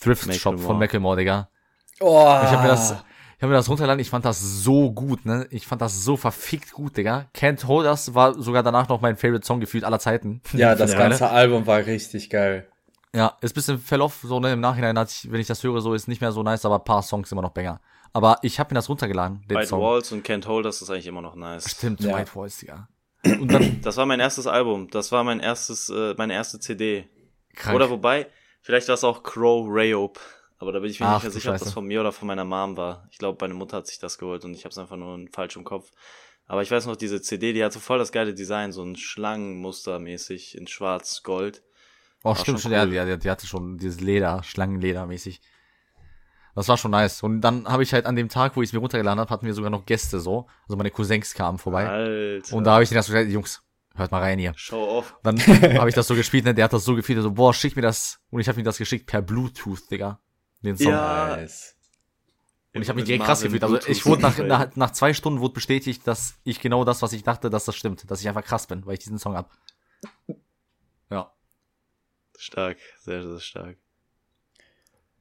Thrift 0.00 0.32
Shop 0.34 0.58
von 0.58 0.78
Macklemore, 0.78 1.16
Digga. 1.16 1.50
Oh. 2.00 2.40
Ich 2.42 2.50
habe 2.50 2.62
mir 2.62 2.68
das, 2.68 2.92
ich 2.92 3.42
habe 3.42 3.52
mir 3.52 3.56
das 3.56 3.68
runtergeladen, 3.68 4.00
ich 4.00 4.10
fand 4.10 4.24
das 4.24 4.40
so 4.40 4.92
gut, 4.92 5.24
ne? 5.24 5.46
Ich 5.50 5.66
fand 5.66 5.80
das 5.80 6.04
so 6.04 6.16
verfickt 6.16 6.72
gut, 6.72 6.96
Digga. 6.96 7.26
Can't 7.34 7.66
Hold 7.66 7.86
Us 7.86 8.14
war 8.14 8.34
sogar 8.40 8.62
danach 8.62 8.88
noch 8.88 9.00
mein 9.00 9.16
Favorite 9.16 9.46
Song 9.46 9.60
gefühlt 9.60 9.84
aller 9.84 9.98
Zeiten. 9.98 10.42
Ja, 10.52 10.74
das 10.74 10.92
ganze 10.96 11.24
ne? 11.24 11.30
Album 11.30 11.66
war 11.66 11.86
richtig 11.86 12.30
geil. 12.30 12.68
Ja, 13.14 13.36
ist 13.40 13.54
bisschen 13.54 13.78
Verlauf, 13.78 14.20
so 14.22 14.40
ne, 14.40 14.52
im 14.52 14.60
Nachhinein, 14.60 14.98
hat 14.98 15.10
ich, 15.10 15.30
wenn 15.32 15.40
ich 15.40 15.46
das 15.46 15.62
höre, 15.62 15.80
so 15.80 15.94
ist 15.94 16.06
nicht 16.06 16.20
mehr 16.20 16.32
so 16.32 16.42
nice, 16.42 16.64
aber 16.64 16.76
ein 16.76 16.84
paar 16.84 17.02
Songs 17.02 17.32
immer 17.32 17.42
noch 17.42 17.50
banger. 17.50 17.80
Aber 18.12 18.38
ich 18.42 18.58
habe 18.60 18.72
mir 18.72 18.76
das 18.76 18.88
runtergeladen, 18.88 19.42
den 19.48 19.56
White 19.56 19.68
Song. 19.68 19.80
Walls 19.80 20.12
und 20.12 20.26
Can't 20.26 20.46
Hold 20.46 20.66
Us 20.66 20.82
ist 20.82 20.90
eigentlich 20.90 21.06
immer 21.06 21.22
noch 21.22 21.34
nice. 21.34 21.70
Stimmt, 21.70 22.00
ja. 22.00 22.16
White 22.16 22.30
Walls, 22.34 22.58
Digga. 22.58 22.88
Und 23.24 23.52
dann, 23.52 23.80
das 23.82 23.96
war 23.96 24.06
mein 24.06 24.20
erstes 24.20 24.46
Album, 24.46 24.88
das 24.90 25.12
war 25.12 25.24
mein 25.24 25.40
erstes, 25.40 25.90
äh, 25.90 26.14
meine 26.16 26.34
erste 26.34 26.60
CD. 26.60 27.08
Krank. 27.54 27.76
Oder 27.76 27.90
wobei, 27.90 28.26
vielleicht 28.62 28.88
war 28.88 28.94
es 28.94 29.04
auch 29.04 29.22
Crow 29.22 29.66
Rayope. 29.68 30.20
Aber 30.60 30.72
da 30.72 30.80
bin 30.80 30.90
ich 30.90 31.00
mir 31.00 31.06
Ach, 31.06 31.14
nicht 31.14 31.22
mehr 31.22 31.32
sicher, 31.32 31.52
ob 31.54 31.58
das 31.58 31.72
von 31.72 31.86
mir 31.86 32.00
oder 32.00 32.12
von 32.12 32.28
meiner 32.28 32.44
Mom 32.44 32.76
war. 32.76 33.08
Ich 33.10 33.16
glaube, 33.16 33.38
meine 33.40 33.54
Mutter 33.54 33.78
hat 33.78 33.86
sich 33.86 33.98
das 33.98 34.18
geholt 34.18 34.44
und 34.44 34.52
ich 34.52 34.64
habe 34.64 34.70
es 34.70 34.76
einfach 34.78 34.96
nur 34.96 35.18
falsch 35.32 35.56
im 35.56 35.64
Kopf. 35.64 35.90
Aber 36.46 36.60
ich 36.60 36.70
weiß 36.70 36.84
noch, 36.84 36.96
diese 36.96 37.22
CD, 37.22 37.54
die 37.54 37.64
hat 37.64 37.72
so 37.72 37.80
voll 37.80 37.98
das 37.98 38.12
geile 38.12 38.34
Design, 38.34 38.70
so 38.70 38.82
ein 38.82 38.94
Schlangenmuster 38.94 39.98
mäßig 39.98 40.58
in 40.58 40.66
schwarz-gold. 40.66 41.62
Oh, 42.24 42.34
stimmt 42.34 42.60
schon, 42.60 42.72
cool. 42.72 42.92
ja, 42.92 43.06
die, 43.06 43.18
die 43.18 43.30
hatte 43.30 43.46
schon 43.46 43.78
dieses 43.78 44.00
Leder, 44.00 44.42
Schlangenleder 44.42 45.06
mäßig. 45.06 45.40
Das 46.54 46.68
war 46.68 46.76
schon 46.76 46.90
nice. 46.90 47.22
Und 47.22 47.40
dann 47.40 47.66
habe 47.66 47.82
ich 47.82 47.94
halt 47.94 48.04
an 48.04 48.16
dem 48.16 48.28
Tag, 48.28 48.54
wo 48.54 48.60
ich 48.60 48.68
es 48.68 48.72
mir 48.74 48.80
runtergeladen 48.80 49.18
habe, 49.18 49.30
hatten 49.30 49.46
wir 49.46 49.54
sogar 49.54 49.70
noch 49.70 49.86
Gäste 49.86 50.20
so. 50.20 50.46
Also 50.64 50.76
meine 50.76 50.90
Cousins 50.90 51.32
kamen 51.32 51.56
vorbei. 51.56 51.88
Alter. 51.88 52.54
Und 52.54 52.64
da 52.64 52.74
habe 52.74 52.82
ich 52.82 52.90
denen 52.90 52.98
das 52.98 53.06
gesagt, 53.06 53.30
Jungs, 53.30 53.62
hört 53.94 54.10
mal 54.10 54.20
rein 54.20 54.38
hier. 54.38 54.52
Show 54.56 54.98
off. 54.98 55.16
Dann 55.22 55.38
habe 55.40 55.88
ich 55.88 55.94
das 55.94 56.06
so 56.06 56.14
gespielt, 56.14 56.44
ne? 56.44 56.52
Der 56.52 56.64
hat 56.64 56.74
das 56.74 56.84
so 56.84 56.94
gefühlt, 56.94 57.22
so, 57.22 57.30
boah, 57.30 57.54
schick 57.54 57.76
mir 57.76 57.82
das. 57.82 58.20
Und 58.28 58.40
ich 58.40 58.48
habe 58.48 58.60
ihm 58.60 58.64
das 58.64 58.76
geschickt 58.76 59.06
per 59.06 59.22
Bluetooth, 59.22 59.90
Digga 59.90 60.20
den 60.62 60.76
Song. 60.76 60.92
Ja. 60.92 61.36
Nice. 61.36 61.76
Und 62.72 62.82
ich 62.82 62.88
habe 62.88 62.96
mich 62.98 63.06
direkt 63.06 63.24
krass 63.24 63.42
gefühlt. 63.42 63.64
Also 63.64 63.78
ich 63.88 64.06
wurde 64.06 64.22
nach, 64.22 64.38
nach, 64.38 64.76
nach 64.76 64.90
zwei 64.92 65.12
Stunden 65.12 65.40
wurde 65.40 65.54
bestätigt, 65.54 66.06
dass 66.06 66.38
ich 66.44 66.60
genau 66.60 66.84
das, 66.84 67.02
was 67.02 67.12
ich 67.12 67.24
dachte, 67.24 67.50
dass 67.50 67.64
das 67.64 67.74
stimmt. 67.74 68.08
Dass 68.10 68.20
ich 68.20 68.28
einfach 68.28 68.44
krass 68.44 68.66
bin, 68.66 68.86
weil 68.86 68.94
ich 68.94 69.00
diesen 69.00 69.18
Song 69.18 69.34
hab. 69.36 69.50
Ja. 71.10 71.32
Stark, 72.38 72.78
sehr, 73.00 73.26
sehr 73.26 73.40
stark. 73.40 73.76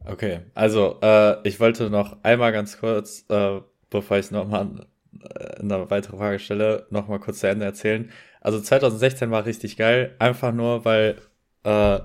Okay, 0.05 0.41
also 0.53 0.99
äh, 1.01 1.47
ich 1.47 1.59
wollte 1.59 1.89
noch 1.89 2.23
einmal 2.23 2.51
ganz 2.51 2.79
kurz, 2.79 3.25
äh, 3.29 3.59
bevor 3.89 4.17
ich 4.17 4.31
nochmal 4.31 4.87
äh, 5.21 5.59
eine 5.59 5.89
weitere 5.89 6.17
Frage 6.17 6.39
stelle, 6.39 6.87
nochmal 6.89 7.19
kurz 7.19 7.39
zu 7.39 7.49
Ende 7.49 7.65
erzählen. 7.65 8.11
Also 8.41 8.61
2016 8.61 9.31
war 9.31 9.45
richtig 9.45 9.75
geil, 9.75 10.15
einfach 10.19 10.53
nur, 10.53 10.85
weil 10.85 11.17
äh, 11.63 11.99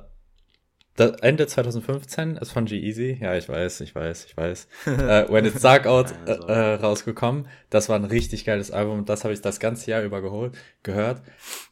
das 0.97 1.21
Ende 1.23 1.47
2015 1.47 2.37
ist 2.37 2.53
von 2.53 2.67
G-Easy, 2.67 3.19
ja, 3.21 3.35
ich 3.35 3.49
weiß, 3.49 3.81
ich 3.81 3.95
weiß, 3.95 4.27
ich 4.27 4.37
weiß, 4.37 4.69
äh, 4.87 5.29
When 5.29 5.45
It's 5.45 5.61
Dark 5.61 5.87
Out 5.87 6.15
äh, 6.27 6.33
äh, 6.33 6.75
rausgekommen. 6.75 7.49
Das 7.69 7.89
war 7.89 7.97
ein 7.97 8.05
richtig 8.05 8.45
geiles 8.45 8.71
Album, 8.71 9.05
das 9.05 9.25
habe 9.25 9.35
ich 9.35 9.41
das 9.41 9.59
ganze 9.59 9.91
Jahr 9.91 10.03
über 10.03 10.23
geholt, 10.23 10.57
gehört. 10.85 11.23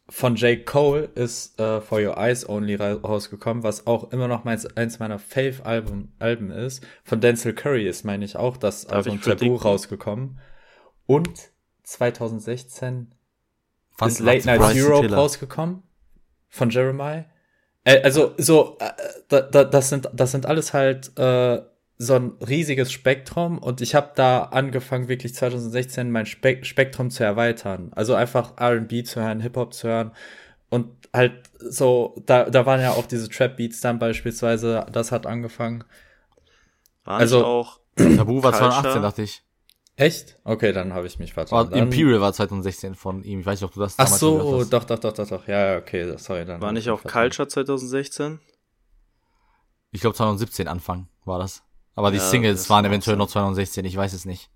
Von 0.08 0.34
J. 0.34 0.66
Cole 0.66 1.08
ist 1.14 1.60
äh, 1.60 1.80
For 1.80 2.00
Your 2.00 2.18
Eyes 2.18 2.48
Only 2.48 2.74
rausgekommen, 2.74 3.62
was 3.62 3.86
auch 3.86 4.10
immer 4.12 4.26
noch 4.26 4.42
meins, 4.42 4.66
eins 4.76 4.98
meiner 4.98 5.20
Fave-Alben 5.20 6.12
Alben 6.18 6.50
ist. 6.50 6.84
Von 7.04 7.20
Denzel 7.20 7.54
Curry 7.54 7.86
ist, 7.86 8.04
meine 8.04 8.24
ich, 8.24 8.36
auch 8.36 8.56
das 8.56 8.86
Darf 8.86 9.06
Album 9.06 9.20
Tabu 9.20 9.54
rausgekommen. 9.54 10.40
Und 11.06 11.52
2016 11.84 13.14
Fand 13.90 14.12
ist 14.12 14.18
Late 14.18 14.46
Night 14.46 14.60
Europe 14.60 15.14
rausgekommen 15.14 15.84
von 16.48 16.70
Jeremiah. 16.70 17.24
Äh, 17.84 18.02
also 18.02 18.34
so, 18.38 18.76
äh, 18.80 18.90
da, 19.28 19.40
da, 19.40 19.64
das 19.64 19.88
sind 19.88 20.08
das 20.12 20.32
sind 20.32 20.46
alles 20.46 20.72
halt 20.72 21.18
äh, 21.18 21.62
so 21.98 22.14
ein 22.14 22.32
riesiges 22.46 22.90
Spektrum 22.90 23.58
und 23.58 23.80
ich 23.80 23.94
habe 23.94 24.12
da 24.14 24.44
angefangen 24.44 25.08
wirklich 25.08 25.34
2016 25.34 26.10
mein 26.10 26.26
Spe 26.26 26.64
Spektrum 26.64 27.10
zu 27.10 27.24
erweitern. 27.24 27.92
Also 27.94 28.14
einfach 28.14 28.56
R&B 28.56 29.04
zu 29.04 29.20
hören, 29.20 29.40
Hip 29.40 29.56
Hop 29.56 29.74
zu 29.74 29.88
hören 29.88 30.12
und 30.68 30.90
halt 31.12 31.50
so 31.58 32.14
da 32.26 32.48
da 32.48 32.66
waren 32.66 32.80
ja 32.80 32.92
auch 32.92 33.06
diese 33.06 33.28
Trap 33.28 33.56
Beats 33.56 33.80
dann 33.80 33.98
beispielsweise, 33.98 34.86
das 34.90 35.12
hat 35.12 35.26
angefangen. 35.26 35.84
War 37.04 37.18
also 37.18 37.44
auch 37.44 37.80
Tabu 37.96 38.42
war 38.42 38.52
2018, 38.52 39.02
dachte 39.02 39.22
ich. 39.22 39.42
Echt? 39.96 40.38
Okay, 40.44 40.72
dann 40.72 40.94
habe 40.94 41.06
ich 41.06 41.18
mich 41.18 41.34
vertan. 41.34 41.70
War, 41.70 41.76
Imperial 41.76 42.20
war 42.20 42.32
2016 42.32 42.94
von 42.94 43.22
ihm. 43.24 43.40
Ich 43.40 43.46
weiß 43.46 43.60
nicht, 43.60 43.68
ob 43.68 43.74
du 43.74 43.80
das 43.80 43.94
Ach 43.98 44.06
so, 44.06 44.64
doch, 44.64 44.84
doch, 44.84 44.98
doch, 44.98 45.12
doch, 45.12 45.28
doch. 45.28 45.46
Ja, 45.46 45.76
okay, 45.76 46.16
sorry. 46.16 46.44
Dann 46.44 46.60
war 46.62 46.72
nicht 46.72 46.88
auch 46.88 47.02
Culture 47.02 47.46
2016? 47.46 48.40
Ich 49.90 50.00
glaube 50.00 50.16
2017 50.16 50.68
Anfang 50.68 51.08
war 51.24 51.38
das. 51.38 51.62
Aber 51.94 52.10
die 52.10 52.16
ja, 52.16 52.22
Singles 52.22 52.70
waren 52.70 52.84
eventuell 52.86 53.18
noch 53.18 53.28
2016, 53.28 53.84
ich 53.84 53.96
weiß 53.96 54.14
es 54.14 54.24
nicht. 54.24 54.50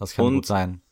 Das 0.00 0.14
kann 0.14 0.26
und 0.26 0.34
gut 0.34 0.46
sein. 0.46 0.82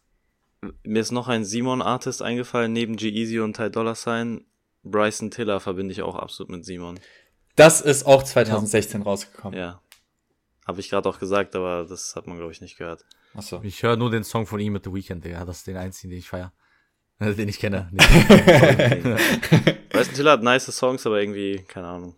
Mir 0.85 1.00
ist 1.00 1.11
noch 1.11 1.29
ein 1.29 1.44
Simon-Artist 1.44 2.22
eingefallen, 2.22 2.72
neben 2.72 2.96
G-Easy 2.96 3.40
und 3.40 3.57
Ty 3.57 3.70
Dollar 3.70 3.96
Sign. 3.96 4.44
Bryson 4.85 5.33
Tiller 5.33 5.59
verbinde 5.59 5.92
ich 5.92 6.02
auch 6.02 6.14
absolut 6.14 6.50
mit 6.50 6.64
Simon. 6.64 7.00
Das 7.57 7.81
ist 7.81 8.07
auch 8.07 8.22
2016 8.22 9.02
rausgekommen. 9.02 9.59
Ja. 9.59 9.81
Habe 10.66 10.81
ich 10.81 10.90
gerade 10.90 11.09
auch 11.09 11.18
gesagt, 11.18 11.57
aber 11.57 11.85
das 11.85 12.14
hat 12.14 12.26
man, 12.29 12.37
glaube 12.37 12.52
ich, 12.52 12.61
nicht 12.61 12.76
gehört. 12.76 13.05
Achso. 13.37 13.61
Ich 13.62 13.83
höre 13.83 13.96
nur 13.96 14.11
den 14.11 14.25
Song 14.25 14.46
von 14.46 14.59
ihm 14.61 14.72
mit 14.72 14.85
The 14.85 14.92
Weeknd, 14.92 15.25
Digga. 15.25 15.44
Das 15.44 15.59
ist 15.59 15.66
den 15.66 15.77
einzigen, 15.77 16.11
den 16.11 16.18
ich 16.18 16.29
feier. 16.29 16.53
Den 17.18 17.49
ich 17.49 17.59
kenne. 17.59 17.88
Nee. 17.92 17.99
Weißt 19.92 20.11
du, 20.11 20.16
Tiller 20.16 20.33
hat 20.33 20.42
nice 20.42 20.66
Songs, 20.66 21.07
aber 21.07 21.18
irgendwie, 21.18 21.64
keine 21.66 21.87
Ahnung. 21.87 22.16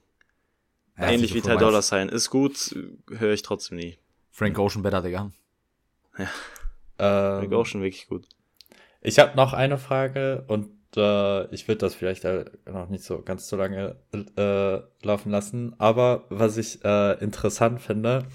Ja, 0.99 1.11
Ähnlich 1.11 1.31
ich 1.31 1.37
wie. 1.37 1.41
Ty 1.49 1.57
Dollar 1.57 1.83
Sign. 1.83 2.09
Ist 2.09 2.31
gut, 2.31 2.75
höre 3.09 3.33
ich 3.33 3.43
trotzdem 3.43 3.79
nie. 3.79 3.99
Frank 4.33 4.59
Ocean 4.59 4.83
better, 4.83 5.01
Digga. 5.03 5.31
Frank 6.13 6.31
Ähm, 6.99 7.53
Ocean 7.53 7.81
wirklich 7.81 8.09
gut. 8.09 8.27
ich 9.01 9.21
habe 9.21 9.37
noch 9.37 9.53
eine 9.53 9.79
Frage 9.79 10.45
und 10.49 10.71
äh, 10.97 11.55
ich 11.55 11.69
würde 11.69 11.79
das 11.79 11.95
vielleicht 11.95 12.25
noch 12.25 12.89
nicht 12.89 13.05
so 13.05 13.23
ganz 13.23 13.49
so 13.49 13.57
lange 13.57 13.97
äh, 14.13 15.07
laufen 15.07 15.31
lassen. 15.31 15.77
Aber 15.79 16.25
was 16.29 16.57
ich 16.57 16.85
äh, 16.85 17.13
interessant 17.23 17.81
finde, 17.81 18.27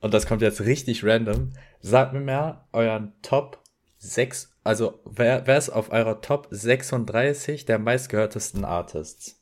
und 0.00 0.14
das 0.14 0.26
kommt 0.26 0.42
jetzt 0.42 0.60
richtig 0.62 1.04
random, 1.04 1.52
sagt 1.80 2.12
mir 2.12 2.20
mal 2.20 2.64
euren 2.72 3.12
Top 3.22 3.58
6, 3.98 4.50
also 4.64 5.00
wer, 5.04 5.46
wer 5.46 5.58
ist 5.58 5.70
auf 5.70 5.90
eurer 5.90 6.20
Top 6.20 6.46
36 6.50 7.64
der 7.64 7.78
meistgehörtesten 7.78 8.64
Artists? 8.64 9.40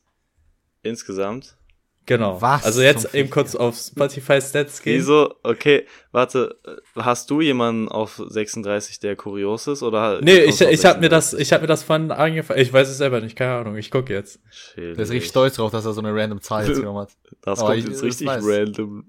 Insgesamt. 0.83 1.57
Genau. 2.05 2.41
Was 2.41 2.63
Also 2.63 2.81
jetzt 2.81 3.01
zum 3.11 3.19
eben 3.19 3.29
kurz 3.29 3.53
auf 3.53 3.75
Spotify 3.75 4.39
Stats 4.41 4.81
gehen. 4.81 4.95
Wieso? 4.99 5.35
Okay, 5.43 5.85
warte. 6.13 6.57
Hast 6.95 7.29
du 7.29 7.41
jemanden 7.41 7.89
auf 7.89 8.21
36, 8.25 9.01
der 9.01 9.17
kurios 9.17 9.67
ist? 9.67 9.83
Oder 9.83 10.21
Nee, 10.21 10.37
ich, 10.45 10.61
ich 10.61 10.85
habe 10.85 10.99
mir 11.01 11.09
36? 11.09 11.09
das, 11.09 11.33
ich 11.33 11.51
habe 11.51 11.61
mir 11.63 11.67
das 11.67 11.83
von 11.83 12.09
angefangen. 12.11 12.61
Ich 12.61 12.71
weiß 12.71 12.87
es 12.87 12.97
selber 12.97 13.19
nicht, 13.19 13.35
keine 13.35 13.55
Ahnung. 13.55 13.75
Ich 13.75 13.91
gucke 13.91 14.13
jetzt. 14.13 14.39
Schwierig. 14.49 14.95
Der 14.95 15.03
ist 15.03 15.11
richtig 15.11 15.29
stolz 15.29 15.55
drauf, 15.57 15.71
dass 15.71 15.83
er 15.85 15.91
so 15.91 15.99
eine 15.99 16.15
random 16.15 16.39
Zahl 16.41 16.65
jetzt 16.65 16.77
genommen 16.79 16.99
hat. 16.99 17.11
Das 17.41 17.59
Aber 17.59 17.69
kommt 17.69 17.79
ich- 17.79 17.85
jetzt 17.87 17.95
das 17.97 18.03
richtig 18.03 18.27
weiß. 18.27 18.43
random. 18.45 19.05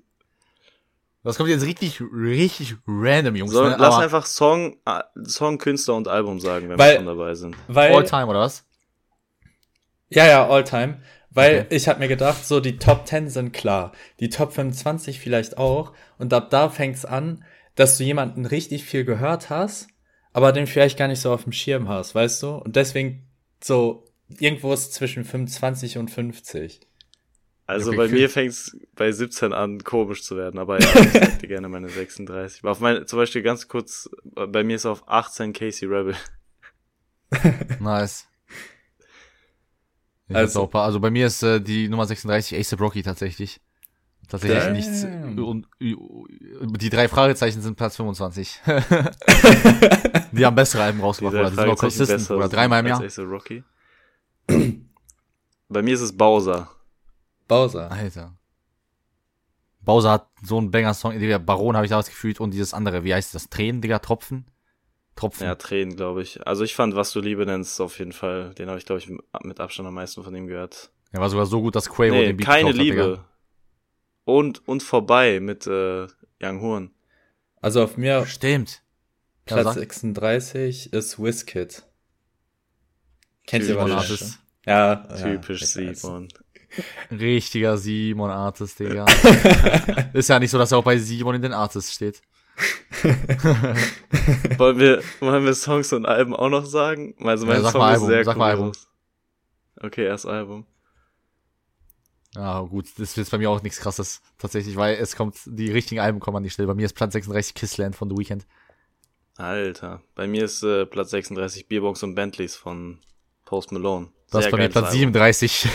Das 1.25 1.37
kommt 1.37 1.49
jetzt 1.51 1.65
richtig, 1.67 2.01
richtig 2.01 2.77
random, 2.87 3.37
Jungs. 3.37 3.53
So, 3.53 3.63
ne? 3.65 3.77
lass 3.79 3.95
Aber 3.95 4.05
einfach 4.05 4.25
Song, 4.27 4.77
äh, 4.87 5.01
Song, 5.25 5.59
Künstler 5.59 5.97
und 5.97 6.09
Album 6.09 6.41
sagen, 6.41 6.69
wenn 6.69 6.79
Weil- 6.79 6.93
wir 6.93 6.97
schon 6.99 7.07
dabei 7.07 7.35
sind. 7.35 7.57
Weil 7.67 7.95
All 7.95 8.05
time, 8.05 8.27
oder 8.27 8.41
was? 8.41 8.65
Ja, 10.09 10.27
ja, 10.27 10.49
all 10.49 10.65
time. 10.65 11.03
Weil 11.31 11.61
Okay. 11.67 11.77
ich 11.77 11.89
habe 11.89 11.99
mir 11.99 12.09
gedacht, 12.09 12.47
so 12.47 12.61
die 12.61 12.79
Top 12.79 13.07
10 13.07 13.29
sind 13.29 13.53
klar. 13.53 13.93
Die 14.21 14.31
Top 14.31 14.53
25 14.53 15.21
vielleicht 15.21 15.59
auch. 15.59 15.93
Und 16.19 16.33
ab 16.33 16.49
da 16.51 16.71
fängt's 16.71 17.05
an, 17.05 17.45
dass 17.75 17.99
du 17.99 18.05
jemanden 18.05 18.47
richtig 18.47 18.85
viel 18.85 19.05
gehört 19.05 19.51
hast, 19.51 19.89
aber 20.33 20.53
den 20.53 20.67
vielleicht 20.67 20.99
gar 20.99 21.09
nicht 21.09 21.21
so 21.21 21.33
auf 21.33 21.45
dem 21.45 21.53
Schirm 21.53 21.89
hast, 21.89 22.15
weißt 22.15 22.43
du? 22.43 22.51
Und 22.57 22.77
deswegen 22.77 23.29
so 23.63 24.05
irgendwo 24.39 24.73
ist 24.73 24.95
zwischen 24.95 25.25
25 25.25 25.99
und 25.99 26.11
50. 26.11 26.81
Also 27.69 27.91
Okay, 27.91 27.99
bei 27.99 28.09
mir 28.09 28.31
fängt's 28.31 28.75
bei 28.95 29.13
17 29.13 29.53
an, 29.53 29.85
komisch 29.85 30.23
zu 30.23 30.39
werden, 30.39 30.59
aber 30.59 30.81
ja, 30.81 30.89
ich 30.89 31.39
dir 31.39 31.49
gerne 31.49 31.69
meine 31.69 31.91
36. 31.91 32.63
Aber 32.63 32.71
auf 32.73 32.81
meine, 32.81 33.05
zum 33.05 33.19
Beispiel 33.19 33.43
ganz 33.43 33.69
kurz, 33.69 34.09
äh, 34.37 34.47
bei 34.47 34.65
mir 34.65 34.77
ist 34.77 34.87
auf 34.87 35.07
18 35.07 35.53
Casey 35.53 35.87
Rebel. 35.87 36.17
Nice. 37.81 38.27
Ich 40.29 40.37
Also- 40.37 40.63
auch 40.63 40.71
paar, 40.71 40.85
also 40.85 40.99
bei 40.99 41.11
mir 41.11 41.27
ist 41.27 41.43
äh, 41.43 41.61
die 41.61 41.89
Nummer 41.89 42.07
36 42.07 42.59
Ace 42.59 42.81
Rocky 42.81 43.03
tatsächlich. 43.03 43.61
Tatsächlich 44.29 44.63
Damn. 44.65 44.73
nichts. 44.75 45.05
Und 45.43 45.67
die 46.83 46.91
drei 46.91 47.09
Fragezeichen 47.09 47.61
sind 47.63 47.77
Platz 47.77 47.97
25. 47.97 48.61
die 50.33 50.45
haben 50.45 50.55
bessere 50.55 50.83
Alben 50.83 51.01
rausgebracht, 51.01 51.35
oder? 51.35 51.51
Die 51.51 51.57
sind 51.57 51.67
noch 51.67 51.79
consistent, 51.79 52.31
oder 52.31 52.49
dreimal 52.49 52.81
im 52.81 52.87
Jahr. 52.89 53.03
Bei 55.69 55.83
mir 55.83 55.95
ist 55.95 56.01
es 56.03 56.15
Bowser. 56.17 56.71
Bowser. 57.49 57.91
Alter. 57.91 58.39
Bowser 59.81 60.13
hat 60.13 60.29
so 60.43 60.59
einen 60.59 60.71
Banger-Song, 60.71 61.19
Digga, 61.19 61.39
Baron 61.39 61.75
habe 61.75 61.87
ich 61.87 61.91
damals 61.91 62.09
gefühlt 62.09 62.41
und 62.41 62.53
dieses 62.53 62.75
andere, 62.75 63.05
wie 63.05 63.15
heißt 63.15 63.35
das? 63.35 63.49
Tränen, 63.49 63.81
Digga, 63.81 63.99
Tropfen? 63.99 64.47
Tropfen. 65.17 65.47
Ja, 65.47 65.55
Tränen, 65.55 65.97
glaube 65.97 66.23
ich. 66.23 66.47
Also 66.47 66.63
ich 66.63 66.75
fand, 66.75 66.95
was 66.95 67.13
du 67.13 67.21
Liebe 67.21 67.45
nennst, 67.47 67.81
auf 67.81 67.99
jeden 67.99 68.13
Fall. 68.13 68.55
Den 68.55 68.69
habe 68.69 68.79
ich, 68.79 68.87
glaube 68.87 69.01
ich, 69.01 69.09
mit 69.09 69.61
Abstand 69.61 69.89
am 69.89 69.95
meisten 69.95 70.23
von 70.23 70.35
ihm 70.35 70.47
gehört. 70.47 70.93
Er 71.11 71.21
war 71.21 71.31
sogar 71.31 71.47
so 71.47 71.61
gut, 71.61 71.75
dass 71.75 71.89
Quavo 71.89 72.15
Nee, 72.15 72.27
den 72.27 72.37
Beat 72.37 72.47
keine 72.47 72.73
gekauft 72.73 72.79
hat, 72.79 72.85
Digga. 72.85 73.05
Liebe. 73.05 73.25
Und, 74.25 74.69
und 74.69 74.83
vorbei 74.83 75.41
mit 75.41 75.67
äh, 75.67 76.07
Young 76.41 76.61
Horn. 76.61 76.91
Also 77.61 77.83
auf 77.83 77.97
mir 77.97 78.27
Stimmt. 78.27 78.83
Ja, 79.49 79.55
Platz 79.55 79.65
sag. 79.65 79.75
36 79.75 80.93
ist 80.93 81.19
Wizkid. 81.19 81.83
Kennt 83.47 83.65
ihr 83.65 83.75
Typisch. 83.75 83.91
wahrscheinlich? 83.91 84.39
Ja. 84.67 84.97
Typisch 84.97 85.61
ja. 85.63 85.95
Simon. 85.95 86.29
Richtiger 87.11 87.77
Simon 87.79 88.31
Artist, 88.31 88.79
Digga. 88.79 89.07
ist 90.13 90.29
ja 90.29 90.39
nicht 90.39 90.51
so, 90.51 90.59
dass 90.59 90.73
er 90.73 90.79
auch 90.79 90.85
bei 90.85 90.99
Simon 90.99 91.37
in 91.37 91.43
den 91.43 91.53
Artist 91.53 91.93
steht. 91.93 92.21
Wollen 94.59 94.79
wir, 94.79 95.03
wollen 95.21 95.45
wir 95.45 95.55
Songs 95.55 95.93
und 95.93 96.07
Alben 96.07 96.35
auch 96.35 96.49
noch 96.49 96.67
sagen? 96.67 97.15
Also 97.21 97.47
mein 97.47 97.57
Ja, 97.57 97.63
sag 97.63 97.73
Song 97.73 97.81
mal 97.81 97.91
ist 97.91 97.95
Album, 97.95 98.09
sehr 98.09 98.25
sag 98.25 98.37
mal 98.37 98.57
kurios. 98.57 98.89
Okay, 99.81 100.05
erst 100.05 100.27
Album. 100.27 100.67
Ja, 102.35 102.61
gut, 102.63 102.87
das 102.99 103.17
ist 103.17 103.31
bei 103.31 103.39
mir 103.39 103.49
auch 103.51 103.63
nichts 103.63 103.81
krasses, 103.81 104.21
tatsächlich, 104.39 104.77
weil 104.77 104.97
es 104.97 105.17
kommt, 105.17 105.37
die 105.47 105.71
richtigen 105.71 106.01
Alben 106.01 106.21
kommen 106.21 106.39
an 106.39 106.43
die 106.43 106.51
Stelle. 106.51 106.67
Bei 106.67 106.75
mir 106.75 106.87
ist 106.87 106.95
Platz 106.95 107.13
36 107.13 107.55
Kissland 107.55 107.97
von 107.97 108.11
The 108.11 108.17
Weeknd. 108.17 108.47
Alter. 109.37 110.03
Bei 110.15 110.27
mir 110.27 110.45
ist 110.45 110.63
äh, 110.65 110.85
Platz 110.85 111.11
36 111.11 111.69
Beerbox 111.69 112.03
und 112.03 112.17
Bentleys 112.17 112.57
von 112.57 112.99
Post 113.49 113.73
Malone. 113.73 114.09
Das 114.31 114.41
ist 114.41 114.51
Sehr 114.51 114.53
bei 114.53 114.59
mir 114.59 114.69
Platz 114.69 114.85
Album. 114.93 114.99
37. 115.15 115.69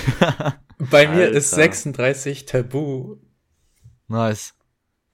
Bei 0.92 1.08
mir 1.08 1.30
ist 1.30 1.54
Alter. 1.56 1.74
36 1.74 2.46
Tabu. 2.46 3.18
nice. 4.08 4.54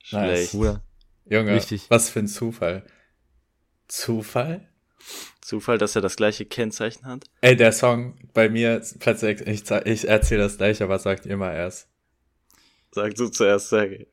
Schlecht. 0.04 0.52
Bruder. 0.52 0.84
Junge, 1.26 1.54
Richtig. 1.56 1.90
was 1.90 2.10
für 2.10 2.20
ein 2.20 2.28
Zufall. 2.28 2.86
Zufall? 3.88 4.68
Zufall, 5.42 5.78
dass 5.78 5.96
er 5.96 6.02
das 6.02 6.18
gleiche 6.18 6.46
Kennzeichen 6.46 7.06
hat. 7.06 7.24
Ey, 7.42 7.56
der 7.56 7.72
Song 7.72 8.16
bei 8.34 8.50
mir 8.50 8.78
ist 8.80 9.00
Platz 9.00 9.22
6. 9.22 9.42
Ich, 9.44 9.64
sag- 9.66 9.86
ich 9.88 10.08
erzähle 10.08 10.44
das 10.44 10.58
gleich, 10.58 10.84
aber 10.84 11.00
sagt 11.00 11.26
ihr 11.26 11.38
mal 11.38 11.54
erst. 11.54 11.88
Sag 12.92 13.16
du 13.16 13.30
zuerst, 13.30 13.70
Sergej. 13.70 14.08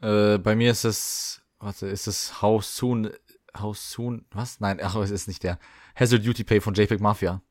Äh, 0.00 0.38
bei 0.38 0.56
mir 0.56 0.70
ist 0.70 0.84
es, 0.84 1.42
warte, 1.58 1.88
ist 1.88 2.06
es 2.06 2.40
How 2.40 2.64
Soon, 2.64 3.10
How 3.58 3.76
Soon, 3.76 4.24
was? 4.30 4.60
Nein, 4.60 4.80
ach, 4.82 4.96
es 4.96 5.10
ist 5.10 5.28
nicht 5.28 5.42
der. 5.42 5.58
Hazard 5.94 6.24
Duty 6.26 6.44
Pay 6.44 6.60
von 6.60 6.72
JPEG 6.74 7.00
Mafia. 7.00 7.42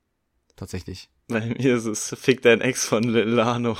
Tatsächlich. 0.61 1.09
Bei 1.27 1.39
mir 1.39 1.75
ist 1.75 1.87
es 1.87 2.15
Fick 2.19 2.43
dein 2.43 2.61
Ex 2.61 2.85
von 2.85 3.01
Lilano. 3.01 3.71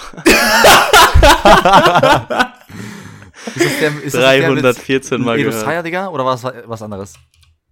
Ist 3.55 3.65
das 3.65 3.79
der, 3.79 4.03
ist 4.03 4.15
das 4.15 4.21
der 4.21 4.51
mit 4.51 4.63
314 4.63 5.21
Mal 5.21 5.39
Edo 5.39 5.49
gehört. 5.49 5.65
Sire, 5.65 5.83
Digga, 5.83 6.07
oder 6.09 6.25
was, 6.25 6.43
was 6.43 6.81
anderes? 6.81 7.13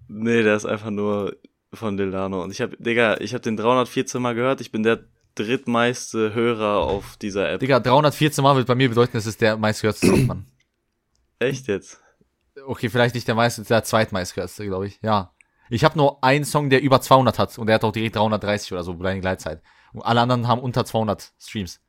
Nee, 0.07 0.43
der 0.43 0.55
ist 0.55 0.65
einfach 0.65 0.91
nur 0.91 1.35
von 1.73 1.97
Lilano. 1.97 2.43
Und 2.43 2.51
ich 2.51 2.61
hab, 2.61 2.71
Digga, 2.77 3.17
ich 3.19 3.33
hab 3.33 3.41
den 3.41 3.57
314 3.57 4.21
Mal 4.21 4.35
gehört. 4.35 4.61
Ich 4.61 4.71
bin 4.71 4.83
der 4.83 4.99
drittmeiste 5.33 6.35
Hörer 6.35 6.77
auf 6.77 7.17
dieser 7.17 7.49
App. 7.51 7.59
Digga, 7.61 7.79
314 7.79 8.43
Mal 8.43 8.55
wird 8.57 8.67
bei 8.67 8.75
mir 8.75 8.89
bedeuten, 8.89 9.17
es 9.17 9.25
ist 9.25 9.41
der 9.41 9.57
meistgehörte 9.57 10.05
Song, 10.05 10.27
Mann. 10.27 10.45
Echt 11.39 11.67
jetzt? 11.67 11.99
Okay, 12.63 12.89
vielleicht 12.89 13.15
nicht 13.15 13.27
der 13.27 13.35
meiste, 13.35 13.63
der 13.63 13.83
zweitmeistgehörte, 13.83 14.65
glaube 14.65 14.85
ich. 14.85 14.99
Ja. 15.01 15.31
Ich 15.69 15.83
habe 15.83 15.97
nur 15.97 16.23
einen 16.23 16.45
Song, 16.45 16.69
der 16.69 16.81
über 16.81 17.01
200 17.01 17.37
hat 17.37 17.57
und 17.57 17.67
der 17.67 17.75
hat 17.75 17.83
auch 17.83 17.91
direkt 17.91 18.15
330 18.15 18.73
oder 18.73 18.83
so 18.83 18.93
bei 18.95 19.11
der 19.11 19.21
Gleitzeit. 19.21 19.61
Und 19.93 20.01
alle 20.01 20.21
anderen 20.21 20.47
haben 20.47 20.61
unter 20.61 20.85
200 20.85 21.31
Streams. 21.39 21.79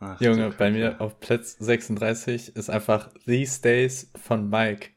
Ach, 0.00 0.20
Junge, 0.20 0.50
bei 0.50 0.70
mir 0.70 1.00
auf 1.00 1.20
Platz 1.20 1.56
36 1.58 2.56
ist 2.56 2.68
einfach 2.68 3.10
These 3.24 3.62
Days 3.62 4.10
von 4.20 4.50
Mike. 4.50 4.90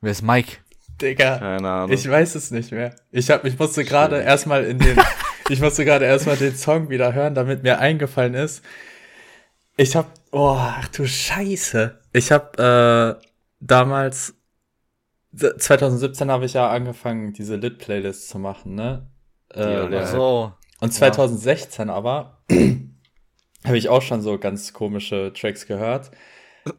Wer 0.00 0.12
ist 0.12 0.22
Mike? 0.22 0.58
Digga, 1.00 1.38
Keine 1.38 1.68
Ahnung. 1.68 1.90
ich 1.90 2.08
weiß 2.08 2.36
es 2.36 2.52
nicht 2.52 2.70
mehr. 2.70 2.94
Ich 3.10 3.30
hab, 3.30 3.44
ich 3.44 3.58
musste 3.58 3.84
gerade 3.84 4.20
erstmal 4.20 4.64
in 4.64 4.78
den, 4.78 4.96
ich 5.48 5.60
musste 5.60 5.84
gerade 5.84 6.04
erstmal 6.04 6.36
den 6.36 6.54
Song 6.54 6.88
wieder 6.88 7.12
hören, 7.12 7.34
damit 7.34 7.64
mir 7.64 7.80
eingefallen 7.80 8.34
ist. 8.34 8.62
Ich 9.76 9.96
hab, 9.96 10.12
oh, 10.30 10.56
ach 10.56 10.86
du 10.88 11.04
Scheiße. 11.04 11.98
Ich 12.12 12.30
hab, 12.30 12.58
äh, 12.60 13.16
damals, 13.58 14.34
2017 15.36 16.30
habe 16.30 16.44
ich 16.44 16.54
ja 16.54 16.70
angefangen, 16.70 17.32
diese 17.32 17.56
Lit-Playlist 17.56 18.28
zu 18.28 18.38
machen, 18.38 18.74
ne? 18.74 19.06
Äh, 19.50 20.06
so. 20.06 20.52
Und 20.80 20.92
2016 20.92 21.90
aber 21.90 22.42
habe 23.64 23.78
ich 23.78 23.88
auch 23.88 24.02
schon 24.02 24.20
so 24.20 24.38
ganz 24.38 24.72
komische 24.72 25.32
Tracks 25.32 25.66
gehört 25.66 26.10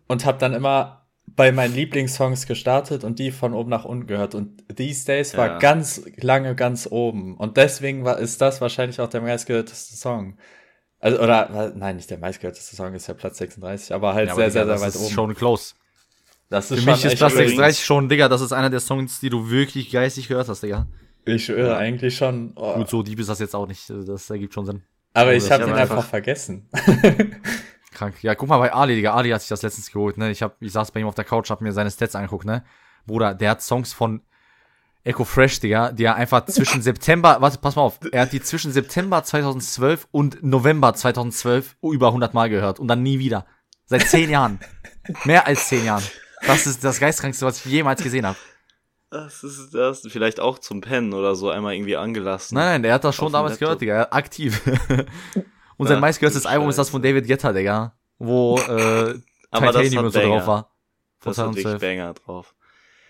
und 0.07 0.25
habe 0.25 0.37
dann 0.37 0.53
immer 0.53 1.01
bei 1.27 1.51
meinen 1.51 1.73
Lieblingssongs 1.73 2.45
gestartet 2.45 3.03
und 3.03 3.17
die 3.19 3.31
von 3.31 3.53
oben 3.53 3.69
nach 3.69 3.85
unten 3.85 4.07
gehört. 4.07 4.35
Und 4.35 4.63
These 4.75 5.05
Days 5.05 5.35
war 5.35 5.47
Ja. 5.47 5.57
ganz 5.57 6.03
lange 6.17 6.55
ganz 6.55 6.87
oben. 6.89 7.35
Und 7.35 7.57
deswegen 7.57 8.05
war, 8.05 8.19
ist 8.19 8.41
das 8.41 8.61
wahrscheinlich 8.61 9.01
auch 9.01 9.09
der 9.09 9.21
meistgehörteste 9.21 9.95
Song. 9.95 10.37
Also, 10.99 11.19
oder, 11.19 11.73
nein, 11.75 11.95
nicht 11.97 12.09
der 12.09 12.19
meistgehörteste 12.19 12.75
Song, 12.75 12.93
ist 12.93 13.07
ja 13.07 13.13
Platz 13.15 13.37
36, 13.37 13.93
aber 13.93 14.13
halt 14.13 14.27
Ja, 14.27 14.33
aber 14.33 14.43
sehr, 14.43 14.51
sehr, 14.51 14.65
sehr 14.65 14.73
das 14.73 14.81
weit 14.81 14.89
ist 14.89 15.01
oben. 15.01 15.09
schon 15.13 15.35
close. 15.35 15.73
Das 16.49 16.67
Für 16.67 16.75
ist 16.75 16.85
mich 16.85 17.01
schon 17.01 17.11
ist 17.11 17.19
übrigens- 17.19 17.35
36 17.37 17.85
schon, 17.85 18.09
Digga, 18.09 18.29
das 18.29 18.41
ist 18.41 18.51
einer 18.51 18.69
der 18.69 18.79
Songs, 18.79 19.19
die 19.19 19.29
du 19.29 19.49
wirklich 19.49 19.91
geistig 19.91 20.27
gehört 20.27 20.47
hast, 20.49 20.61
Digga. 20.63 20.87
Ich 21.25 21.45
schwöre 21.45 21.75
eigentlich 21.77 22.15
schon. 22.15 22.53
Oh. 22.55 22.75
Gut, 22.75 22.89
so 22.89 23.01
deep 23.01 23.19
ist 23.19 23.29
das 23.29 23.39
jetzt 23.39 23.55
auch 23.55 23.67
nicht. 23.67 23.89
also 23.89 24.05
Das 24.11 24.29
ergibt 24.29 24.53
schon 24.53 24.65
Sinn. 24.65 24.83
Aber 25.13 25.31
Oh, 25.31 25.33
ich 25.33 25.49
habe 25.49 25.63
hab 25.63 25.69
ihn 25.69 25.75
einfach- 25.75 25.95
einfach 25.97 26.09
vergessen. 26.09 26.69
Krank. 27.93 28.15
Ja, 28.21 28.35
guck 28.35 28.49
mal 28.49 28.57
bei 28.57 28.73
Ali, 28.73 28.95
Digga. 28.95 29.13
Ali 29.13 29.29
hat 29.29 29.41
sich 29.41 29.49
das 29.49 29.61
letztens 29.61 29.91
geholt, 29.91 30.17
ne? 30.17 30.29
Ich, 30.29 30.41
hab, 30.43 30.61
ich 30.61 30.71
saß 30.71 30.91
bei 30.91 30.99
ihm 30.99 31.07
auf 31.07 31.15
der 31.15 31.23
Couch, 31.23 31.49
hab 31.49 31.61
mir 31.61 31.71
seine 31.71 31.89
Stats 31.89 32.15
angeguckt, 32.15 32.45
ne? 32.45 32.63
Bruder, 33.07 33.33
der 33.33 33.51
hat 33.51 33.61
Songs 33.61 33.93
von 33.93 34.21
Echo 35.05 35.23
Fresh, 35.23 35.61
Digga, 35.61 35.91
die 35.93 36.03
er 36.03 36.15
einfach 36.15 36.45
zwischen 36.45 36.81
September, 36.83 37.37
warte, 37.39 37.57
pass 37.59 37.75
mal 37.75 37.83
auf, 37.83 37.99
er 38.11 38.23
hat 38.23 38.33
die 38.33 38.41
zwischen 38.41 38.71
September 38.71 39.23
2012 39.23 40.07
und 40.11 40.43
November 40.43 40.93
2012 40.93 41.77
über 41.81 42.07
100 42.07 42.33
Mal 42.33 42.49
gehört 42.49 42.79
und 42.79 42.87
dann 42.87 43.01
nie 43.03 43.17
wieder. 43.19 43.45
Seit 43.85 44.01
zehn 44.09 44.29
Jahren. 44.31 44.59
Mehr 45.23 45.45
als 45.47 45.67
zehn 45.69 45.85
Jahren. 45.85 46.03
Das 46.47 46.67
ist 46.67 46.83
das 46.83 46.99
Geistkrankste, 46.99 47.45
was 47.45 47.65
ich 47.65 47.71
jemals 47.71 48.01
gesehen 48.01 48.25
habe. 48.25 48.37
Das 49.09 49.43
ist 49.43 49.73
das. 49.73 50.01
Vielleicht 50.07 50.39
auch 50.39 50.59
zum 50.59 50.81
Pennen 50.81 51.13
oder 51.13 51.35
so 51.35 51.49
einmal 51.49 51.73
irgendwie 51.73 51.95
angelassen. 51.95 52.55
Nein, 52.55 52.65
nein, 52.65 52.83
der 52.83 52.93
hat 52.95 53.03
das 53.03 53.15
schon 53.15 53.31
damals 53.31 53.59
gehört, 53.59 53.81
Digga, 53.81 54.07
aktiv. 54.11 54.61
und 55.77 55.87
sein 55.87 55.99
meistgehörtes 55.99 56.45
Album 56.45 56.69
ist 56.69 56.77
das 56.77 56.89
von 56.89 57.01
David 57.01 57.27
Guetta, 57.27 57.53
Digga, 57.53 57.95
wo 58.17 58.57
äh, 58.59 59.19
Aber 59.51 59.71
Titanium 59.71 60.05
und 60.05 60.11
so 60.11 60.19
drauf 60.19 60.47
war. 60.47 60.71
Von 61.19 61.31
Das 61.31 61.37
hat 61.37 61.45
wirklich 61.47 61.63
2012. 61.63 61.81
Banger 61.81 62.13
drauf. 62.13 62.55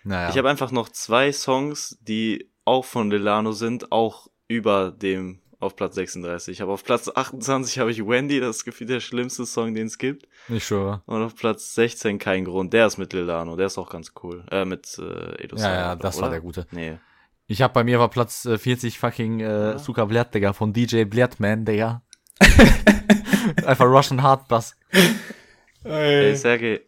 Naja. 0.03 0.29
Ich 0.29 0.37
habe 0.37 0.49
einfach 0.49 0.71
noch 0.71 0.89
zwei 0.89 1.31
Songs, 1.31 1.97
die 2.01 2.51
auch 2.63 2.85
von 2.85 3.09
Delano 3.09 3.51
sind, 3.51 3.91
auch 3.91 4.27
über 4.47 4.91
dem 4.91 5.41
auf 5.65 5.75
Platz 5.75 5.95
36. 5.95 6.51
Ich 6.53 6.61
habe 6.61 6.71
auf 6.71 6.83
Platz 6.83 7.09
28 7.13 7.79
habe 7.79 7.91
ich 7.91 8.05
Wendy, 8.05 8.39
das 8.39 8.57
ist 8.57 8.65
gefühlt 8.65 8.89
der 8.89 8.99
schlimmste 8.99 9.45
Song, 9.45 9.73
den 9.75 9.87
es 9.87 9.97
gibt. 9.97 10.27
ich 10.49 10.65
schwöre. 10.65 11.01
Und 11.05 11.21
auf 11.23 11.35
Platz 11.35 11.73
16 11.75 12.19
kein 12.19 12.43
Grund. 12.45 12.73
Der 12.73 12.87
ist 12.87 12.97
mit 12.97 13.13
Delano, 13.13 13.55
der 13.55 13.67
ist 13.67 13.77
auch 13.77 13.89
ganz 13.89 14.11
cool. 14.23 14.43
Äh, 14.51 14.65
mit 14.65 14.97
äh, 14.99 15.43
Edo 15.43 15.55
Ja, 15.57 15.73
ja, 15.73 15.95
das 15.95 16.15
war 16.17 16.23
oder? 16.23 16.31
der 16.31 16.41
gute. 16.41 16.67
Nee. 16.71 16.97
Ich 17.47 17.61
hab 17.61 17.73
bei 17.73 17.83
mir 17.83 17.99
war 17.99 18.09
Platz 18.09 18.45
äh, 18.45 18.57
40 18.57 18.97
fucking 18.97 19.39
äh, 19.41 19.43
Ja. 19.43 19.77
Suka 19.77 20.05
Blatt, 20.05 20.33
Digga, 20.33 20.53
von 20.53 20.73
DJ 20.73 21.03
Blattman, 21.03 21.63
Digga. 21.65 22.01
Einfach 23.65 23.85
Russian 23.85 24.23
Hard 24.23 24.47
Bass. 24.47 24.75
Ey, 25.83 26.35
Sergej, 26.35 26.81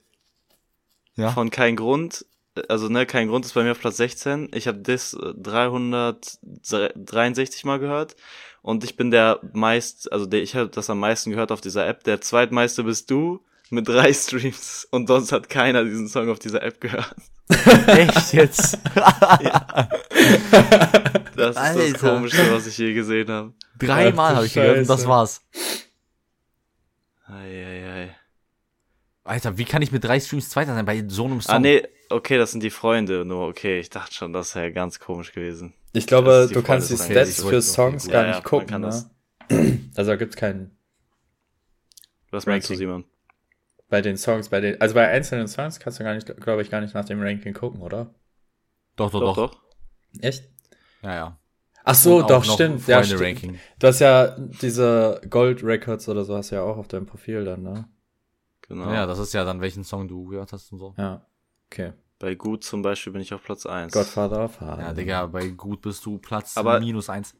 Ja. 1.15 1.29
von 1.31 1.49
kein 1.51 1.75
Grund, 1.75 2.25
also 2.69 2.89
ne, 2.89 3.05
kein 3.05 3.27
Grund 3.27 3.45
ist 3.45 3.53
bei 3.53 3.61
mir 3.63 3.69
auf 3.71 3.79
Platz 3.79 3.97
16. 3.97 4.49
Ich 4.55 4.67
habe 4.67 4.79
das 4.79 5.13
äh, 5.13 5.33
363 5.35 7.65
Mal 7.65 7.77
gehört 7.79 8.15
und 8.61 8.83
ich 8.83 8.95
bin 8.97 9.11
der 9.11 9.39
meist, 9.53 10.11
also 10.11 10.25
der, 10.25 10.41
ich 10.41 10.55
habe 10.55 10.69
das 10.69 10.89
am 10.89 10.99
meisten 10.99 11.31
gehört 11.31 11.51
auf 11.51 11.61
dieser 11.61 11.87
App. 11.87 12.03
Der 12.03 12.21
zweitmeiste 12.21 12.83
bist 12.83 13.09
du 13.11 13.43
mit 13.69 13.87
drei 13.87 14.13
Streams 14.13 14.87
und 14.91 15.07
sonst 15.07 15.31
hat 15.31 15.49
keiner 15.49 15.83
diesen 15.83 16.07
Song 16.07 16.29
auf 16.29 16.39
dieser 16.39 16.61
App 16.63 16.81
gehört. 16.81 17.15
Echt 17.87 18.33
jetzt? 18.33 18.77
Das 21.37 21.51
ist 21.51 21.57
Alter. 21.57 21.91
das 21.91 22.01
Komischste, 22.01 22.51
was 22.51 22.65
ich 22.65 22.77
je 22.79 22.93
gesehen 22.93 23.29
habe. 23.29 23.53
Dreimal 23.77 24.35
habe 24.35 24.47
ich 24.47 24.53
gehört 24.55 24.79
und 24.79 24.89
das 24.89 25.01
Scheiße. 25.01 25.07
war's. 25.07 25.41
Eieiei. 27.27 28.15
Alter, 29.23 29.57
wie 29.57 29.65
kann 29.65 29.81
ich 29.83 29.91
mit 29.91 30.03
drei 30.03 30.19
Streams 30.19 30.49
Zweiter 30.49 30.73
sein 30.73 30.85
bei 30.85 31.03
so 31.07 31.25
einem 31.25 31.41
Song? 31.41 31.55
Ah 31.55 31.59
nee, 31.59 31.83
okay, 32.09 32.37
das 32.37 32.51
sind 32.51 32.63
die 32.63 32.69
Freunde 32.71 33.23
nur. 33.23 33.47
Okay, 33.47 33.79
ich 33.79 33.89
dachte 33.91 34.15
schon, 34.15 34.33
das 34.33 34.55
wäre 34.55 34.71
ganz 34.71 34.99
komisch 34.99 35.31
gewesen. 35.31 35.73
Ich 35.93 36.07
glaube, 36.07 36.49
du 36.51 36.61
kannst 36.61 36.89
die 36.89 36.97
Stats 36.97 37.39
Okay, 37.43 37.49
für 37.49 37.61
Songs 37.61 38.03
gut. 38.03 38.11
gar 38.11 38.23
Ja, 38.23 38.29
nicht 38.33 38.43
gucken, 38.43 38.67
kann 38.67 38.81
ne? 38.81 39.09
Also 39.95 40.15
gibt's 40.17 40.35
keinen. 40.35 40.77
Was 42.31 42.45
meinst 42.45 42.69
du. 42.69 42.75
Simon? 42.75 43.05
Bei 43.89 44.01
den 44.01 44.17
Songs, 44.17 44.49
bei 44.49 44.59
den, 44.59 44.81
also 44.81 44.93
bei 44.95 45.07
einzelnen 45.07 45.47
Songs 45.47 45.79
kannst 45.79 45.99
du 45.99 46.03
gar 46.03 46.13
nicht, 46.13 46.27
glaube 46.41 46.61
ich, 46.61 46.69
gar 46.69 46.81
nicht 46.81 46.93
nach 46.93 47.05
dem 47.05 47.21
Ranking 47.21 47.53
gucken, 47.53 47.81
oder? 47.81 48.13
Doch, 48.97 49.11
doch, 49.11 49.21
Doch, 49.21 49.35
doch. 49.35 49.51
doch. 49.51 49.61
Echt? 50.21 50.49
Ja, 51.03 51.15
ja. 51.15 51.39
Ach 51.83 51.95
so, 51.95 52.21
doch, 52.21 52.43
stimmt. 52.43 52.85
Ja, 52.87 53.01
stimmt. 53.03 53.21
Ranking. 53.21 53.59
Du 53.79 53.87
hast 53.87 53.99
ja 53.99 54.35
diese 54.61 55.21
Gold 55.29 55.63
Records 55.63 56.09
oder 56.09 56.25
so 56.25 56.35
hast 56.35 56.51
du 56.51 56.55
ja 56.55 56.63
auch 56.63 56.75
auf 56.77 56.89
deinem 56.89 57.05
Profil 57.05 57.45
dann, 57.45 57.63
ne? 57.63 57.85
Genau. 58.67 58.91
Ja, 58.91 59.05
das 59.05 59.19
ist 59.19 59.33
ja 59.33 59.45
dann, 59.45 59.61
welchen 59.61 59.85
Song 59.85 60.09
du 60.09 60.25
gehört 60.25 60.51
hast 60.51 60.71
und 60.73 60.79
so. 60.79 60.93
Ja. 60.97 61.25
Okay. 61.71 61.93
Bei 62.19 62.35
Gut 62.35 62.63
zum 62.63 62.81
Beispiel 62.81 63.13
bin 63.13 63.21
ich 63.21 63.33
auf 63.33 63.43
Platz 63.43 63.65
1. 63.65 63.93
Godfather 63.93 64.43
of 64.43 64.59
Harlem. 64.59 64.85
Ja, 64.85 64.93
Digga, 64.93 65.25
bei 65.27 65.49
gut 65.49 65.81
bist 65.81 66.05
du 66.05 66.17
Platz 66.17 66.57
Aber- 66.57 66.79
minus 66.79 67.09
eins. 67.09 67.35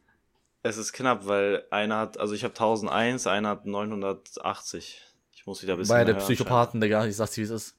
Es 0.62 0.76
ist 0.76 0.92
knapp, 0.92 1.26
weil 1.26 1.64
einer 1.70 1.98
hat, 1.98 2.18
also 2.18 2.34
ich 2.34 2.42
habe 2.44 2.52
1001, 2.52 3.26
einer 3.26 3.48
hat 3.50 3.64
980. 3.66 5.02
Ich 5.32 5.46
muss 5.46 5.62
wieder 5.62 5.74
ein 5.74 5.78
bisschen 5.78 5.94
Beide 5.94 6.14
Psychopathen, 6.16 6.80
Digga, 6.80 7.06
ich 7.06 7.16
sag's 7.16 7.36
wie 7.36 7.42
es 7.42 7.50
ist. 7.50 7.76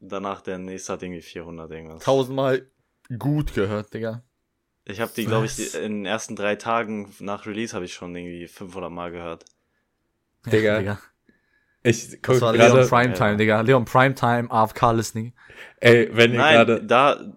Danach 0.00 0.40
der 0.40 0.58
nächste 0.58 0.92
hat 0.92 1.02
irgendwie 1.02 1.22
400 1.22 1.70
irgendwas. 1.70 2.02
Tausendmal 2.04 2.66
gut 3.18 3.54
gehört, 3.54 3.92
Digga. 3.92 4.22
Ich 4.84 5.00
habe 5.00 5.12
die, 5.14 5.24
glaube 5.26 5.46
ich, 5.46 5.56
die, 5.56 5.64
in 5.76 5.98
den 5.98 6.06
ersten 6.06 6.36
drei 6.36 6.56
Tagen 6.56 7.14
nach 7.20 7.46
Release 7.46 7.74
habe 7.74 7.84
ich 7.84 7.94
schon 7.94 8.14
irgendwie 8.14 8.48
500 8.48 8.90
Mal 8.90 9.10
gehört. 9.10 9.44
Digga. 10.46 10.98
Ich 11.82 12.20
guck 12.22 12.34
Das 12.34 12.40
war 12.42 12.52
Leon 12.52 12.72
gerade, 12.72 12.88
Primetime, 12.88 13.30
Ja. 13.30 13.36
Digga. 13.36 13.60
Leon 13.62 13.84
Primetime, 13.84 14.50
AFK 14.50 14.92
Listening. 14.92 15.32
ey, 15.80 16.08
wenn 16.12 16.32
ihr 16.32 16.38
Nein, 16.38 16.54
gerade, 16.54 16.84
da 16.84 17.32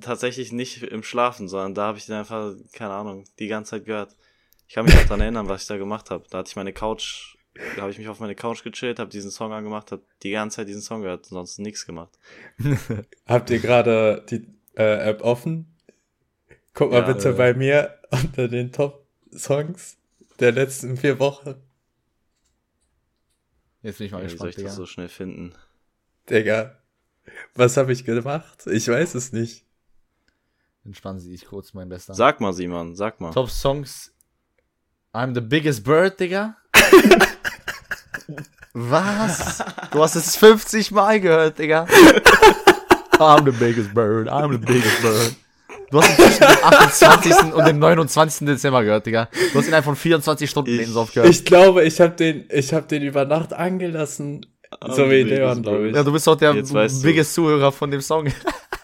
tatsächlich 0.00 0.52
nicht 0.52 0.82
im 0.82 1.02
Schlafen, 1.02 1.48
sondern 1.48 1.74
da 1.74 1.86
habe 1.86 1.98
ich 1.98 2.06
den 2.06 2.16
einfach, 2.16 2.52
keine 2.72 2.92
Ahnung, 2.92 3.24
die 3.38 3.46
ganze 3.46 3.70
Zeit 3.70 3.84
gehört. 3.86 4.16
Ich 4.68 4.74
kann 4.74 4.84
mich 4.84 4.94
auch 4.96 5.02
daran 5.02 5.20
erinnern, 5.20 5.48
was 5.48 5.62
ich 5.62 5.68
da 5.68 5.76
gemacht 5.76 6.10
habe. 6.10 6.24
Da 6.28 6.38
hatte 6.38 6.48
ich 6.50 6.56
meine 6.56 6.72
Couch, 6.72 7.36
da 7.76 7.82
habe 7.82 7.90
ich 7.92 7.98
mich 7.98 8.08
auf 8.08 8.18
meine 8.20 8.34
Couch 8.34 8.64
gechillt, 8.64 8.98
habe 8.98 9.10
diesen 9.10 9.30
Song 9.30 9.52
angemacht, 9.52 9.92
habe 9.92 10.02
die 10.22 10.30
ganze 10.32 10.56
Zeit 10.56 10.68
diesen 10.68 10.82
Song 10.82 11.02
gehört, 11.02 11.26
sonst 11.26 11.58
nichts 11.58 11.86
gemacht. 11.86 12.10
habt 13.26 13.48
ihr 13.50 13.60
gerade 13.60 14.24
die 14.28 14.46
äh, 14.76 15.08
App 15.08 15.22
offen? 15.22 15.72
Guck 16.74 16.90
mal 16.90 17.00
Ja, 17.00 17.12
bitte 17.12 17.30
äh. 17.30 17.32
bei 17.32 17.54
mir 17.54 17.94
unter 18.10 18.48
den 18.48 18.72
Top-Songs 18.72 19.96
der 20.40 20.52
letzten 20.52 20.96
vier 20.96 21.18
Wochen. 21.18 21.54
Jetzt 23.86 23.98
bin 23.98 24.08
ich 24.08 24.12
mal 24.12 24.18
Wie 24.24 24.28
soll 24.28 24.32
gespannt, 24.32 24.48
ich 24.50 24.54
das 24.56 24.64
Digga. 24.64 24.72
so 24.74 24.86
schnell 24.86 25.08
finden? 25.08 25.54
Digga. 26.28 26.74
Was 27.54 27.76
habe 27.76 27.92
ich 27.92 28.04
gemacht? 28.04 28.66
Ich 28.66 28.88
weiß 28.88 29.14
es 29.14 29.32
nicht. 29.32 29.64
Entspannen 30.84 31.20
Sie 31.20 31.30
sich 31.30 31.46
kurz, 31.46 31.72
mein 31.72 31.88
Bester. 31.88 32.12
Sag 32.12 32.40
mal, 32.40 32.52
Simon, 32.52 32.96
sag 32.96 33.20
mal. 33.20 33.30
Top 33.30 33.48
Songs. 33.48 34.12
I'm 35.14 35.34
the 35.34 35.40
biggest 35.40 35.84
bird, 35.84 36.18
Digga. 36.18 36.56
Was? 38.72 39.62
Du 39.92 40.02
hast 40.02 40.16
es 40.16 40.34
50 40.34 40.90
Mal 40.90 41.20
gehört, 41.20 41.56
Digga. 41.60 41.84
I'm 43.20 43.44
the 43.44 43.52
biggest 43.56 43.94
bird, 43.94 44.26
I'm 44.28 44.50
the 44.50 44.58
biggest 44.58 45.00
bird. 45.00 45.36
Du 45.90 46.00
hast 46.02 46.10
ihn 46.10 46.24
zwischen 46.24 46.40
dem 46.40 46.64
28. 46.64 47.54
und 47.54 47.66
dem 47.66 47.78
29. 47.78 48.46
Dezember 48.46 48.82
gehört, 48.82 49.06
Digga. 49.06 49.28
Du 49.52 49.58
hast 49.58 49.68
ihn 49.68 49.74
einfach 49.74 49.90
von 49.90 49.96
24 49.96 50.50
Stunden 50.50 50.78
Ich- 50.80 50.94
oft 50.96 51.14
gehört. 51.14 51.30
Ich 51.30 51.44
glaube, 51.44 51.84
ich 51.84 52.00
habe 52.00 52.14
den, 52.14 52.44
ich 52.50 52.72
habe 52.72 52.86
den 52.86 53.02
über 53.02 53.24
Nacht 53.24 53.52
angelassen. 53.52 54.44
I'm 54.82 54.94
so 54.94 55.04
wie 55.04 55.22
biggest 55.22 55.30
Leon, 55.38 55.62
glaube 55.62 55.88
ich. 55.88 55.94
ja, 55.94 56.02
du 56.02 56.12
bist 56.12 56.28
auch 56.28 56.34
der 56.36 56.54
weißt 56.56 56.98
du. 56.98 57.02
biggest 57.06 57.34
Zuhörer 57.34 57.70
von 57.70 57.90
dem 57.90 58.00
Song. 58.00 58.26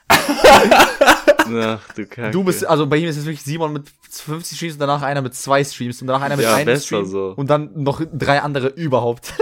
Ach, 0.08 1.80
du 1.94 2.06
Kacke. 2.06 2.30
Du 2.30 2.44
bist, 2.44 2.64
also 2.64 2.86
bei 2.86 2.96
ihm 2.98 3.08
ist 3.08 3.16
es 3.16 3.24
wirklich 3.24 3.42
Simon 3.42 3.72
mit 3.72 3.84
50 4.10 4.56
Streams 4.56 4.74
und 4.74 4.80
danach 4.80 5.02
einer 5.02 5.22
mit 5.22 5.34
zwei 5.34 5.64
Streams 5.64 6.00
und 6.00 6.06
danach 6.06 6.22
einer 6.22 6.36
mit 6.36 6.44
Ja, 6.44 6.54
einem 6.54 6.66
besser 6.66 6.84
Stream 6.86 7.06
so. 7.06 7.34
und 7.36 7.50
dann 7.50 7.70
noch 7.74 8.00
drei 8.12 8.40
andere 8.40 8.68
überhaupt. 8.68 9.34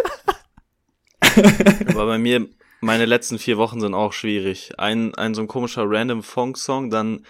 Aber 1.88 2.06
bei 2.06 2.18
mir, 2.18 2.46
meine 2.80 3.04
letzten 3.04 3.38
vier 3.38 3.58
Wochen 3.58 3.80
sind 3.80 3.94
auch 3.94 4.12
schwierig. 4.12 4.72
Ein, 4.78 5.14
ein 5.14 5.34
so 5.34 5.42
ein 5.42 5.48
komischer 5.48 5.84
random 5.86 6.22
Funk-Song, 6.22 6.90
dann 6.90 7.24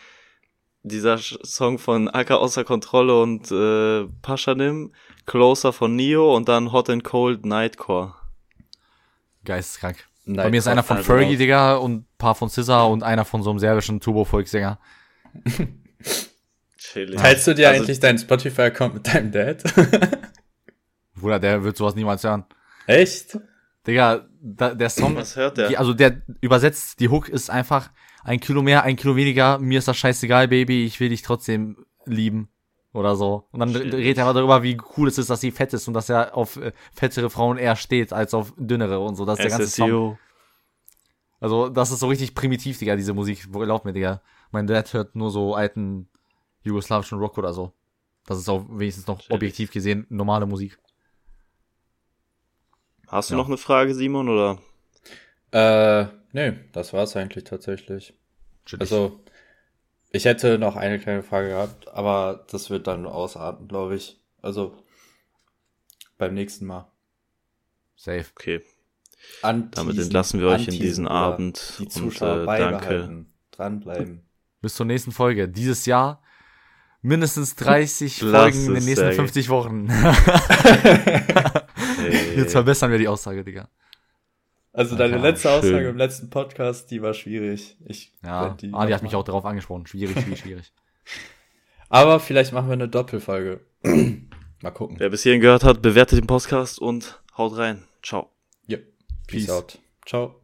dieser 0.83 1.19
Song 1.19 1.79
von 1.79 2.09
Acker 2.09 2.41
außer 2.41 2.65
Kontrolle 2.65 3.21
und 3.21 3.51
äh, 3.51 4.07
Paschanim, 4.23 4.93
Closer 5.27 5.73
von 5.73 5.95
Neo 5.95 6.35
und 6.35 6.49
dann 6.49 6.73
Hot 6.73 6.89
and 6.91 7.05
Cold 7.05 7.45
Nightcore. 7.45 8.15
Geisteskrank. 9.45 10.07
Nein, 10.25 10.37
Bei 10.45 10.51
mir 10.51 10.59
ist 10.59 10.69
einer 10.69 10.83
von 10.83 10.99
also 10.99 11.07
Fergie, 11.07 11.33
raus. 11.33 11.39
Digga, 11.39 11.75
und 11.77 11.93
ein 11.93 12.07
paar 12.19 12.35
von 12.35 12.49
Scissor 12.49 12.89
und 12.91 13.03
einer 13.03 13.25
von 13.25 13.43
so 13.43 13.51
einem 13.51 13.59
serbischen 13.59 14.01
Turbo-Volkssänger. 14.01 14.79
Chillig. 16.79 17.17
Teilst 17.21 17.47
du 17.47 17.55
dir 17.55 17.69
Also, 17.69 17.83
eigentlich 17.83 18.01
deinen 18.01 18.19
Spotify-Account 18.19 18.95
mit 18.95 19.07
deinem 19.15 19.33
Dad? 19.33 19.63
Bruder, 21.15 21.39
der 21.39 21.63
wird 21.63 21.77
sowas 21.77 21.95
niemals 21.95 22.25
hören. 22.25 22.45
Echt? 22.87 23.39
Digga, 23.87 24.27
da, 24.43 24.75
der 24.75 24.91
Song, 24.91 25.17
Was 25.17 25.37
hört 25.37 25.57
der? 25.59 25.69
die, 25.69 25.79
also 25.79 25.95
der 25.95 26.23
übersetzt, 26.41 27.01
die 27.01 27.09
Hook 27.09 27.29
ist 27.29 27.51
einfach 27.51 27.91
ein 28.23 28.41
Kilo 28.41 28.63
mehr, 28.63 28.83
ein 28.85 28.97
Kilo 28.97 29.17
weniger, 29.17 29.59
mir 29.59 29.79
ist 29.79 29.89
das 29.89 29.97
scheißegal, 29.97 30.49
Baby, 30.49 30.85
ich 30.85 31.01
will 31.01 31.09
dich 31.09 31.23
trotzdem 31.23 31.85
lieben. 32.05 32.49
Oder 32.93 33.15
so. 33.15 33.47
Und 33.53 33.61
dann 33.61 33.73
Shit. 33.73 33.95
redet 33.95 34.19
er 34.19 34.25
mal 34.25 34.33
darüber, 34.33 34.65
wie 34.65 34.77
cool 34.97 35.07
es 35.07 35.17
ist, 35.17 35.31
dass 35.31 35.41
sie 35.41 35.53
fett 35.53 35.73
ist 35.73 35.87
und 35.87 35.95
dass 35.95 36.09
er 36.09 36.37
auf 36.37 36.57
äh, 36.57 36.73
fettere 36.93 37.31
Frauen 37.31 37.57
eher 37.57 37.77
steht 37.77 38.13
als 38.13 38.35
auf 38.35 38.53
dünnere 38.57 38.99
und 38.99 39.15
so. 39.15 39.25
Das 39.25 39.39
ist 39.39 39.45
der 39.45 39.51
ganze 39.59 39.69
Song. 39.69 40.19
Also, 41.39 41.69
das 41.69 41.93
ist 41.93 42.01
so 42.01 42.09
richtig 42.09 42.35
primitiv, 42.35 42.79
Digga, 42.79 42.97
diese 42.97 43.15
Musik. 43.15 43.47
Glaub 43.53 43.85
mir, 43.85 43.93
Digga. 43.93 44.21
Mein 44.51 44.67
Dad 44.67 44.93
hört 44.93 45.15
nur 45.15 45.31
so 45.31 45.55
alten 45.55 46.09
jugoslawischen 46.63 47.19
Rock 47.19 47.39
oder 47.39 47.53
so. 47.55 47.73
Das 48.27 48.39
ist 48.39 48.49
auch 48.49 48.67
wenigstens 48.69 49.07
noch 49.07 49.21
Chillig. 49.21 49.35
objektiv 49.35 49.71
gesehen 49.71 50.07
normale 50.09 50.47
Musik. 50.47 50.77
Hast 53.11 53.31
du 53.31 53.35
Ja. 53.35 53.39
noch 53.39 53.49
eine 53.49 53.57
Frage, 53.59 53.93
Simon, 53.95 54.29
oder? 54.29 54.59
Äh, 55.51 56.07
nee, 56.33 56.53
das 56.73 56.93
war's 56.93 57.17
eigentlich 57.17 57.43
tatsächlich. 57.43 58.15
Chillig. 58.67 58.81
Also, 58.83 59.19
ich 60.11 60.27
hätte 60.27 60.59
noch 60.59 60.77
eine 60.77 61.01
kleine 61.01 61.25
Frage 61.25 61.49
gehabt, 61.49 61.89
aber 61.89 62.47
das 62.51 62.71
wird 62.71 62.87
dann 62.87 63.07
ausarten, 63.07 63.67
glaube 63.67 63.97
ich. 63.97 64.21
Also, 64.43 64.77
beim 66.19 66.35
nächsten 66.35 66.67
Mal. 66.67 66.89
Safe. 67.97 68.27
Okay. 68.37 68.63
Anteasen, 69.43 69.87
Damit 69.89 69.99
entlassen 70.05 70.41
wir 70.41 70.47
euch 70.49 70.69
in 70.69 70.79
diesen. 70.79 71.09
Abend 71.09 71.75
Die 71.79 71.83
und 71.85 71.91
Zuschauer 71.93 72.43
äh, 72.45 72.59
danke. 72.59 73.27
Dranbleiben. 73.51 74.23
Bis 74.63 74.75
zur 74.75 74.87
nächsten 74.87 75.11
Folge. 75.11 75.49
Dieses 75.49 75.85
Jahr 75.85 76.23
mindestens 77.03 77.57
30 77.57 78.23
Lass 78.23 78.43
Folgen 78.43 78.67
in 78.67 78.75
den 78.75 78.85
nächsten 78.85 78.95
Sergej. 79.13 79.17
50 79.17 79.49
Wochen. 79.49 79.89
Jetzt 82.37 82.53
verbessern 82.53 82.91
wir 82.91 82.99
die 82.99 83.09
Aussage, 83.09 83.45
Digga. 83.45 83.69
Also 84.73 84.97
deine 84.97 85.17
Ja, 85.17 85.23
letzte 85.23 85.49
schön. 85.49 85.59
Aussage 85.59 85.89
im 85.89 85.97
letzten 85.97 86.31
Podcast, 86.31 86.91
die 86.91 87.03
war 87.03 87.13
schwierig. 87.15 87.77
Ich 87.87 88.13
Ja, 88.25 88.51
die 88.51 88.73
Adi 88.73 88.93
hat 88.93 89.03
noch 89.03 89.09
mich 89.09 89.17
auch 89.17 89.25
darauf 89.25 89.45
angesprochen. 89.45 89.87
Schwierig, 89.87 90.19
schwierig, 90.21 90.39
schwierig. 90.45 90.73
Aber 91.89 92.21
vielleicht 92.21 92.53
machen 92.53 92.69
wir 92.69 92.75
eine 92.75 92.89
Doppelfolge. 92.89 93.61
Mal 94.63 94.71
gucken. 94.71 94.97
Wer 95.01 95.11
bis 95.11 95.23
hierhin 95.23 95.41
gehört 95.41 95.65
hat, 95.65 95.83
bewertet 95.83 96.21
den 96.21 96.27
Podcast 96.27 96.79
und 96.79 97.21
haut 97.37 97.57
rein. 97.57 97.83
Ciao. 98.03 98.31
Ja. 98.67 98.79
Peace 99.27 99.47
Peace. 99.47 99.51
out. 99.51 99.79
Ciao. 100.07 100.40